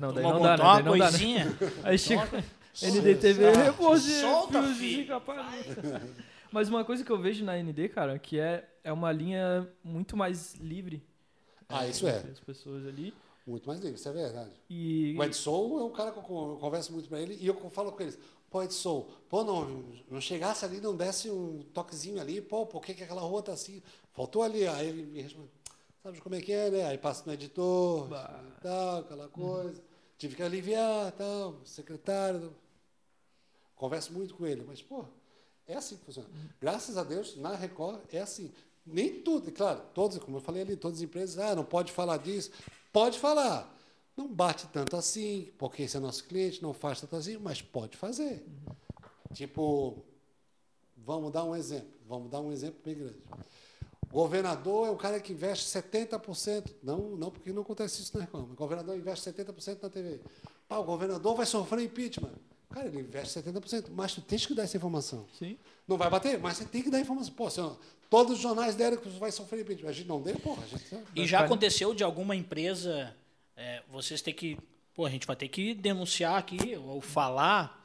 [0.00, 0.64] Não, daí Uma, não dá, né?
[0.64, 1.18] Daí não dá, né?
[1.18, 1.58] coisinha.
[1.84, 2.24] Aí chega.
[2.26, 2.44] Toca.
[2.82, 3.62] NDTV, Solta.
[3.62, 5.06] repose, Solta, filho.
[6.54, 10.16] Mas uma coisa que eu vejo na ND, cara, que é, é uma linha muito
[10.16, 11.04] mais livre.
[11.68, 12.18] Ah, isso é.
[12.18, 13.12] As pessoas ali.
[13.44, 14.52] Muito mais livre, isso é verdade.
[14.70, 15.16] E.
[15.18, 17.56] O Edson é um cara que eu con- eu converso muito para ele e eu
[17.70, 18.16] falo com eles.
[18.48, 22.94] Pô, Edson, pô, não, não chegasse ali, não desse um toquezinho ali, pô, por que,
[22.94, 23.82] que aquela rua tá assim?
[24.12, 24.64] Faltou ali.
[24.64, 25.50] Aí ele me responde,
[26.04, 26.86] sabe como é que é, né?
[26.86, 28.44] Aí passa no editor, Bah.
[28.62, 29.82] tal, aquela coisa.
[30.16, 32.54] Tive que aliviar, tal, secretário.
[33.74, 35.04] Converso muito com ele, mas, pô,
[35.66, 36.28] é assim que funciona.
[36.60, 38.52] Graças a Deus, na Record é assim.
[38.86, 42.18] Nem tudo, claro, todos, como eu falei ali, todas as empresas, ah, não pode falar
[42.18, 42.50] disso.
[42.92, 43.74] Pode falar.
[44.16, 47.96] Não bate tanto assim, porque esse é nosso cliente, não faz tanto assim, mas pode
[47.96, 48.46] fazer.
[49.32, 50.04] Tipo,
[50.96, 51.88] vamos dar um exemplo.
[52.06, 53.18] Vamos dar um exemplo bem grande.
[54.10, 56.72] O governador é o cara que investe 70%.
[56.82, 58.52] Não, não porque não acontece isso na Reclama.
[58.52, 60.20] O governador investe 70% na TV.
[60.68, 62.34] Pá, o governador vai sofrer impeachment.
[62.74, 63.86] Cara, ele investe 70%.
[63.90, 65.26] Mas tu tens que dar essa informação.
[65.38, 65.56] Sim.
[65.86, 67.32] Não vai bater, mas você tem que dar informação.
[67.32, 67.76] Pô, ó,
[68.10, 69.64] todos os jornais deram que você vai sofrer.
[69.86, 70.64] A gente não deu, porra.
[70.64, 70.84] A gente,
[71.14, 73.14] E já aconteceu de alguma empresa,
[73.56, 74.58] é, vocês ter que.
[74.92, 77.80] Pô, a gente vai ter que denunciar aqui, ou falar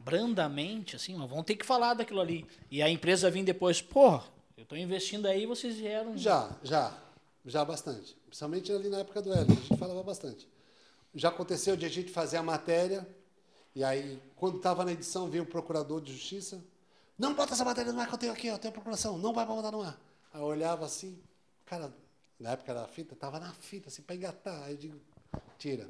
[0.00, 2.44] brandamente, assim, mas vão ter que falar daquilo ali.
[2.68, 4.20] E a empresa vir depois, pô,
[4.56, 6.18] eu estou investindo aí, vocês vieram.
[6.18, 6.92] Já, já.
[7.44, 8.16] Já bastante.
[8.26, 10.48] Principalmente ali na época do Hélio, a gente falava bastante.
[11.14, 13.06] Já aconteceu de a gente fazer a matéria,
[13.76, 16.64] e aí, quando estava na edição, veio o procurador de justiça.
[17.18, 19.34] Não bota essa matéria no ar que eu tenho aqui, eu tenho a procuração, não
[19.34, 20.00] vai botar no ar.
[20.32, 21.18] Aí eu olhava assim,
[21.66, 21.92] cara,
[22.40, 24.62] na época da fita, estava na fita, assim, para engatar.
[24.62, 25.00] Aí eu digo,
[25.58, 25.86] tira.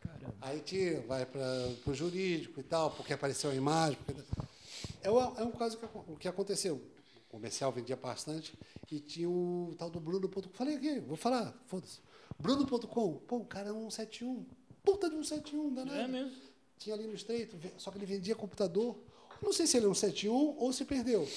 [0.00, 0.34] Caramba.
[0.40, 1.44] Aí tira, vai para
[1.86, 3.98] o jurídico e tal, porque apareceu a imagem.
[4.06, 4.22] Porque...
[5.02, 6.76] É, um, é um caso que, o que aconteceu.
[6.76, 8.58] O comercial vendia bastante
[8.90, 10.48] e tinha o tal do Bruno.com.
[10.54, 12.00] Falei aqui, vou falar, foda-se.
[12.38, 14.46] Bruno.com, pô, o cara é um 171.
[14.82, 15.98] Puta de um 171, danado.
[15.98, 16.47] É mesmo.
[16.78, 18.96] Tinha ali no estreito, só que ele vendia computador.
[19.42, 21.28] Não sei se ele é um 71 ou se perdeu.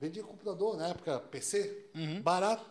[0.00, 1.86] Vendia computador, na época PC,
[2.22, 2.64] barato.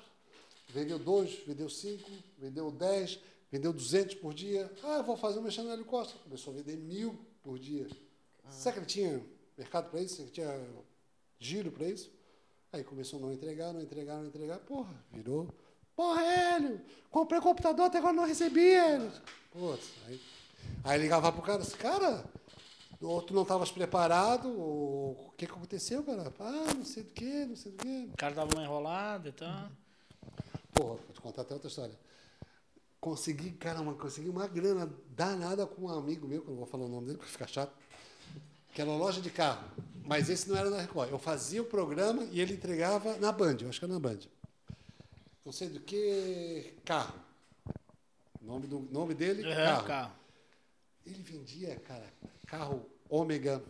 [0.70, 3.20] Vendeu dois, vendeu cinco, vendeu 10,
[3.52, 4.72] vendeu 200 por dia.
[4.84, 6.18] Ah, vou fazer um mexendo no Hélio Costa.
[6.24, 7.88] Começou a vender mil por dia.
[8.50, 9.22] Será que ele tinha
[9.58, 10.22] mercado para isso?
[10.22, 10.68] Ele tinha
[11.40, 12.12] giro para isso?
[12.72, 14.58] Aí começou a não entregar, não entregar, não entregar.
[14.60, 15.48] Porra, virou.
[15.95, 16.82] Porra, Hélio,
[17.12, 19.12] comprei computador, até agora não recebi, Hélio.
[19.52, 20.20] Putz, aí,
[20.84, 22.23] aí ligava pro cara, assim, cara,
[23.02, 26.31] ou tu não estavas preparado, ou o que, que aconteceu, cara?
[26.40, 28.10] Ah, não sei do que, não sei do que.
[28.14, 29.69] O cara dava uma enrolada e tal.
[30.73, 31.98] Porra, vou te contar até outra história.
[32.99, 36.85] Consegui, caramba, consegui uma grana danada com um amigo meu, que eu não vou falar
[36.85, 37.73] o nome dele, porque fica chato,
[38.73, 39.68] que era uma loja de carro.
[40.06, 41.10] Mas esse não era na Record.
[41.11, 44.19] Eu fazia o programa e ele entregava na Band, eu acho que era na Band.
[45.45, 47.14] Não sei do que, carro.
[48.41, 49.85] Nome, do, nome dele, Uhum, carro.
[49.88, 50.11] carro.
[51.05, 52.11] Ele vendia, cara,
[52.47, 53.63] carro Ômega,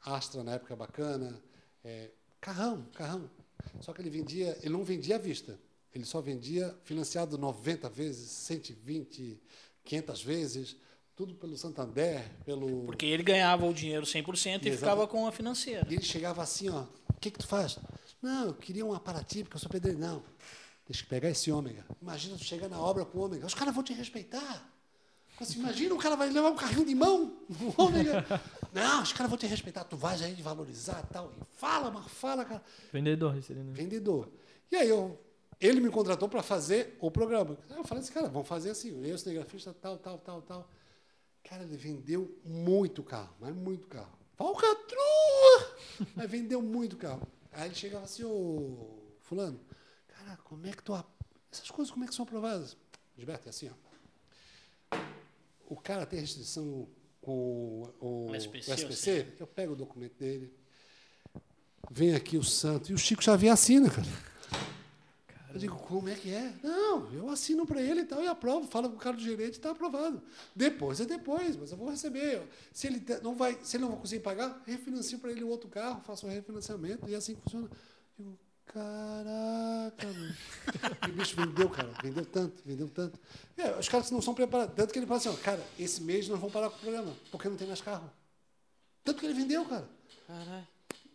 [0.00, 1.42] Astra na época bacana,
[1.84, 2.10] é,
[2.40, 3.28] carrão, carrão.
[3.80, 5.58] Só que ele vendia, ele não vendia à vista.
[5.92, 9.40] Ele só vendia financiado 90 vezes, 120,
[9.84, 10.76] 500 vezes,
[11.16, 14.76] tudo pelo Santander, pelo Porque ele ganhava o dinheiro 100% e Exato.
[14.76, 15.86] ficava com a financeira.
[15.90, 17.78] e ele chegava assim, ó, o que que tu faz?
[18.20, 19.98] Não, eu queria um aparativo, porque eu sou pedreiro.
[19.98, 20.22] Não,
[20.86, 21.84] deixa eu pegar esse ômega.
[22.00, 23.46] Imagina tu chegar na obra com ômega.
[23.46, 24.70] Os caras vão te respeitar.
[25.40, 27.36] Assim, imagina o cara vai levar um carrinho de mão.
[28.72, 29.84] Não, os caras vão te respeitar.
[29.84, 31.32] Tu vais aí de valorizar e tal.
[31.32, 32.62] E fala, mas fala, cara.
[32.92, 33.72] Vendedor, recebendo.
[33.72, 34.30] Vendedor.
[34.70, 35.18] E aí eu,
[35.60, 37.56] ele me contratou para fazer o programa.
[37.70, 39.06] Eu falei assim, cara, vamos fazer assim.
[39.06, 40.70] Eu, cinegrafista, tal, tal, tal, tal.
[41.44, 44.16] Cara, ele vendeu muito carro, mas muito carro.
[44.36, 45.76] Falcatrua!
[46.14, 47.26] Mas vendeu muito carro.
[47.50, 49.58] Aí ele chegava assim, ô fulano,
[50.06, 50.92] cara, como é que tu...
[51.50, 52.76] Essas coisas como é que são aprovadas?
[53.16, 53.85] Gilberto, é assim, ó.
[55.68, 56.88] O cara tem restrição
[57.20, 60.52] com o, O SPC, SPC, eu pego o documento dele,
[61.90, 64.06] vem aqui o santo, e o Chico Xavier assina, cara.
[65.52, 66.52] Eu digo, como é que é?
[66.62, 69.54] Não, eu assino para ele e tal, e aprovo, falo com o cara do gerente
[69.54, 70.20] e está aprovado.
[70.54, 72.42] Depois é depois, mas eu vou receber.
[72.72, 75.68] Se ele te- não vai, se ele não conseguir pagar, refinancio para ele o outro
[75.70, 77.70] carro, faço o refinanciamento e assim funciona.
[78.18, 80.36] Eu digo, caraca, mano.
[81.06, 83.18] E o bicho vendeu, cara, vendeu tanto, vendeu tanto.
[83.56, 84.74] É, os caras não são preparados.
[84.74, 87.14] Tanto que ele fala assim, ó, cara, esse mês nós vamos parar com o programa,
[87.30, 88.10] porque não tem mais carro.
[89.04, 89.88] Tanto que ele vendeu, cara.
[90.26, 90.66] Caralho.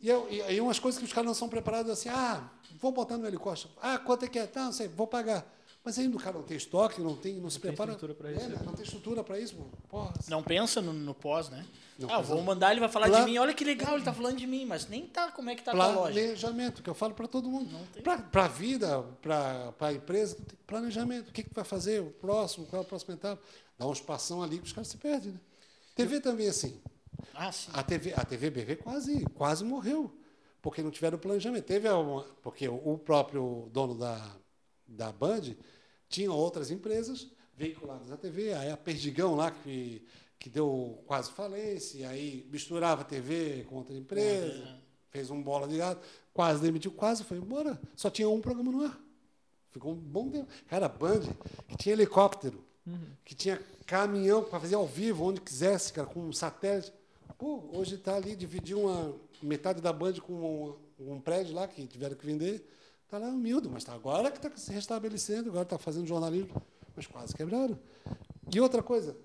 [0.02, 2.50] E, eu- e aí umas coisas que os caras não são preparados assim, ah,
[2.80, 3.72] vou botar no helicóptero.
[3.82, 4.48] Ah, quanto é que é?
[4.48, 5.46] Tá, não sei, vou pagar.
[5.84, 7.92] Mas aí o cara não tem estoque, não tem, não, se tem prepara.
[7.92, 8.56] estrutura pra É, isso, né?
[8.56, 8.62] né?
[8.64, 9.56] Não tem estrutura para isso,
[9.90, 10.14] porra.
[10.30, 11.66] Não pensa no, no pós, né?
[11.98, 13.38] Não ah, vou mandar, ele vai falar Pla- de mim.
[13.40, 15.72] Olha que legal, ele tá falando de mim, mas nem tá como é que tá
[15.72, 16.14] a loja.
[16.14, 17.72] Planejamento, que eu falo para todo mundo.
[17.72, 18.04] Não.
[18.32, 21.30] Para a vida, para a empresa, tem planejamento.
[21.30, 22.00] O que, que vai fazer?
[22.02, 23.42] O próximo, qual é a próxima etapa?
[23.78, 25.40] Dá uns passão ali que os caras se perdem, né?
[25.96, 26.80] TV também é assim.
[27.34, 27.72] Ah, sim.
[27.74, 30.16] A TV, a TV BV quase, quase morreu,
[30.62, 31.66] porque não tiveram planejamento.
[31.66, 34.32] Teve uma, porque o próprio dono da,
[34.92, 35.56] da Band
[36.10, 40.06] tinha outras empresas veiculadas na TV, aí a Perdigão lá que,
[40.38, 45.78] que deu quase falência, aí misturava a TV com outra empresa, fez um bola de
[45.78, 46.02] gato,
[46.34, 47.80] quase demitiu, quase foi embora.
[47.96, 49.00] Só tinha um programa no ar.
[49.70, 50.48] Ficou um bom tempo.
[50.68, 51.22] Cara, a Band,
[51.68, 52.64] que tinha helicóptero,
[53.24, 56.92] que tinha caminhão para fazer ao vivo, onde quisesse, cara, com um satélite.
[57.38, 61.86] Pô, hoje está ali, dividiu uma metade da Band com um, um prédio lá que
[61.88, 62.66] tiveram que vender.
[63.12, 66.62] Está lá humilde, mas tá agora que está se restabelecendo, agora está fazendo jornalismo,
[66.96, 67.78] mas quase quebraram.
[68.50, 69.18] E outra coisa,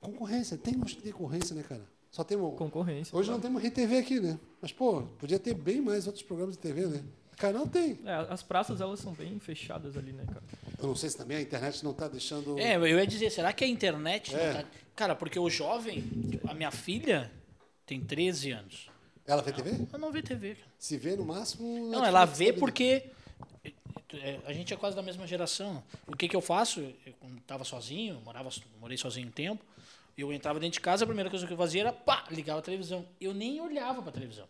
[0.00, 0.58] concorrência.
[0.58, 1.86] Tem tem concorrência, né, cara?
[2.10, 2.58] Só temos.
[2.58, 3.16] Concorrência.
[3.16, 3.40] Hoje claro.
[3.40, 4.36] não temos RTV aqui, né?
[4.60, 7.04] Mas, pô, podia ter bem mais outros programas de TV, né?
[7.36, 8.00] Canal tem.
[8.04, 10.42] É, as praças, elas são bem fechadas ali, né, cara?
[10.76, 12.58] Eu não sei se também a internet não está deixando.
[12.58, 14.54] É, eu ia dizer, será que a internet É.
[14.54, 14.68] não tá...
[14.96, 16.02] Cara, porque o jovem,
[16.48, 17.30] a minha filha
[17.86, 18.90] tem 13 anos.
[19.24, 19.70] Ela vê TV?
[19.70, 20.56] Ela não vê TV.
[20.76, 21.92] Se vê no máximo.
[21.92, 22.58] Não, ela vê vida.
[22.58, 23.12] porque
[24.46, 25.82] a gente é quase da mesma geração.
[26.06, 26.80] O que, que eu faço?
[26.80, 28.50] Eu estava sozinho, morava,
[28.80, 29.64] morei sozinho um tempo.
[30.16, 32.62] Eu entrava dentro de casa, a primeira coisa que eu fazia era pá, ligava a
[32.62, 33.06] televisão.
[33.20, 34.46] Eu nem olhava para a televisão.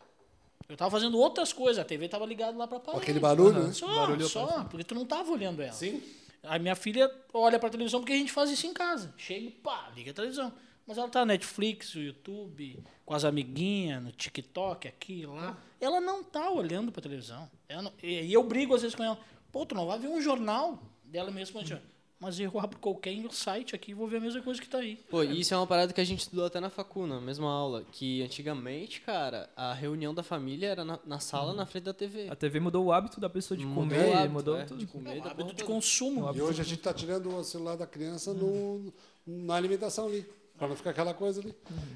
[0.69, 3.03] Eu estava fazendo outras coisas, a TV estava ligada lá para parede.
[3.03, 3.73] aquele barulho, né?
[3.73, 5.73] Só, Barulho só, porque tu não estava olhando ela.
[5.73, 6.03] Sim.
[6.43, 9.13] A minha filha olha para a televisão porque a gente faz isso em casa.
[9.17, 10.53] Chega, pá, liga a televisão.
[10.91, 15.57] Mas ela tá no Netflix, no YouTube, com as amiguinhas, no TikTok, aqui e lá.
[15.81, 17.49] Ela não tá olhando para televisão.
[17.69, 19.17] Ela não- e eu brigo às vezes com ela.
[19.53, 21.61] Pô, tu não vai ver um jornal dela mesma.
[21.61, 21.79] assim.
[22.19, 24.97] Mas eu abro qualquer site aqui e vou ver a mesma coisa que tá aí.
[25.09, 27.49] Pô, e isso é uma parada que a gente estudou até na facu, na mesma
[27.49, 27.85] aula.
[27.93, 32.29] Que antigamente, cara, a reunião da família era na, na sala, na frente da TV.
[32.29, 34.79] A TV mudou o hábito da pessoa de Mudou comer, o hábito, mudou é, tudo.
[34.81, 35.19] de comer.
[35.19, 36.35] É da hábito de consumo.
[36.35, 38.93] E hoje a gente está tirando o celular da criança no,
[39.25, 40.27] na alimentação ali.
[40.61, 41.55] Para não ficar aquela coisa ali.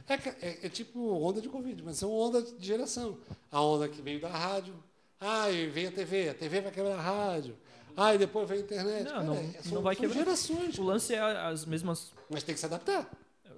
[0.08, 3.18] É, é- é tipo onda de Covid, mas são onda de geração.
[3.52, 4.72] A onda que veio da rádio.
[5.20, 6.30] Ah, e vem a TV.
[6.30, 7.56] A TV vai quebrar a rádio.
[7.94, 9.04] Ah, e depois vem a internet.
[9.04, 10.18] Não, Cara, não- é- não são, vai são quebrar.
[10.24, 10.78] gerações.
[10.78, 13.06] O lance é as mesmas Mas tem que se adaptar.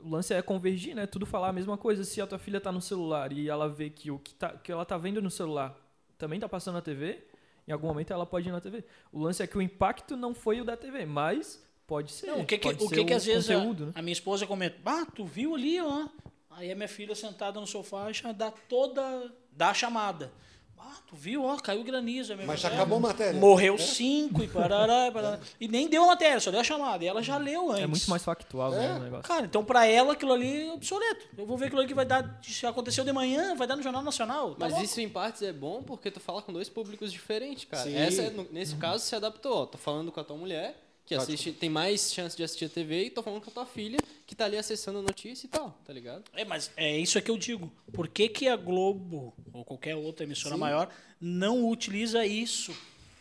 [0.02, 1.06] O lance é convergir, né?
[1.06, 2.02] Tudo falar a mesma coisa.
[2.02, 4.70] Se a tua filha tá no celular e ela vê que o que, tá, que
[4.72, 5.74] ela tá vendo no celular
[6.18, 7.24] também tá passando na TV,
[7.68, 8.84] em algum momento ela pode ir na TV.
[9.12, 12.26] O lance é que o impacto não foi o da TV, mas pode ser.
[12.26, 13.92] Não, o que que, o que, que às vezes a, conteúdo, né?
[13.94, 16.06] a minha esposa comenta, ah, tu viu ali, ó.
[16.50, 20.32] Aí a minha filha sentada no sofá já dá toda, dá a chamada.
[20.78, 22.32] Ah, tu viu, ó, caiu granizo.
[22.32, 23.40] A minha Mas já mulher acabou a matéria.
[23.40, 25.40] Morreu cinco e parará, e parará.
[25.60, 27.04] E nem deu a matéria, só deu a chamada.
[27.04, 27.82] E ela já leu antes.
[27.82, 28.78] É muito mais factual É.
[28.78, 29.24] né, o negócio.
[29.24, 31.26] Cara, então pra ela aquilo ali é obsoleto.
[31.36, 33.82] Eu vou ver aquilo ali que vai dar, se aconteceu de manhã, vai dar no
[33.82, 34.50] Jornal Nacional.
[34.50, 34.84] Tá Mas louco?
[34.86, 37.90] isso em partes é bom porque tu fala com dois públicos diferentes, cara.
[37.90, 39.62] Essa é, nesse caso se adaptou.
[39.62, 39.66] ó.
[39.66, 42.68] Tô falando com a tua mulher, que Tá, assiste, tem mais chance de assistir a
[42.68, 45.48] TV, e tô falando com a tua filha, que tá ali acessando a notícia e
[45.48, 46.24] tal, tá ligado?
[46.34, 47.70] É, mas é isso é que eu digo.
[47.92, 52.72] Por que, que a Globo ou qualquer outra emissora maior não utiliza isso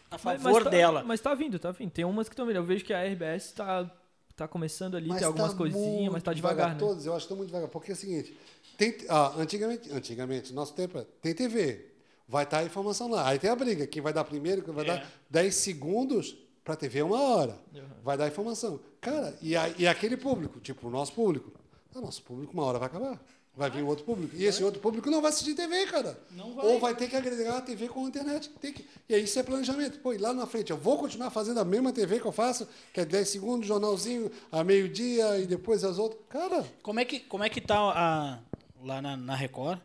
[0.09, 1.03] a Mas- favor mas tá- dela?
[1.03, 1.91] Mas tá vindo, tá vindo.
[1.91, 2.55] Tem umas que estão vindo.
[2.55, 3.89] Eu vejo que a RBS tá,
[4.35, 6.79] tá começando ali, Mas tem algumas tá coisinhas, mas tá devagar, né?
[6.79, 7.69] Todos, eu acho que estão muito devagar.
[7.69, 8.35] Porque é o seguinte,
[8.77, 11.85] tem, ah, antigamente, antigamente, nosso tempo, é, tem TV,
[12.27, 13.27] vai estar a informação lá.
[13.29, 14.87] Aí tem a briga, quem vai dar primeiro, quem vai É.
[14.87, 16.35] dar 10 segundos
[16.65, 17.57] para TV é uma hora.
[18.03, 18.79] Vai dar a informação.
[18.99, 21.51] Cara, e, a- e aquele público, tipo o nosso público,
[21.93, 23.17] o nosso público uma hora vai acabar.
[23.57, 24.35] Vai vir um outro público.
[24.35, 26.19] E esse outro público não vai assistir TV, cara.
[26.31, 26.65] Vai.
[26.65, 28.49] Ou vai ter que agregar a TV com a internet.
[28.59, 28.85] Tem que...
[29.07, 29.97] E aí isso é planejamento.
[29.99, 32.67] Pô, e lá na frente, eu vou continuar fazendo a mesma TV que eu faço,
[32.91, 36.19] que é 10 segundos, jornalzinho, a meio-dia e depois as outras.
[36.27, 38.39] Cara, Como é que, como é que tá a,
[38.83, 39.79] lá na, na Record?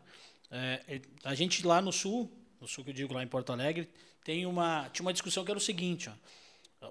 [0.51, 2.29] É, é, a gente lá no Sul,
[2.59, 3.87] no Sul que eu digo lá em Porto Alegre,
[4.25, 6.13] tem uma, tinha uma discussão que era o seguinte, ó.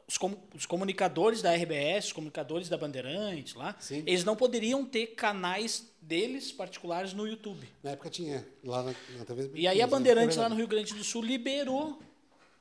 [0.07, 4.05] Os, com- os comunicadores da RBS, os comunicadores da Bandeirantes lá, Sim.
[4.07, 7.67] eles não poderiam ter canais deles particulares no YouTube.
[7.83, 9.51] na época tinha, lá na, na TV.
[9.55, 10.55] E aí a Bandeirantes lá no.
[10.55, 12.01] Rio Grande do Sul liberou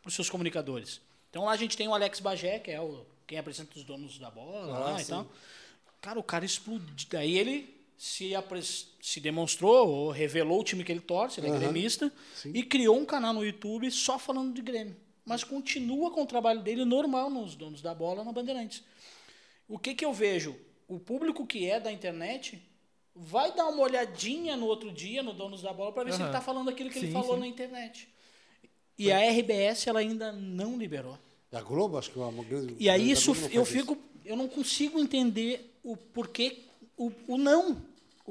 [0.01, 1.01] para os seus comunicadores.
[1.29, 4.17] Então lá a gente tem o Alex Bagé, que é o, quem apresenta os donos
[4.17, 5.27] da bola Ah, lá e tal.
[6.01, 6.87] Cara, o cara explodiu.
[7.11, 8.31] Daí ele se,
[9.01, 12.53] se demonstrou, ou revelou o time que ele torce, ele é gremista, Sim.
[12.55, 14.95] e criou um canal no YouTube só falando de Grêmio.
[15.25, 18.83] Mas continua com o trabalho dele normal nos donos da bola na Bandeirantes.
[19.67, 20.55] O que, que eu vejo?
[20.87, 22.59] O público que é da internet
[23.15, 26.29] vai dar uma olhadinha no outro dia no Donos da Bola para ver se ele
[26.29, 27.41] está falando aquilo que ele Sim, falou sim.
[27.41, 28.07] na internet.
[28.97, 31.17] E a RBS ela ainda não liberou.
[31.51, 32.75] E a Globo, acho que é uma grande.
[32.79, 36.59] E aí isso eu fico, eu não consigo entender o porquê
[36.97, 37.81] o, o não.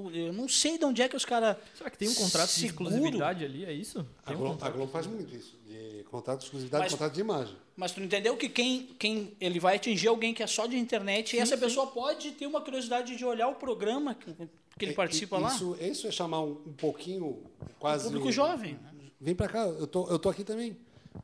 [0.01, 2.49] O- eu não sei de onde é que os caras Será que tem um contrato
[2.49, 2.89] de Seguro.
[2.91, 3.65] exclusividade ali?
[3.65, 4.07] É isso?
[4.25, 4.75] A Tem um Globo, a contrato.
[4.75, 5.57] Globo faz muito isso.
[5.67, 7.57] De contrato de exclusividade, Mas- contrato de imagem.
[7.77, 10.77] Mas tu não entendeu que quem, quem ele vai atingir alguém que é só de
[10.79, 14.33] internet e essa pessoa pode ter uma curiosidade de olhar o programa que,
[14.79, 15.55] que ele E- participa e- lá.
[15.55, 17.43] Isso, isso é chamar um, um pouquinho,
[17.81, 18.05] quase.
[18.05, 18.93] público jovem, né?
[19.21, 20.77] Vem pra cá, eu tô, eu tô aqui também.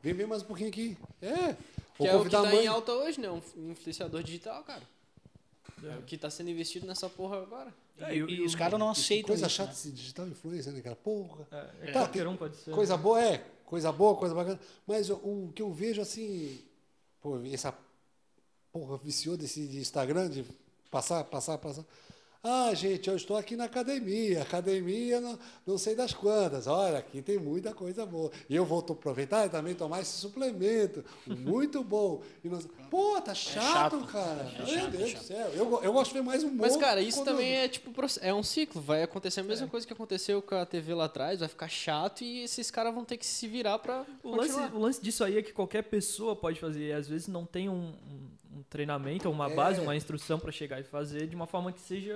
[0.03, 0.97] Vem, vem mais um pouquinho aqui.
[1.21, 1.55] É.
[1.95, 2.65] Que Ou é o que convidar tá a mãe.
[2.65, 3.29] em alta hoje, né?
[3.31, 4.81] Um influenciador digital, cara.
[5.87, 7.73] É o que tá sendo investido nessa porra agora.
[7.97, 9.75] É, E, e e os caras não aceitam coisa isso, chata né?
[9.75, 10.95] esse digital influencer, né, cara?
[10.95, 11.47] Porra.
[11.51, 12.71] É, é Tá, qualquer tem- um pode ser.
[12.71, 13.37] Coisa boa, é.
[13.65, 14.59] Coisa boa, coisa bacana.
[14.85, 16.59] Mas o, o que eu vejo assim.
[17.21, 17.73] Pô, essa
[18.71, 20.45] porra viciou desse de Instagram, de
[20.91, 21.83] passar, passar, passar.
[22.47, 26.67] Ah, gente, eu estou aqui na academia, academia não, não sei das quantas.
[26.67, 28.29] Olha, aqui tem muita coisa boa.
[28.47, 32.21] E eu vou aproveitar e também tomar esse suplemento, muito bom.
[32.43, 32.59] E não-
[32.91, 34.07] Pô, tá chato, chato.
[34.11, 34.41] cara.
[34.53, 35.21] É Meu chato, é Deus chato.
[35.21, 35.47] do céu.
[35.55, 36.57] Eu, eu gosto de ver mais humor.
[36.67, 37.91] Mas, cara, isso também é tipo
[38.21, 38.79] é um ciclo.
[38.79, 42.23] Vai acontecer a mesma coisa que aconteceu com a TV lá atrás, vai ficar chato
[42.23, 44.05] e esses caras vão ter que se virar pra.
[44.21, 44.75] O lance, continuar.
[44.75, 46.89] o lance disso aí é que qualquer pessoa pode fazer.
[46.89, 49.83] E às vezes não tem um, um- um treinamento, uma base, É.
[49.83, 52.15] uma instrução pra chegar e fazer de uma forma que seja.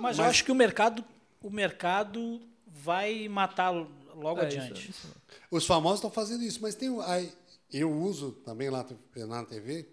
[0.00, 1.04] Mas, eu acho que o mercado,
[1.42, 4.90] o mercado vai matar logo É, isso- adiante.
[4.90, 5.08] isso-
[5.50, 6.88] Os famosos estão fazendo isso, mas tem.
[7.02, 7.32] aí,
[7.72, 8.84] eu uso também lá
[9.28, 9.88] na TV,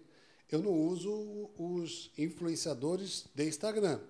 [0.50, 4.00] eu não uso os influenciadores de Instagram.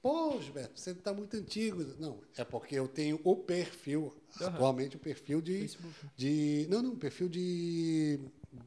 [0.00, 1.84] Pô, Gilberto, você está muito antigo.
[1.98, 5.58] Não, é porque eu tenho o perfil, atualmente o perfil de.
[5.60, 5.94] Facebook.
[6.16, 8.20] de não, não, perfil de.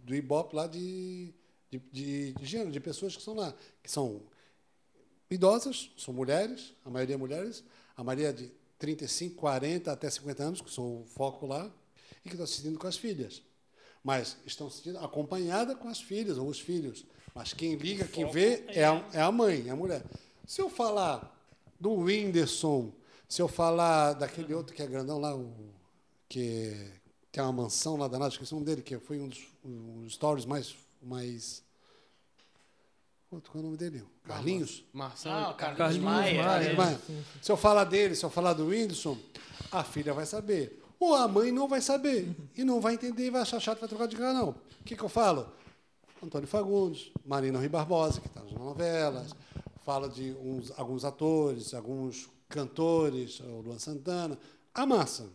[0.04, 1.34] do Ibope lá de,
[1.72, 4.22] de, de, de gênero, de pessoas que são lá, que são
[5.30, 7.64] idosas, são mulheres, a maioria mulheres,
[7.96, 11.72] a maioria de 35, 40 até 50 anos, que são o foco lá,
[12.26, 13.42] e que estão assistindo com as filhas.
[14.04, 17.06] Mas estão assistindo acompanhada com as filhas ou os filhos.
[17.34, 20.04] Mas quem liga, quem vê, é a, é a mãe, é a mulher.
[20.46, 21.40] Se eu falar
[21.80, 22.92] do Whindersson,
[23.30, 25.54] se eu falar daquele outro que é grandão lá, o,
[26.28, 26.76] que
[27.32, 30.14] tem uma mansão lá danada, esqueci o nome dele, que foi um dos, um dos
[30.14, 30.76] stories mais.
[31.02, 31.64] Mais
[33.30, 34.04] Qual é o nome dele?
[34.24, 34.84] Carlinhos?
[34.92, 35.36] Marcelo.
[35.36, 36.44] Ah, cara, Carlinhos Maia.
[36.44, 36.76] Maia, é.
[36.76, 37.00] Mas,
[37.42, 39.18] se eu falar dele, se eu falar do Whindersson,
[39.72, 40.84] a filha vai saber.
[41.00, 42.36] Ou a mãe não vai saber.
[42.58, 44.50] E não vai entender e vai achar chato, vai trocar de canal.
[44.82, 45.48] O que, que eu falo?
[46.22, 49.32] Antônio Fagundes, Marina Rui Barbosa, que está nas novelas.
[49.84, 54.38] Fala de uns, alguns atores, alguns cantores, o Luan Santana.
[54.74, 55.30] A massa.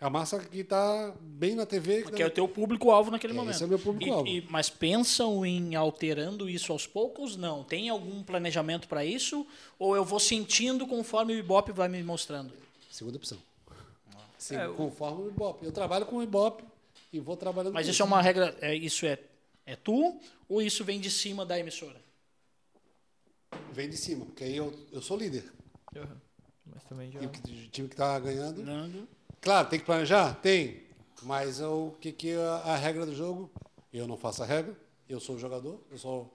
[0.00, 2.04] A massa que está bem na TV.
[2.04, 3.54] Que é o teu público-alvo naquele É, momento.
[3.54, 4.30] esse é o meu público-alvo.
[4.48, 7.36] Mas pensam em alterando isso aos poucos?
[7.36, 7.64] Não.
[7.64, 9.44] Tem algum planejamento para isso?
[9.76, 12.52] Ou eu vou sentindo conforme o Ibope vai me mostrando?
[12.90, 13.38] Segunda opção.
[14.38, 15.66] Sim, É, conforme o Ibope.
[15.66, 16.62] Eu trabalho com o Ibope
[17.12, 18.56] e vou trabalhando Mas com isso é uma regra.
[18.60, 19.18] É, isso é,
[19.66, 20.20] é tu?
[20.48, 22.00] Ou isso vem de cima da emissora?
[23.72, 25.44] Vem de cima, porque aí eu, eu sou líder.
[25.96, 26.20] Aham.
[26.66, 27.20] Mas também já.
[27.20, 27.30] E o
[27.68, 28.62] time que está ganhando.
[28.62, 29.08] Nando.
[29.40, 30.34] Claro, tem que planejar?
[30.40, 30.82] Tem.
[31.22, 33.50] Mas o que, que é a, a regra do jogo?
[33.92, 34.76] Eu não faço a regra,
[35.08, 36.32] eu sou o jogador, eu sou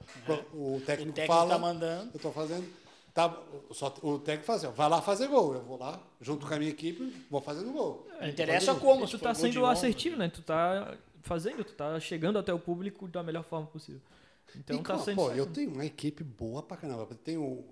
[0.54, 2.10] o O técnico, técnico fala, tá mandando.
[2.14, 2.68] eu estou fazendo.
[3.14, 3.38] Tá,
[3.72, 5.54] só, o técnico faz assim, vai lá fazer gol.
[5.54, 8.08] Eu vou lá, junto com a minha equipe, vou fazendo gol.
[8.20, 9.04] Não interessa Fazendo- como.
[9.06, 10.30] E se tu tá de sendo assertivo, né?
[10.30, 14.02] Tu tá fazendo, tu tá chegando até o público da melhor forma possível.
[14.56, 15.16] Então E, tá pô, sendo.
[15.16, 15.38] pô, certo.
[15.38, 17.08] eu tenho uma equipe boa pra caramba.
[17.10, 17.64] Eu tenho,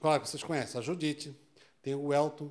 [0.00, 1.36] claro que vocês conhecem, a Judite,
[1.82, 2.50] tem o Elton,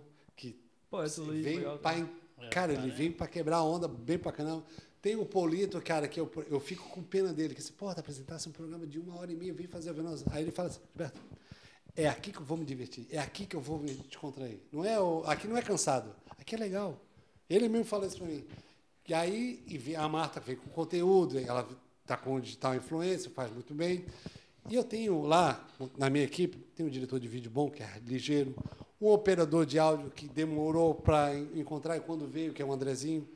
[0.96, 1.78] Pô, é tudo vem legal.
[1.80, 2.04] pra, en-
[2.40, 2.96] É, cara, cara, ele é.
[2.96, 4.64] vem pra quebrar a onda bem pra caramba.
[5.02, 8.00] Tem o Polito, cara, que eu, eu fico com pena dele, que se, pô, tá
[8.02, 10.26] apresentasse um programa de uma hora e meia, vem fazer a Venosa.
[10.32, 11.22] Aí ele fala assim, Roberto,
[11.96, 14.58] é aqui que eu vou me divertir, é aqui que eu vou me descontrair.
[14.72, 16.10] Não é o, aqui não é cansado,
[16.40, 17.00] aqui é legal.
[17.50, 18.44] Ele mesmo fala isso pra mim.
[19.08, 21.68] E aí, e vem- a Marta vem com conteúdo, ela
[22.08, 24.06] tá com digital influência, faz muito bem.
[24.68, 25.64] E eu tenho lá,
[25.96, 28.56] na minha equipe, tem um diretor de vídeo bom, que é ligeiro,
[29.10, 33.28] um operador de áudio que demorou para encontrar, e quando veio, que é o Andrezinho,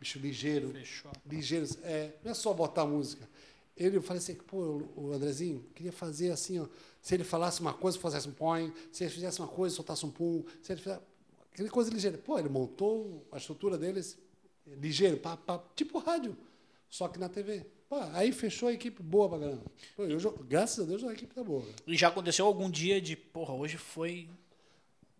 [0.00, 1.10] bicho ligeiro, Fechou.
[1.26, 3.28] ligeiro, é, não é só botar música.
[3.76, 6.66] Ele eu falei assim, pô, o Andrezinho, queria fazer assim, ó,
[7.00, 10.10] se ele falasse uma coisa, fizesse um point, se ele fizesse uma coisa, soltasse um
[10.10, 11.00] pum, se ele fizesse
[11.52, 12.18] aquela coisa ligeira.
[12.18, 14.18] Pô, ele montou a estrutura deles
[14.66, 16.36] ligeiro, pá, pá, tipo rádio,
[16.90, 17.64] só que na TV.
[17.88, 19.62] Pô, aí fechou a equipe boa pra caramba.
[19.96, 21.62] Pô, eu, graças a Deus a equipe tá boa.
[21.62, 21.74] cara.
[21.86, 24.28] E já aconteceu algum dia de, porra, hoje foi.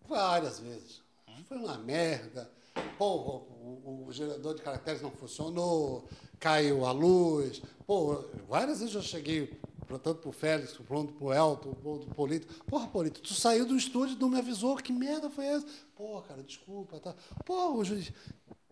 [0.09, 1.01] Várias vezes.
[1.47, 2.49] Foi uma merda.
[2.97, 6.07] Pô, o, o- o gerador de caracteres não funcionou,
[6.39, 7.61] caiu a luz.
[7.85, 12.63] Pô, várias vezes eu cheguei, tanto pro Félix, quanto pro Elton, pro pro Polito.
[12.65, 14.75] Porra, Polito, tu saiu do estúdio não me avisou.
[14.77, 15.67] Que merda foi essa?
[15.95, 16.99] Pô, cara, desculpa.
[16.99, 17.15] Tá.
[17.45, 18.11] Pô, o juiz.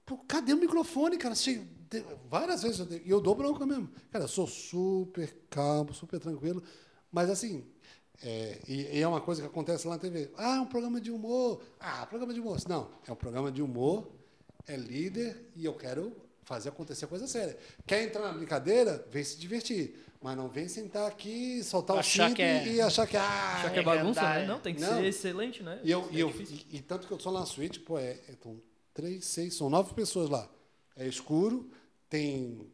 [0.05, 1.35] Pô, cadê o microfone, cara?
[1.35, 3.89] Che- de- Várias vezes eu e eu dou bronca mesmo.
[4.11, 6.61] Cara, eu sou super calmo, super tranquilo.
[7.11, 7.65] Mas assim,
[8.23, 10.31] é, e, e é uma coisa que acontece lá na TV.
[10.37, 11.61] Ah, é um programa de humor.
[11.79, 12.57] Ah, programa de humor.
[12.67, 14.09] Não, é um programa de humor,
[14.67, 17.57] é líder e eu quero fazer acontecer coisa séria.
[17.85, 19.05] Quer entrar na brincadeira?
[19.11, 20.03] Vem se divertir.
[20.19, 23.59] Mas não vem sentar aqui, soltar o Achar cinto que é- e, achar que, ah,
[23.61, 24.47] Já que é É bagunça, né?
[24.47, 24.97] Não, tem que Não.
[24.97, 25.79] ser excelente, né?
[25.83, 27.99] e, eu, É e, eu, e, e tanto que eu sou lá na suíte, pô,
[27.99, 28.59] é, é, então,
[28.95, 30.49] três, seis, são nove pessoas lá.
[30.95, 31.69] É escuro,
[32.09, 32.67] tem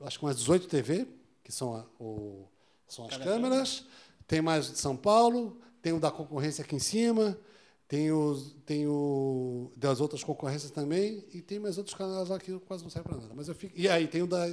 [0.00, 1.06] acho que umas 18 TV,
[1.44, 2.48] que são, a- o,
[2.88, 3.84] são as Cada câmeras,
[4.32, 7.38] tem mais de São Paulo, tem o da concorrência aqui em cima,
[7.86, 12.58] tem, os, tem o das outras concorrências também, e tem mais outros canais lá que
[12.60, 13.34] quase não serve para nada.
[13.36, 14.50] Mas eu fico, e aí tem o da,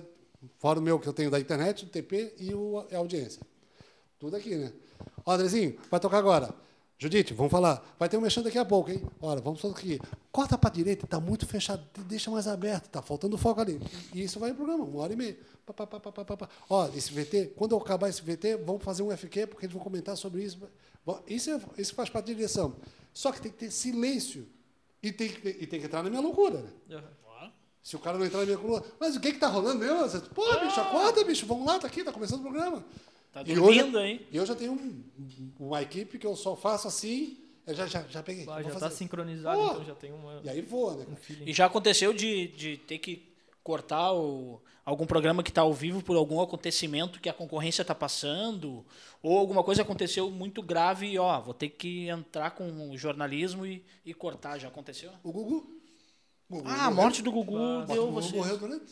[0.57, 3.41] fora o meu que eu tenho da internet, o TP e o, a audiência.
[4.19, 4.73] Tudo aqui, né?
[5.25, 6.53] Ó, Andrezinho, vai tocar agora.
[7.01, 7.81] Judite, vamos falar.
[7.97, 9.01] Vai ter um mexendo daqui a pouco, hein?
[9.21, 9.99] Olha, vamos fazer aqui.
[10.33, 13.79] Corta para a direita, está muito fechado, deixa mais aberto, está faltando foco ali.
[14.13, 15.37] E isso vai em programa, uma hora e meia.
[15.65, 16.49] Pá, pá, pá, pá, pá, pá.
[16.69, 19.81] Ó, esse VT, quando eu acabar esse VT, vamos fazer um FQ, porque eles vão
[19.81, 20.59] comentar sobre isso.
[21.25, 22.75] Isso, é- isso faz parte da direção.
[23.13, 24.45] Só que tem que ter silêncio.
[25.01, 26.69] E tem que, e tem que entrar na minha loucura, né?
[27.81, 30.21] Se o cara não entrar na minha coluna, mas o que que tá rolando mesmo?
[30.35, 32.83] Pô, bicho, acorda, bicho, vamos lá, tá aqui, tá começando o programa.
[33.31, 34.21] Tá E dormindo, hoje, hein?
[34.31, 35.03] E eu já tenho um-
[35.59, 37.37] uma equipe que eu só faço assim,
[37.67, 38.43] eu já, já, já peguei.
[38.49, 38.95] Ah, vou já tá fazer.
[38.95, 39.65] sincronizado, Pô.
[39.71, 41.05] então já tem uma, E aí voa, né?
[41.07, 41.43] um.
[41.47, 43.29] E já aconteceu de, de ter que
[43.63, 47.93] cortar o- algum programa que está ao vivo por algum acontecimento que a concorrência está
[47.93, 48.83] passando,
[49.21, 53.63] ou alguma coisa aconteceu muito grave e, ó, vou ter que entrar com o jornalismo
[53.63, 54.57] e, e cortar.
[54.57, 55.11] Já aconteceu?
[55.23, 55.69] O Gugu.
[56.49, 58.33] Gugu Ah, a morte do Gugu O deu Gugu vocês.
[58.33, 58.91] morreu durante.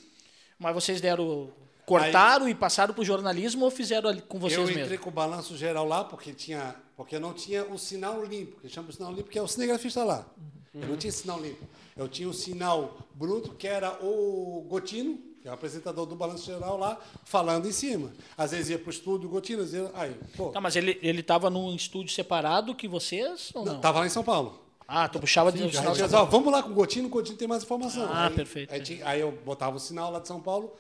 [0.60, 1.50] Mas vocês deram.
[1.88, 4.84] Cortaram e passaram para o jornalismo ou fizeram com vocês eu mesmos?
[4.84, 6.76] entrei com o balanço geral lá, porque tinha.
[6.98, 10.04] Porque não tinha o sinal limpo, que chama o sinal limpo, que é o cinegrafista
[10.04, 10.26] lá.
[10.74, 11.64] Eu não tinha sinal limpo.
[11.96, 16.46] Eu tinha o sinal bruto, que era o Gotino, que é o apresentador do balanço
[16.46, 18.12] geral lá, falando em cima.
[18.38, 19.90] Às vezes ia para o estúdio, Gotino, às vezes.
[19.94, 20.50] Aí, pô.
[20.50, 23.76] Tá, mas ele ele estava num estúdio separado que vocês ou não?
[23.76, 24.60] não, tava lá em São Paulo.
[24.88, 27.10] Ah, tu puxava de Aí sinal eu dizia, ó, vamos lá com o Gotino, o
[27.10, 28.08] Gotino tem mais informação.
[28.10, 28.74] Ah, aí, perfeito.
[28.74, 30.74] Aí, aí eu botava o sinal lá de São Paulo,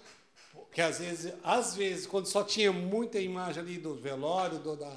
[0.77, 4.93] que às vezes, às vezes, quando só tinha muita imagem ali do velório, do, da,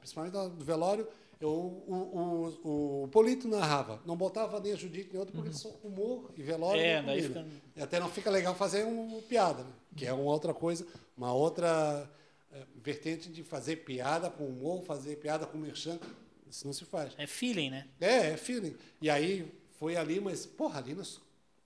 [0.00, 1.06] principalmente do velório,
[1.40, 4.02] eu, o, o, o Polito narrava.
[4.04, 6.82] Não botava nem a Judite nem outro, porque só humor e velório.
[6.82, 7.46] É, não daí fica-
[7.76, 9.70] E até não fica legal fazer um piada, né?
[9.96, 10.84] que é uma outra coisa,
[11.16, 12.10] uma outra
[12.52, 16.00] eh, vertente de fazer piada com humor, fazer piada com merchan.
[16.50, 17.12] Isso não se faz.
[17.16, 17.86] É feeling, né?
[18.00, 18.74] É, é feeling.
[19.00, 19.48] E aí
[19.78, 21.20] foi ali, mas, porra, ali nós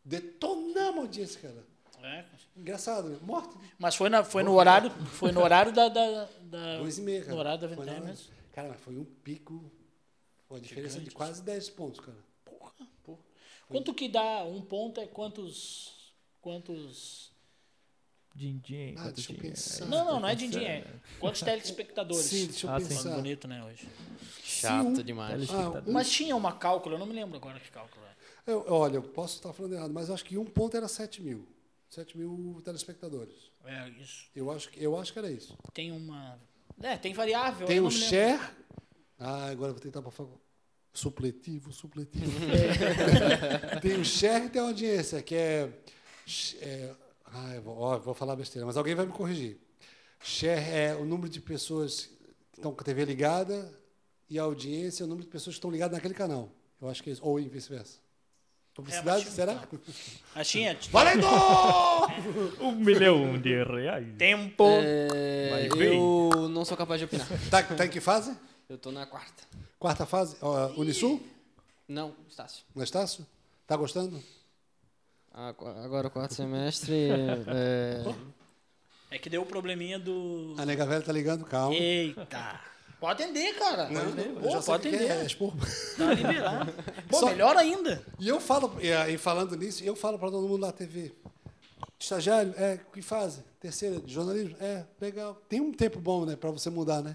[0.04, 1.64] detonamos a audiência, cara.
[2.04, 2.24] É.
[2.56, 3.18] Engraçado, né?
[3.22, 3.56] Morte.
[3.58, 3.70] né?
[3.78, 7.20] Mas foi, na, foi no horário, foi no horário da, da, da Dois e meia,
[7.22, 7.32] cara.
[7.32, 8.34] no horário da Foi na- mesmo.
[8.52, 9.70] Cara, mas foi um pico.
[10.46, 12.18] Foi uma diferença de quase 10 pontos, cara.
[13.68, 17.32] Quanto que dá um ponto é quantos quantos
[18.36, 19.86] Din, din, Ah, quanto deixa eu din, pensar.
[19.86, 20.84] Não, não, não é din-din, é
[21.20, 22.26] quantos telespectadores.
[22.26, 22.86] Sim, deixa eu Ah, sim.
[22.86, 23.16] Falando pensar.
[23.16, 23.88] bonito, né, hoje.
[24.42, 25.02] Chato Sim.
[25.04, 25.32] demais.
[25.32, 25.82] Telespectador.
[25.86, 28.50] Ah, Mas tinha uma cálculo, eu não me lembro agora que cálculo é.
[28.52, 31.46] Eu, olha, eu posso estar falando errado, mas acho que um ponto era 7 mil.
[31.94, 33.50] 7 mil telespectadores.
[33.64, 34.26] É isso.
[34.34, 35.56] Eu acho, que- eu acho que era isso.
[35.72, 36.38] Tem uma
[36.82, 38.40] é, tem variável, Tem o share.
[39.18, 40.30] Ah, agora vou tentar para falar.
[40.92, 42.30] Supletivo, supletivo.
[43.82, 45.72] tem o share e tem a audiência, que é.
[46.60, 46.94] é
[47.26, 49.58] ah, vou, ó, vou falar besteira, mas alguém vai me corrigir.
[50.22, 52.06] Share é o número de pessoas
[52.52, 53.72] que estão com a TV ligada
[54.30, 56.52] e a audiência é o número de pessoas que estão ligadas naquele canal.
[56.80, 57.24] Eu acho que é isso.
[57.24, 57.98] Ou vice-versa.
[58.74, 59.62] Publicidade, mas será?
[60.34, 61.26] Mas tinha, Valendo!
[62.60, 64.06] Um milhão de reais.
[64.18, 64.64] tempo.
[64.68, 67.26] É, eu não sou capaz de opinar.
[67.50, 68.36] tá, tá em que fase?
[68.68, 69.44] Eu tô na quarta.
[69.78, 70.36] Quarta fase?
[70.42, 71.22] Ó, Unisul?
[71.86, 72.64] Não, Estácio.
[72.74, 73.24] No Estácio?
[73.66, 74.20] Tá gostando?
[75.32, 77.08] Agora o quarto semestre.
[77.10, 78.04] é,
[79.10, 81.74] É que deu o probleminha do A nega velha tá ligando, calma.
[81.76, 82.60] Eita.
[83.04, 83.88] Pode atender, cara.
[83.90, 85.10] Não, Pode, eu Pô, já pode atender.
[85.10, 85.52] é, expor.
[85.98, 86.72] Tá liberado.
[87.10, 88.02] Pô, Só- melhor ainda.
[88.18, 91.12] E eu falo, e falando nisso, eu falo para todo mundo lá na TV.
[92.00, 93.44] Estagiário, é, o que fazem?
[93.60, 94.56] Terceira, de jornalismo?
[94.58, 95.34] É, legal.
[95.50, 97.14] Tem um tempo bom, né, para você mudar, né?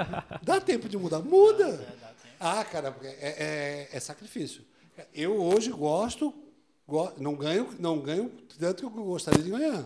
[0.42, 1.18] Dá tempo de mudar.
[1.20, 1.86] Muda!
[2.40, 4.62] Ah, cara, porque é, é, é sacrifício.
[5.14, 6.32] Eu hoje gosto,
[6.88, 9.84] go- não ganho, não ganho tanto que eu gostaria de ganhar.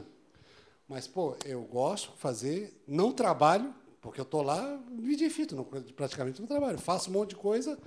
[0.88, 5.64] Mas, pô, eu gosto de fazer, não trabalho, porque eu tô lá me divirto, não,
[5.64, 6.78] praticamente não trabalho.
[6.78, 7.78] Faço um monte de coisa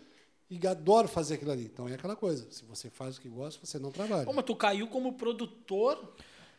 [0.50, 1.66] e adoro fazer aquilo ali.
[1.66, 2.48] Então é aquela coisa.
[2.52, 4.26] Se você faz o que gosta, você não trabalha.
[4.26, 6.14] Pô, mas tu caiu como produtor.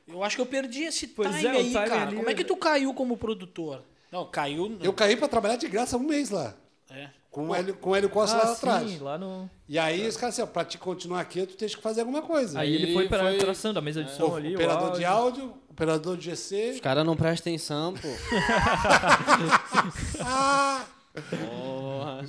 [0.06, 2.02] Eu acho que eu perdi esse Pois time é, aí, time cara.
[2.02, 3.82] ali Como é é- que tu caiu como produtor?
[4.12, 4.76] Não, caiu.
[4.82, 6.54] Eu caí para trabalhar de graça um mês lá,
[6.90, 7.08] É.
[7.30, 8.90] com o Hélio, com o Hélio Costa lá Ah, atrás.
[8.90, 9.48] sim, lá no...
[9.68, 12.60] E aí os caras assim, para te continuar aqui, tu tens que fazer alguma coisa.
[12.60, 14.92] Aí ele Ele foi para foi- traçando a mesa de som O ali, o operador
[14.96, 15.54] de áudio.
[15.74, 16.78] Operador de Os GC.
[16.80, 18.08] caras não prestam atenção, pô.
[21.30, 22.24] Porra.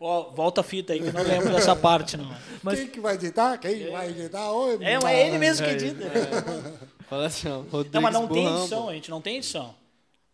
[0.00, 2.30] Ó, volta a fita aí, que eu não lembro dessa parte, não.
[2.62, 3.56] Mas- Quem que vai editar?
[3.58, 4.50] Quem vai editar?
[4.50, 6.04] Oi, É, mas é ele mesmo que edita.
[7.08, 7.62] Fala assim, ó.
[7.92, 8.88] Não, mas não tem Burrão, edição, pô.
[8.90, 9.74] a gente não tem edição.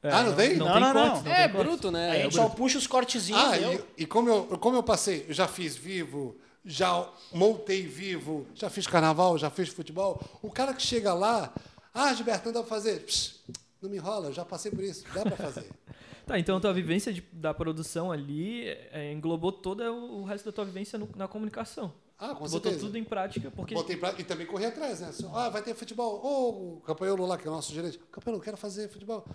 [0.02, 0.56] É, Ah, não tem?
[0.56, 1.08] Não, Não, tem não, não.
[1.10, 2.10] cortes, não É, tem bruto, né?
[2.10, 5.34] a gente só puxa os cortezinhos, Ah, e, e como, eu, como eu passei, eu
[5.34, 6.34] já fiz vivo,
[6.64, 10.20] já montei vivo, já fiz carnaval, já fiz futebol.
[10.42, 11.52] O cara que chega lá,
[11.94, 13.00] ah, Gilberto, não dá pra fazer.
[13.04, 13.40] Psh,
[13.80, 15.70] não me enrola, eu já passei por isso, dá pra fazer.
[16.24, 20.44] Tá, então a tua vivência de- da produção ali é, englobou todo o o resto
[20.44, 21.92] da tua vivência no- na comunicação.
[22.16, 22.78] Ah, com Tu botou certeza.
[22.78, 25.08] tudo em prática, porque Botei pra, e também corri atrás, né?
[25.08, 26.24] Assim, Ah, vai ter futebol.
[26.24, 27.98] Ô, o Campanholo lá, que é o nosso gerente.
[28.12, 29.26] Campanholo, quero fazer futebol.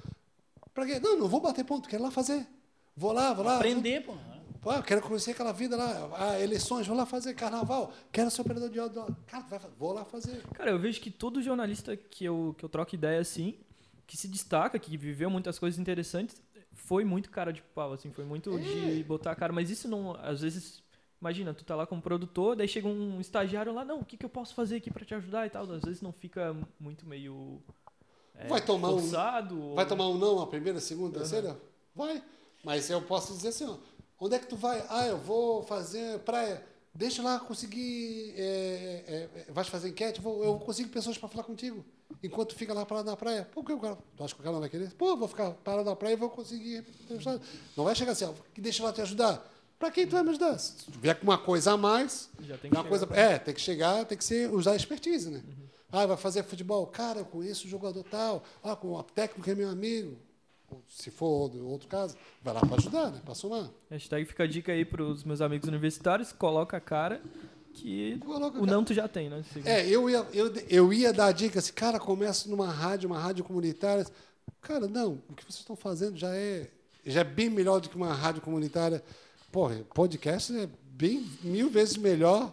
[0.73, 0.97] Pra quê?
[0.97, 2.47] Não, não vou bater ponto, quero lá fazer.
[2.95, 3.57] Vou lá, vou lá.
[3.57, 4.13] Aprender, pô.
[4.61, 8.41] Pô, eu quero conhecer aquela vida lá, ah, eleições, vou lá fazer carnaval, quero ser
[8.41, 9.05] operador de áudio.
[9.27, 9.45] Cara,
[9.77, 10.41] vou lá fazer.
[10.53, 13.55] Cara, eu vejo que todo jornalista que eu, que eu troco ideia assim,
[14.05, 16.41] que se destaca, que viveu muitas coisas interessantes,
[16.73, 19.53] foi muito cara de pau, assim, foi muito de botar a cara.
[19.53, 20.81] Mas isso não, às vezes,
[21.21, 24.25] imagina, tu tá lá como produtor, daí chega um estagiário lá, não, o que, que
[24.25, 25.63] eu posso fazer aqui pra te ajudar e tal.
[25.71, 27.61] Às vezes não fica muito meio.
[28.35, 31.57] é, Vai tomar um- forçado, ou- Vai tomar um não a primeira, segunda, terceira?
[31.95, 32.21] Vai.
[32.63, 33.77] Mas eu posso dizer assim, ó,
[34.19, 34.83] onde é que tu vai?
[34.89, 36.63] Ah, eu vou fazer praia.
[36.93, 38.33] Deixa lá conseguir.
[38.37, 40.19] é, é, é, vais fazer enquete?
[40.19, 41.85] Vou, eu consigo pessoas para falar contigo.
[42.23, 43.47] Enquanto tu fica lá parado na praia.
[43.53, 43.97] Por que o cara.
[44.15, 44.91] Tu acha que o cara não vai querer?
[44.93, 46.83] Pô, vou ficar parado na praia e vou conseguir.
[47.75, 49.45] Não vai chegar assim, ó, que deixa lá te ajudar.
[49.77, 50.57] Para quem tu vai me ajudar?
[50.57, 52.89] Se tu vier com uma coisa a mais, Já tem que uma chegar.
[53.07, 55.43] coisa, é, tem que chegar, tem que ser, usar expertise, né?
[55.91, 56.87] Ah, vai fazer futebol.
[56.87, 58.43] Cara, eu conheço o jogador tal.
[58.63, 60.17] Ah, com o técnico é meu amigo.
[60.87, 63.21] Se for outro caso, vai lá para ajudar, né?
[63.23, 63.69] Para somar.
[63.89, 67.21] Hashtag fica a dica aí pros meus amigos universitários, coloca a cara
[67.73, 68.71] que Coloca o cara.
[68.71, 69.43] não tu já tem, né?
[69.63, 73.19] É, eu ia, eu, eu ia dar a dica assim, cara, começa numa rádio, uma
[73.19, 74.05] rádio comunitária.
[74.61, 76.69] Cara, não, o que vocês estão fazendo já é,
[77.05, 79.03] já é bem melhor do que uma rádio comunitária.
[79.51, 82.51] Porra, podcast é bem mil vezes melhor.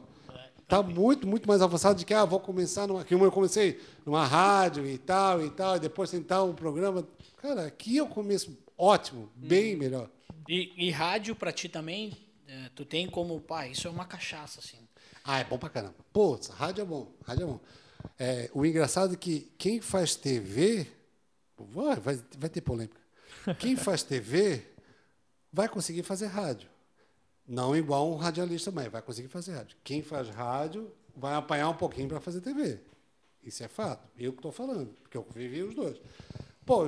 [0.66, 3.04] Tá muito, muito mais avançado de que, ah, vou começar numa.
[3.04, 7.06] Que eu comecei numa rádio e tal, e tal, e depois tentar um programa.
[7.36, 10.08] Cara, aqui eu começo ótimo, bem melhor.
[10.48, 12.16] E, e rádio pra ti também,
[12.48, 14.78] eh, tu tem como, pá, isso é uma cachaça, assim.
[15.22, 15.94] Ah, é bom pra caramba.
[16.12, 17.60] Pô, rádio é bom, rádio é bom.
[18.18, 20.86] É, o engraçado é que quem faz TV,
[21.58, 23.00] vai, vai, vai ter polêmica.
[23.58, 24.62] Quem faz TV
[25.52, 26.68] vai conseguir fazer rádio.
[27.46, 29.76] Não igual um radialista, mas vai conseguir fazer rádio.
[29.84, 32.80] Quem faz rádio vai apanhar um pouquinho para fazer TV.
[33.42, 34.08] Isso é fato.
[34.18, 36.00] Eu que estou falando, porque eu vivi os dois.
[36.64, 36.84] Pô,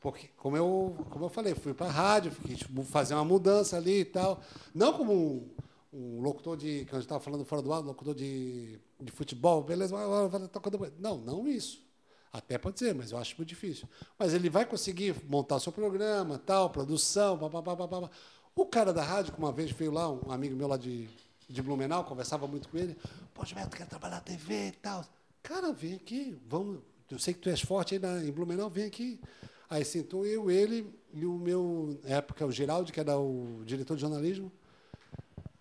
[0.00, 3.76] porque, como, eu, como eu falei, fui para a rádio, fiquei, tipo, fazer uma mudança
[3.76, 4.40] ali e tal.
[4.74, 5.48] Não como um,
[5.92, 6.86] um locutor de.
[6.86, 10.90] Que a gente estava falando fora do ar, locutor de, de futebol, beleza, vai, tocando.
[10.98, 11.86] Não, não isso.
[12.32, 13.88] Até pode ser, mas eu acho muito difícil.
[14.18, 18.10] Mas ele vai conseguir montar seu programa, tal, produção, papapá.
[18.58, 21.08] O cara da rádio, que uma vez veio lá, um amigo meu lá de,
[21.48, 22.96] de Blumenau, conversava muito com ele.
[23.32, 25.04] Pô, Gilberto, quer trabalhar na TV e tal.
[25.44, 26.80] Cara, vem aqui, vamos.
[27.08, 29.20] Eu sei que tu és forte aí na, em Blumenau, vem aqui.
[29.70, 33.94] Aí sentou eu, ele e o meu, na época, o Geraldo, que era o diretor
[33.94, 34.50] de jornalismo.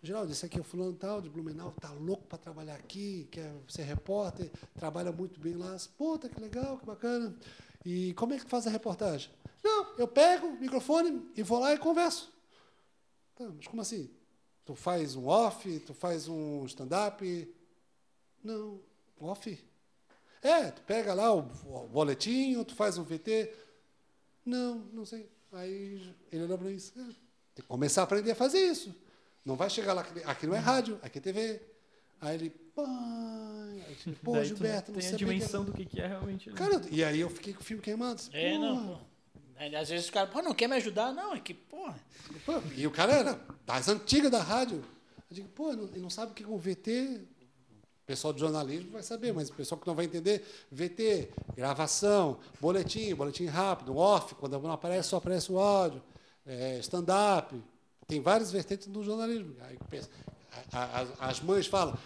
[0.02, 3.54] Geraldo, esse aqui é o fulano tal, de Blumenau, tá louco para trabalhar aqui, quer
[3.68, 5.78] ser repórter, trabalha muito bem lá.
[6.00, 7.36] Puta, que legal, que bacana.
[7.86, 9.30] E como é que faz a reportagem?
[9.64, 12.36] Não, eu pego o microfone e vou lá e converso.
[13.38, 14.10] Tá, mas como assim?
[14.66, 17.56] Tu faz um off, tu faz um stand-up?
[18.44, 18.80] Não,
[19.20, 19.58] off?
[20.42, 23.54] É, tu pega lá o, o boletim, tu faz um VT?
[24.46, 25.30] Não, não sei.
[25.52, 27.14] Aí ele olhou para mim e disse, "É, tem
[27.56, 28.94] que começar a aprender a fazer isso.
[29.46, 31.62] Não vai chegar lá, aqui não é rádio, aqui é TV.
[32.20, 32.86] Aí ele, pai,
[33.88, 35.72] aí disse, pô, Daí tu Gilberto, não tem a que dimensão era...
[35.72, 36.50] do que, que é realmente.
[36.50, 36.56] né?
[36.58, 38.16] Cara, e aí eu fiquei com o filme queimado.
[38.16, 39.00] disse, É, "Pô, não, pô.
[39.80, 41.12] Às vezes o cara, pô, não quer me ajudar?
[41.12, 41.54] Não, é que.
[41.54, 41.90] Pô,
[42.76, 44.84] e o cara era das antigas da rádio.
[45.30, 47.22] Eu digo, pô, não, não sabe o que é um VT.
[48.04, 52.40] O pessoal de jornalismo vai saber, mas o pessoal que não vai entender, VT, gravação,
[52.62, 56.02] boletim, boletim rápido, off, quando não aparece, só aparece o áudio,
[56.46, 57.62] é, stand-up.
[58.08, 59.54] Tem várias vertentes do jornalismo.
[59.62, 59.78] Aí
[61.20, 61.98] as mães falam,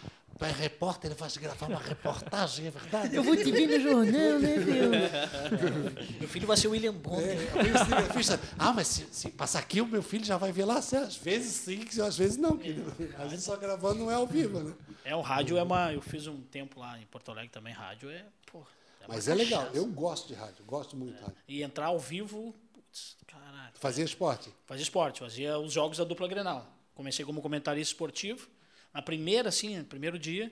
[0.42, 3.16] tu é repórter, ele vai gravar uma reportagem, é verdade?
[3.16, 6.20] Eu vou te ver no jornal, né, filho?
[6.20, 7.38] Meu filho vai ser o William Bonner.
[7.38, 10.78] É, ah, mas se, se passar aqui, o meu filho já vai ver lá.
[10.78, 12.58] Às vezes sim, às vezes não.
[12.58, 12.92] querido.
[13.20, 14.74] Às vezes só gravando não é ao vivo, né?
[15.06, 15.94] É, o rádio é uma.
[15.94, 18.26] Eu fiz um tempo lá em Porto Alegre também, rádio é.
[18.52, 18.68] Porra,
[19.00, 21.38] é uma Mas é legal, eu gosto de rádio, gosto muito de rádio.
[21.48, 23.74] E entrar ao vivo, putz, caraca.
[23.80, 24.52] Fazia esporte?
[24.66, 26.68] Fazia esporte, fazia os jogos da dupla Grenal.
[26.96, 28.50] Comecei como comentarista esportivo.
[28.94, 30.52] Na primeira, assim, no primeiro dia,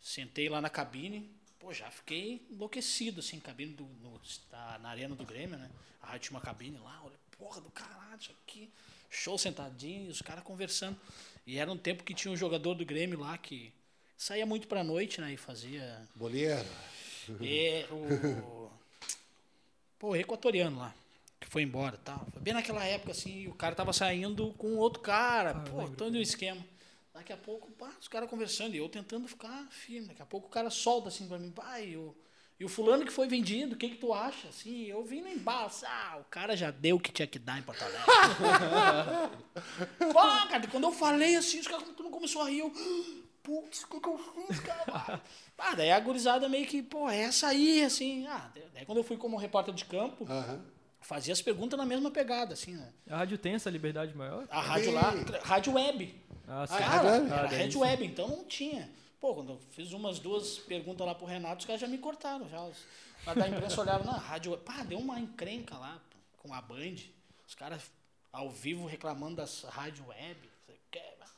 [0.00, 1.30] sentei lá na cabine.
[1.58, 4.20] Pô, já fiquei enlouquecido, assim, cabine do, no-
[4.50, 5.70] da- na arena do Grêmio, né?
[6.02, 8.70] A rádio tinha uma cabine lá, olha, porra do caralho, isso aqui.
[9.08, 10.98] Show sentadinho, os caras conversando.
[11.46, 13.72] E era um tempo que tinha um jogador do Grêmio lá que
[14.16, 15.32] saía muito pra noite, né?
[15.32, 16.66] E fazia Boleiro.
[17.40, 18.70] é, o.
[19.98, 20.92] Pô, equatoriano lá,
[21.40, 22.26] que foi embora e tal.
[22.32, 26.20] Foi bem naquela época, assim, o cara tava saindo com outro cara, pô, todo um
[26.20, 26.64] esquema.
[27.14, 30.08] Daqui a pouco, pá, os caras conversando, e eu tentando ficar firme.
[30.08, 32.16] Daqui a pouco o cara solta assim pra mim, pai, e o,
[32.58, 34.48] e o fulano que foi vendido, o que que tu acha?
[34.48, 37.58] Assim, eu vim lá embaixo, ah, o cara já deu o que tinha que dar
[37.58, 38.02] em Porto Alegre.
[40.12, 42.72] Pô, cara, quando eu falei assim, os caras todo mundo começou a rir, eu,
[43.42, 45.20] putz, o que que eu fiz, cara?
[45.64, 48.26] Ah, daí a gurizada meio que, pô, é essa aí, assim.
[48.26, 50.60] Ah, daí quando eu fui como repórter de campo, Aham.
[51.00, 52.92] fazia as perguntas na mesma pegada, assim, né?
[53.08, 54.44] A rádio tem essa liberdade maior?
[54.50, 55.14] A rádio lá,
[55.44, 56.20] rádio web.
[56.52, 56.74] Ah, sim.
[56.74, 57.32] Ah, Cara, rádio web?
[57.32, 57.78] era Ah, sim.
[57.78, 58.90] web, então não tinha.
[59.20, 62.48] Pô, quando eu fiz umas duas perguntas lá pro Renato, os caras já me cortaram.
[62.48, 62.76] Já, os,
[63.26, 64.62] lá da imprensa olharam, na rádio web.
[64.64, 66.96] Pá, deu uma encrenca lá pô, com a Band.
[67.46, 67.82] Os caras
[68.32, 70.52] ao vivo reclamando das rádio web.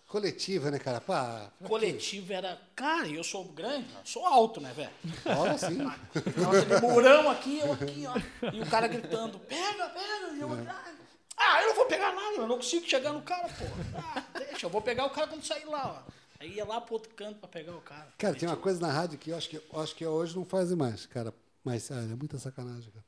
[0.07, 1.01] Coletiva, né, cara?
[1.01, 2.61] Pá, pra Coletivo era.
[2.77, 4.91] Cara, e eu sou grande, sou alto, né, velho?
[5.39, 5.75] Olha assim.
[5.75, 8.51] Nossa, aquele murão aqui, eu aqui, ó.
[8.53, 10.33] E o cara gritando, pega, pega.
[10.37, 10.93] E eu, ah,
[11.37, 13.65] ah, eu não vou pegar nada, eu não consigo chegar no cara, pô.
[13.97, 16.13] Ah, deixa, eu vou pegar o cara quando sair lá, ó.
[16.41, 18.13] Aí ia lá pro outro canto pra pegar o cara.
[18.19, 20.45] Cara, tem uma coisa na rádio que eu acho que, eu acho que hoje não
[20.45, 21.33] fazem mais, cara.
[21.63, 23.05] Mas, ah, é muita sacanagem, cara.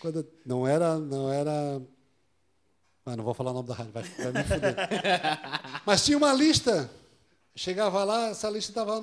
[0.00, 1.80] Quando não era, não era...
[3.06, 4.76] Ah, não vou falar o nome da rádio, vai, vai me foder.
[5.86, 6.90] Mas tinha uma lista.
[7.54, 9.00] Chegava lá, essa lista estava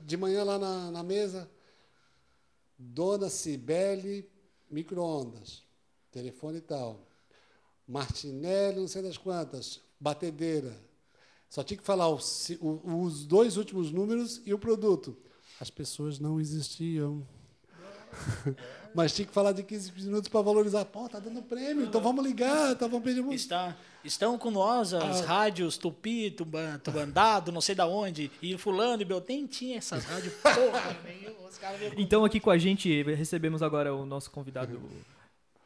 [0.00, 1.50] de manhã lá na, na mesa.
[2.78, 4.28] Dona Cibele,
[4.70, 5.62] micro-ondas,
[6.10, 7.06] telefone e tal.
[7.90, 10.76] Martinelli, não sei das quantas, batedeira.
[11.48, 15.16] Só tinha que falar os, os dois últimos números e o produto.
[15.58, 17.26] As pessoas não existiam.
[18.94, 20.84] Mas tinha que falar de 15 minutos para valorizar.
[20.84, 23.34] Pô, tá dando prêmio, então vamos ligar, tá, vamos pedir música.
[23.34, 29.02] Está, estão com nós as rádios Tupi, Tuban, Tubandado, não sei da onde, e fulano
[29.02, 30.96] e Beltem tinha essas rádios, porra,
[31.96, 34.80] Então aqui com a gente recebemos agora o nosso convidado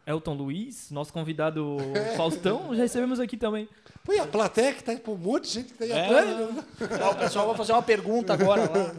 [0.06, 1.76] Elton Luiz, nosso convidado
[2.16, 3.68] Faustão, já recebemos aqui também.
[4.04, 6.04] Pô, e a plateia que tá pô, um monte de gente que tá aí É,
[6.04, 6.28] atrás.
[6.30, 6.52] não.
[6.52, 6.64] né?
[7.10, 8.94] O pessoal vai fazer uma pergunta agora lá.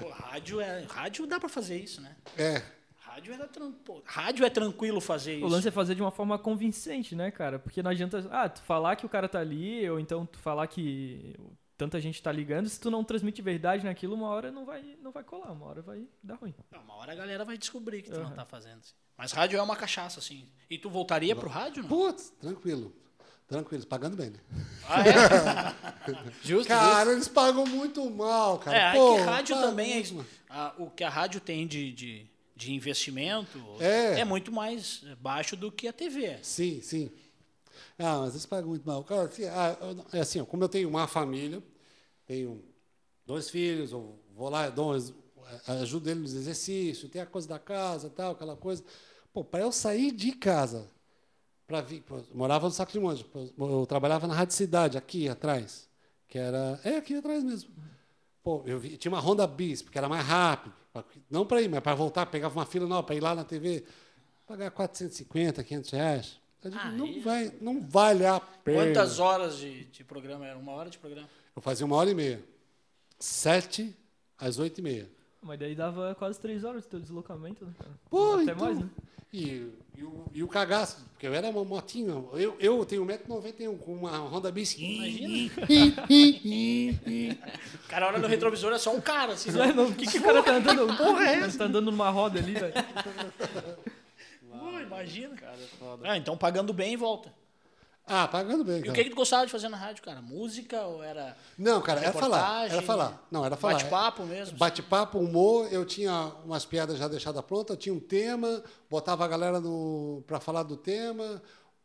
[0.00, 2.16] Pô, rádio, é, rádio dá pra fazer isso, né?
[2.36, 2.62] É.
[3.00, 5.46] Rádio, era tran- pô, rádio é tranquilo fazer isso.
[5.46, 7.60] O lance é fazer de uma forma convincente, né, cara?
[7.60, 10.66] Porque não adianta, ah, tu falar que o cara tá ali, ou então tu falar
[10.66, 11.36] que
[11.76, 15.10] tanta gente tá ligando, se tu não transmite verdade naquilo, uma hora não vai, não
[15.10, 16.54] vai colar, uma hora vai dar ruim.
[16.70, 18.34] Não, uma hora a galera vai descobrir que tu não Aham.
[18.36, 18.78] tá fazendo.
[18.80, 18.92] assim.
[19.16, 20.48] Mas rádio é uma cachaça, assim.
[20.68, 21.88] E tu voltaria pro rádio, não?
[21.88, 22.94] Putz, tranquilo.
[23.46, 24.38] Tranquilo, pagando bem, né?
[24.88, 26.32] Ah, é?
[26.42, 28.76] Justo, Cara, eles pagam muito mal, cara.
[28.76, 30.26] É, aí Pô, que rádio também é isso.
[30.48, 32.26] Ah, o que a rádio tem de, de,
[32.56, 34.24] de investimento É.
[34.24, 36.38] muito mais baixo do que a TV.
[36.42, 37.12] Sim, sim.
[37.98, 39.04] Ah, mas eles pagam muito mal.
[39.04, 41.62] Cara, assim, ah, eu é assim, como eu tenho uma família,
[42.26, 42.64] tenho
[43.26, 45.14] dois filhos, eu vou lá, dou, uns-
[45.68, 48.84] ajudo eles nos exercícios, tem a coisa da casa, tal, aquela coisa.
[49.32, 50.90] Pô, para eu sair de casa,
[51.66, 53.26] para vir, eu morava no Saco de Monte,
[53.58, 55.88] eu trabalhava na Rádio Cidade, aqui atrás,
[56.28, 57.70] que era, é aqui atrás mesmo.
[58.42, 61.68] Pô, eu vi- tinha uma Honda Bis, porque era mais rápido, pra- não para ir,
[61.68, 63.84] mas para voltar, pegava uma fila, não, para ir lá na TV,
[64.46, 66.38] pagar 450, 500 reais.
[66.64, 68.84] Eu digo, Ah, não, vai, não vale a pena.
[68.84, 70.58] Quantas horas de, de programa era?
[70.58, 71.28] Uma hora de programa?
[71.54, 72.42] Eu fazia uma hora e meia.
[73.18, 73.94] Sete
[74.38, 75.10] às oito e meia.
[75.42, 77.90] Mas daí dava quase três horas do teu deslocamento, né, cara?
[78.08, 78.88] Pô, Até então, mais, né?
[79.30, 82.12] E, e, o, e o cagaço, porque eu era uma motinha.
[82.32, 84.74] Eu, eu tenho 1,91m com uma Honda Bis.
[84.74, 84.78] O
[87.88, 89.50] cara olha no retrovisor, é só um cara, assim.
[89.50, 90.86] Não, não, O que, que o cara tá andando?
[90.96, 92.72] porra é Ele tá andando numa roda ali, velho.
[94.94, 95.36] Imagina.
[96.02, 97.32] Ah, então pagando bem e volta.
[98.06, 98.92] Ah, pagando bem, E cara.
[98.92, 100.20] o que, que tu gostava de fazer na rádio, cara?
[100.20, 102.70] Música ou era Não, cara, era falar.
[102.70, 103.26] Era falar.
[103.30, 103.74] Não, era falar.
[103.74, 104.58] Bate-papo mesmo?
[104.58, 109.58] Bate-papo, humor, eu tinha umas piadas já deixadas prontas, tinha um tema, botava a galera
[110.26, 111.42] para falar do tema,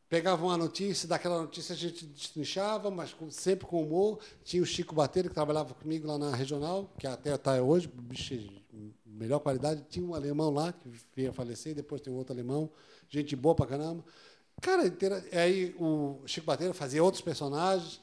[0.09, 4.19] pegava uma notícia, daquela notícia a gente destrinchava, mas com- sempre com humor.
[4.43, 8.35] Tinha o Chico Bateiro, que trabalhava comigo lá na regional, que até está hoje, bicho,
[9.05, 9.85] melhor qualidade.
[9.89, 12.69] Tinha um alemão lá, que veio a falecer, depois tem um outro alemão,
[13.09, 14.03] gente boa pra caramba.
[14.61, 18.01] Cara, inteira- aí o Chico Bateiro fazia outros personagens,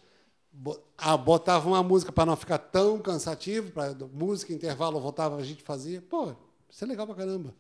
[0.97, 5.63] ah, botava uma música para não ficar tão cansativo, para música, intervalo, voltava, a gente
[5.63, 6.01] fazia.
[6.03, 6.35] Pô,
[6.71, 7.55] isso é legal pra caramba.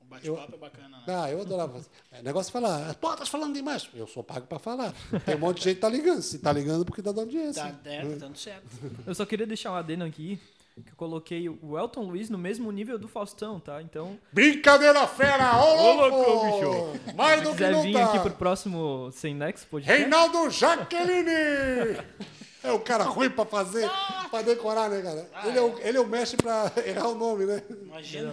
[0.00, 1.04] O bate-papo é bacana, né?
[1.06, 1.86] Ah, eu adorava fazer.
[2.10, 3.88] É negócio de falar, pô, tá falando demais.
[3.94, 4.92] Eu sou pago para falar.
[5.24, 6.20] Tem um monte de gente que tá ligando.
[6.20, 7.62] Se tá ligando, porque tá dando audiência.
[7.62, 8.66] Tá, é, tá dando certo.
[9.06, 10.38] Eu só queria deixar um adendo aqui,
[10.80, 13.82] que eu coloquei o Elton Luiz no mesmo nível do Faustão, tá?
[13.82, 15.56] Então, Brincadeira fera!
[15.58, 16.30] Ô, louco!
[16.30, 18.04] louco, Mais se do que quiser não vir tá.
[18.04, 20.00] aqui pro próximo Sem Nexo podcast...
[20.00, 21.98] Reinaldo Jaqueline!
[22.64, 23.90] É o cara ruim para fazer,
[24.30, 25.28] para decorar, né, cara?
[25.48, 27.60] Ele é o, ele é o mestre para errar o nome, né?
[27.68, 28.32] Imagina.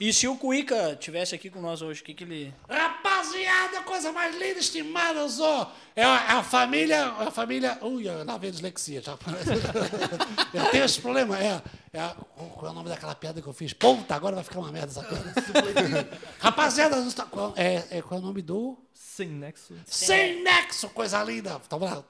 [0.00, 2.54] E se o Cuica tivesse aqui com nós hoje, o que, que ele.
[2.68, 5.70] Rapaziada, coisa mais linda, estimada, sou.
[5.94, 7.06] É a, é a família.
[7.06, 7.78] A família.
[7.82, 9.02] Ui, lá vem a dislexia.
[9.02, 9.12] Já.
[10.54, 11.38] eu tenho esse problema.
[11.38, 11.60] É,
[11.92, 12.16] é a-
[12.54, 13.72] qual é o nome daquela piada que eu fiz?
[13.74, 16.08] Puta, agora vai ficar uma merda essa piada.
[16.40, 18.78] Rapaziada, nós tá- qual, é, é, qual é o nome do.
[18.94, 19.74] Sem Nexo.
[19.84, 21.60] Sem nexo, coisa linda.
[21.68, 22.04] Tava lá.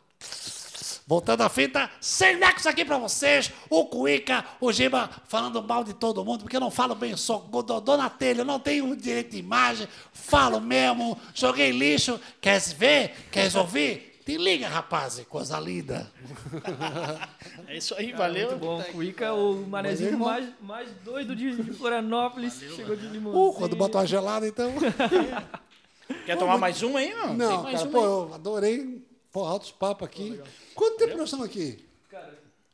[1.11, 3.51] Voltando à fita, sem nexo aqui pra vocês.
[3.69, 7.41] O Cuica, o Giba falando mal de todo mundo, porque eu não falo bem, sou
[7.41, 12.21] do- dona telha, eu não tenho direito de imagem, falo mesmo, joguei lixo.
[12.41, 13.27] Queres ver?
[13.33, 14.21] Queres ouvir?
[14.25, 16.09] Te liga, rapaz, coisa linda.
[17.67, 18.51] É isso aí, valeu.
[18.51, 18.85] Muito bom.
[18.95, 22.55] O Ica é o manezinho mais, mais doido de, Florianópolis.
[22.77, 23.43] Chegou de limusine.
[23.43, 24.73] Uh, quando bota uma gelada, então.
[26.25, 27.29] Quer tomar mais uma aí, não?
[27.29, 28.05] Tem Não, mais cara, uma pô, aí.
[28.05, 29.10] eu adorei.
[29.33, 30.41] Pô, altos papos aqui.
[30.75, 31.85] Quanto tempo nós estamos aqui?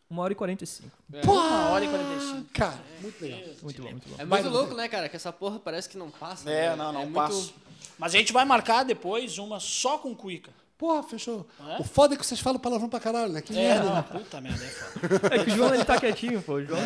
[0.08, 0.96] Uma hora e 45.
[1.24, 2.44] Pô, Uma hora e 45.
[2.52, 3.40] cara, muito legal.
[3.62, 4.14] Muito bom, muito bom.
[4.18, 5.08] É muito louco, né, cara?
[5.08, 6.48] Que essa porra parece que não passa.
[6.48, 6.76] É, né?
[6.76, 7.52] não, não muito- passa.
[7.98, 10.52] Mas a gente vai marcar depois uma só com cuica.
[10.78, 11.46] Porra, fechou.
[11.70, 11.80] É?
[11.80, 13.40] O foda é que vocês falam palavrão pra caralho, né?
[13.40, 13.84] Que É, merda.
[13.90, 15.20] não, puta merda, é foda.
[15.34, 16.60] É que o João ele tá quietinho, pô.
[16.62, 16.78] João.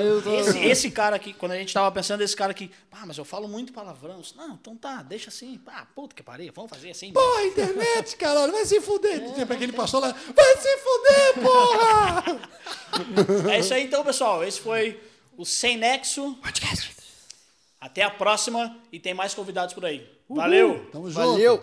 [0.00, 3.04] Eu tô- Esse, esse cara aqui, quando a gente tava pensando, esse cara aqui, ah,
[3.04, 4.20] mas eu falo muito palavrão.
[4.20, 5.60] Disse, Não, então tá, deixa assim.
[5.66, 7.12] Ah, puta que pariu, vamos fazer assim.
[7.12, 9.20] Porra, internet, caralho, vai se fuder.
[9.20, 9.32] É.
[9.32, 12.24] Tipo aquele pastor lá, vai se fuder, porra!
[13.52, 14.44] É isso aí então, pessoal.
[14.44, 15.00] Esse foi
[15.36, 16.38] o Sem Nexo.
[17.80, 20.08] Até a próxima e tem mais convidados por aí.
[20.28, 20.88] Valeu!
[20.90, 21.24] Tamo junto.
[21.26, 21.62] Valeu!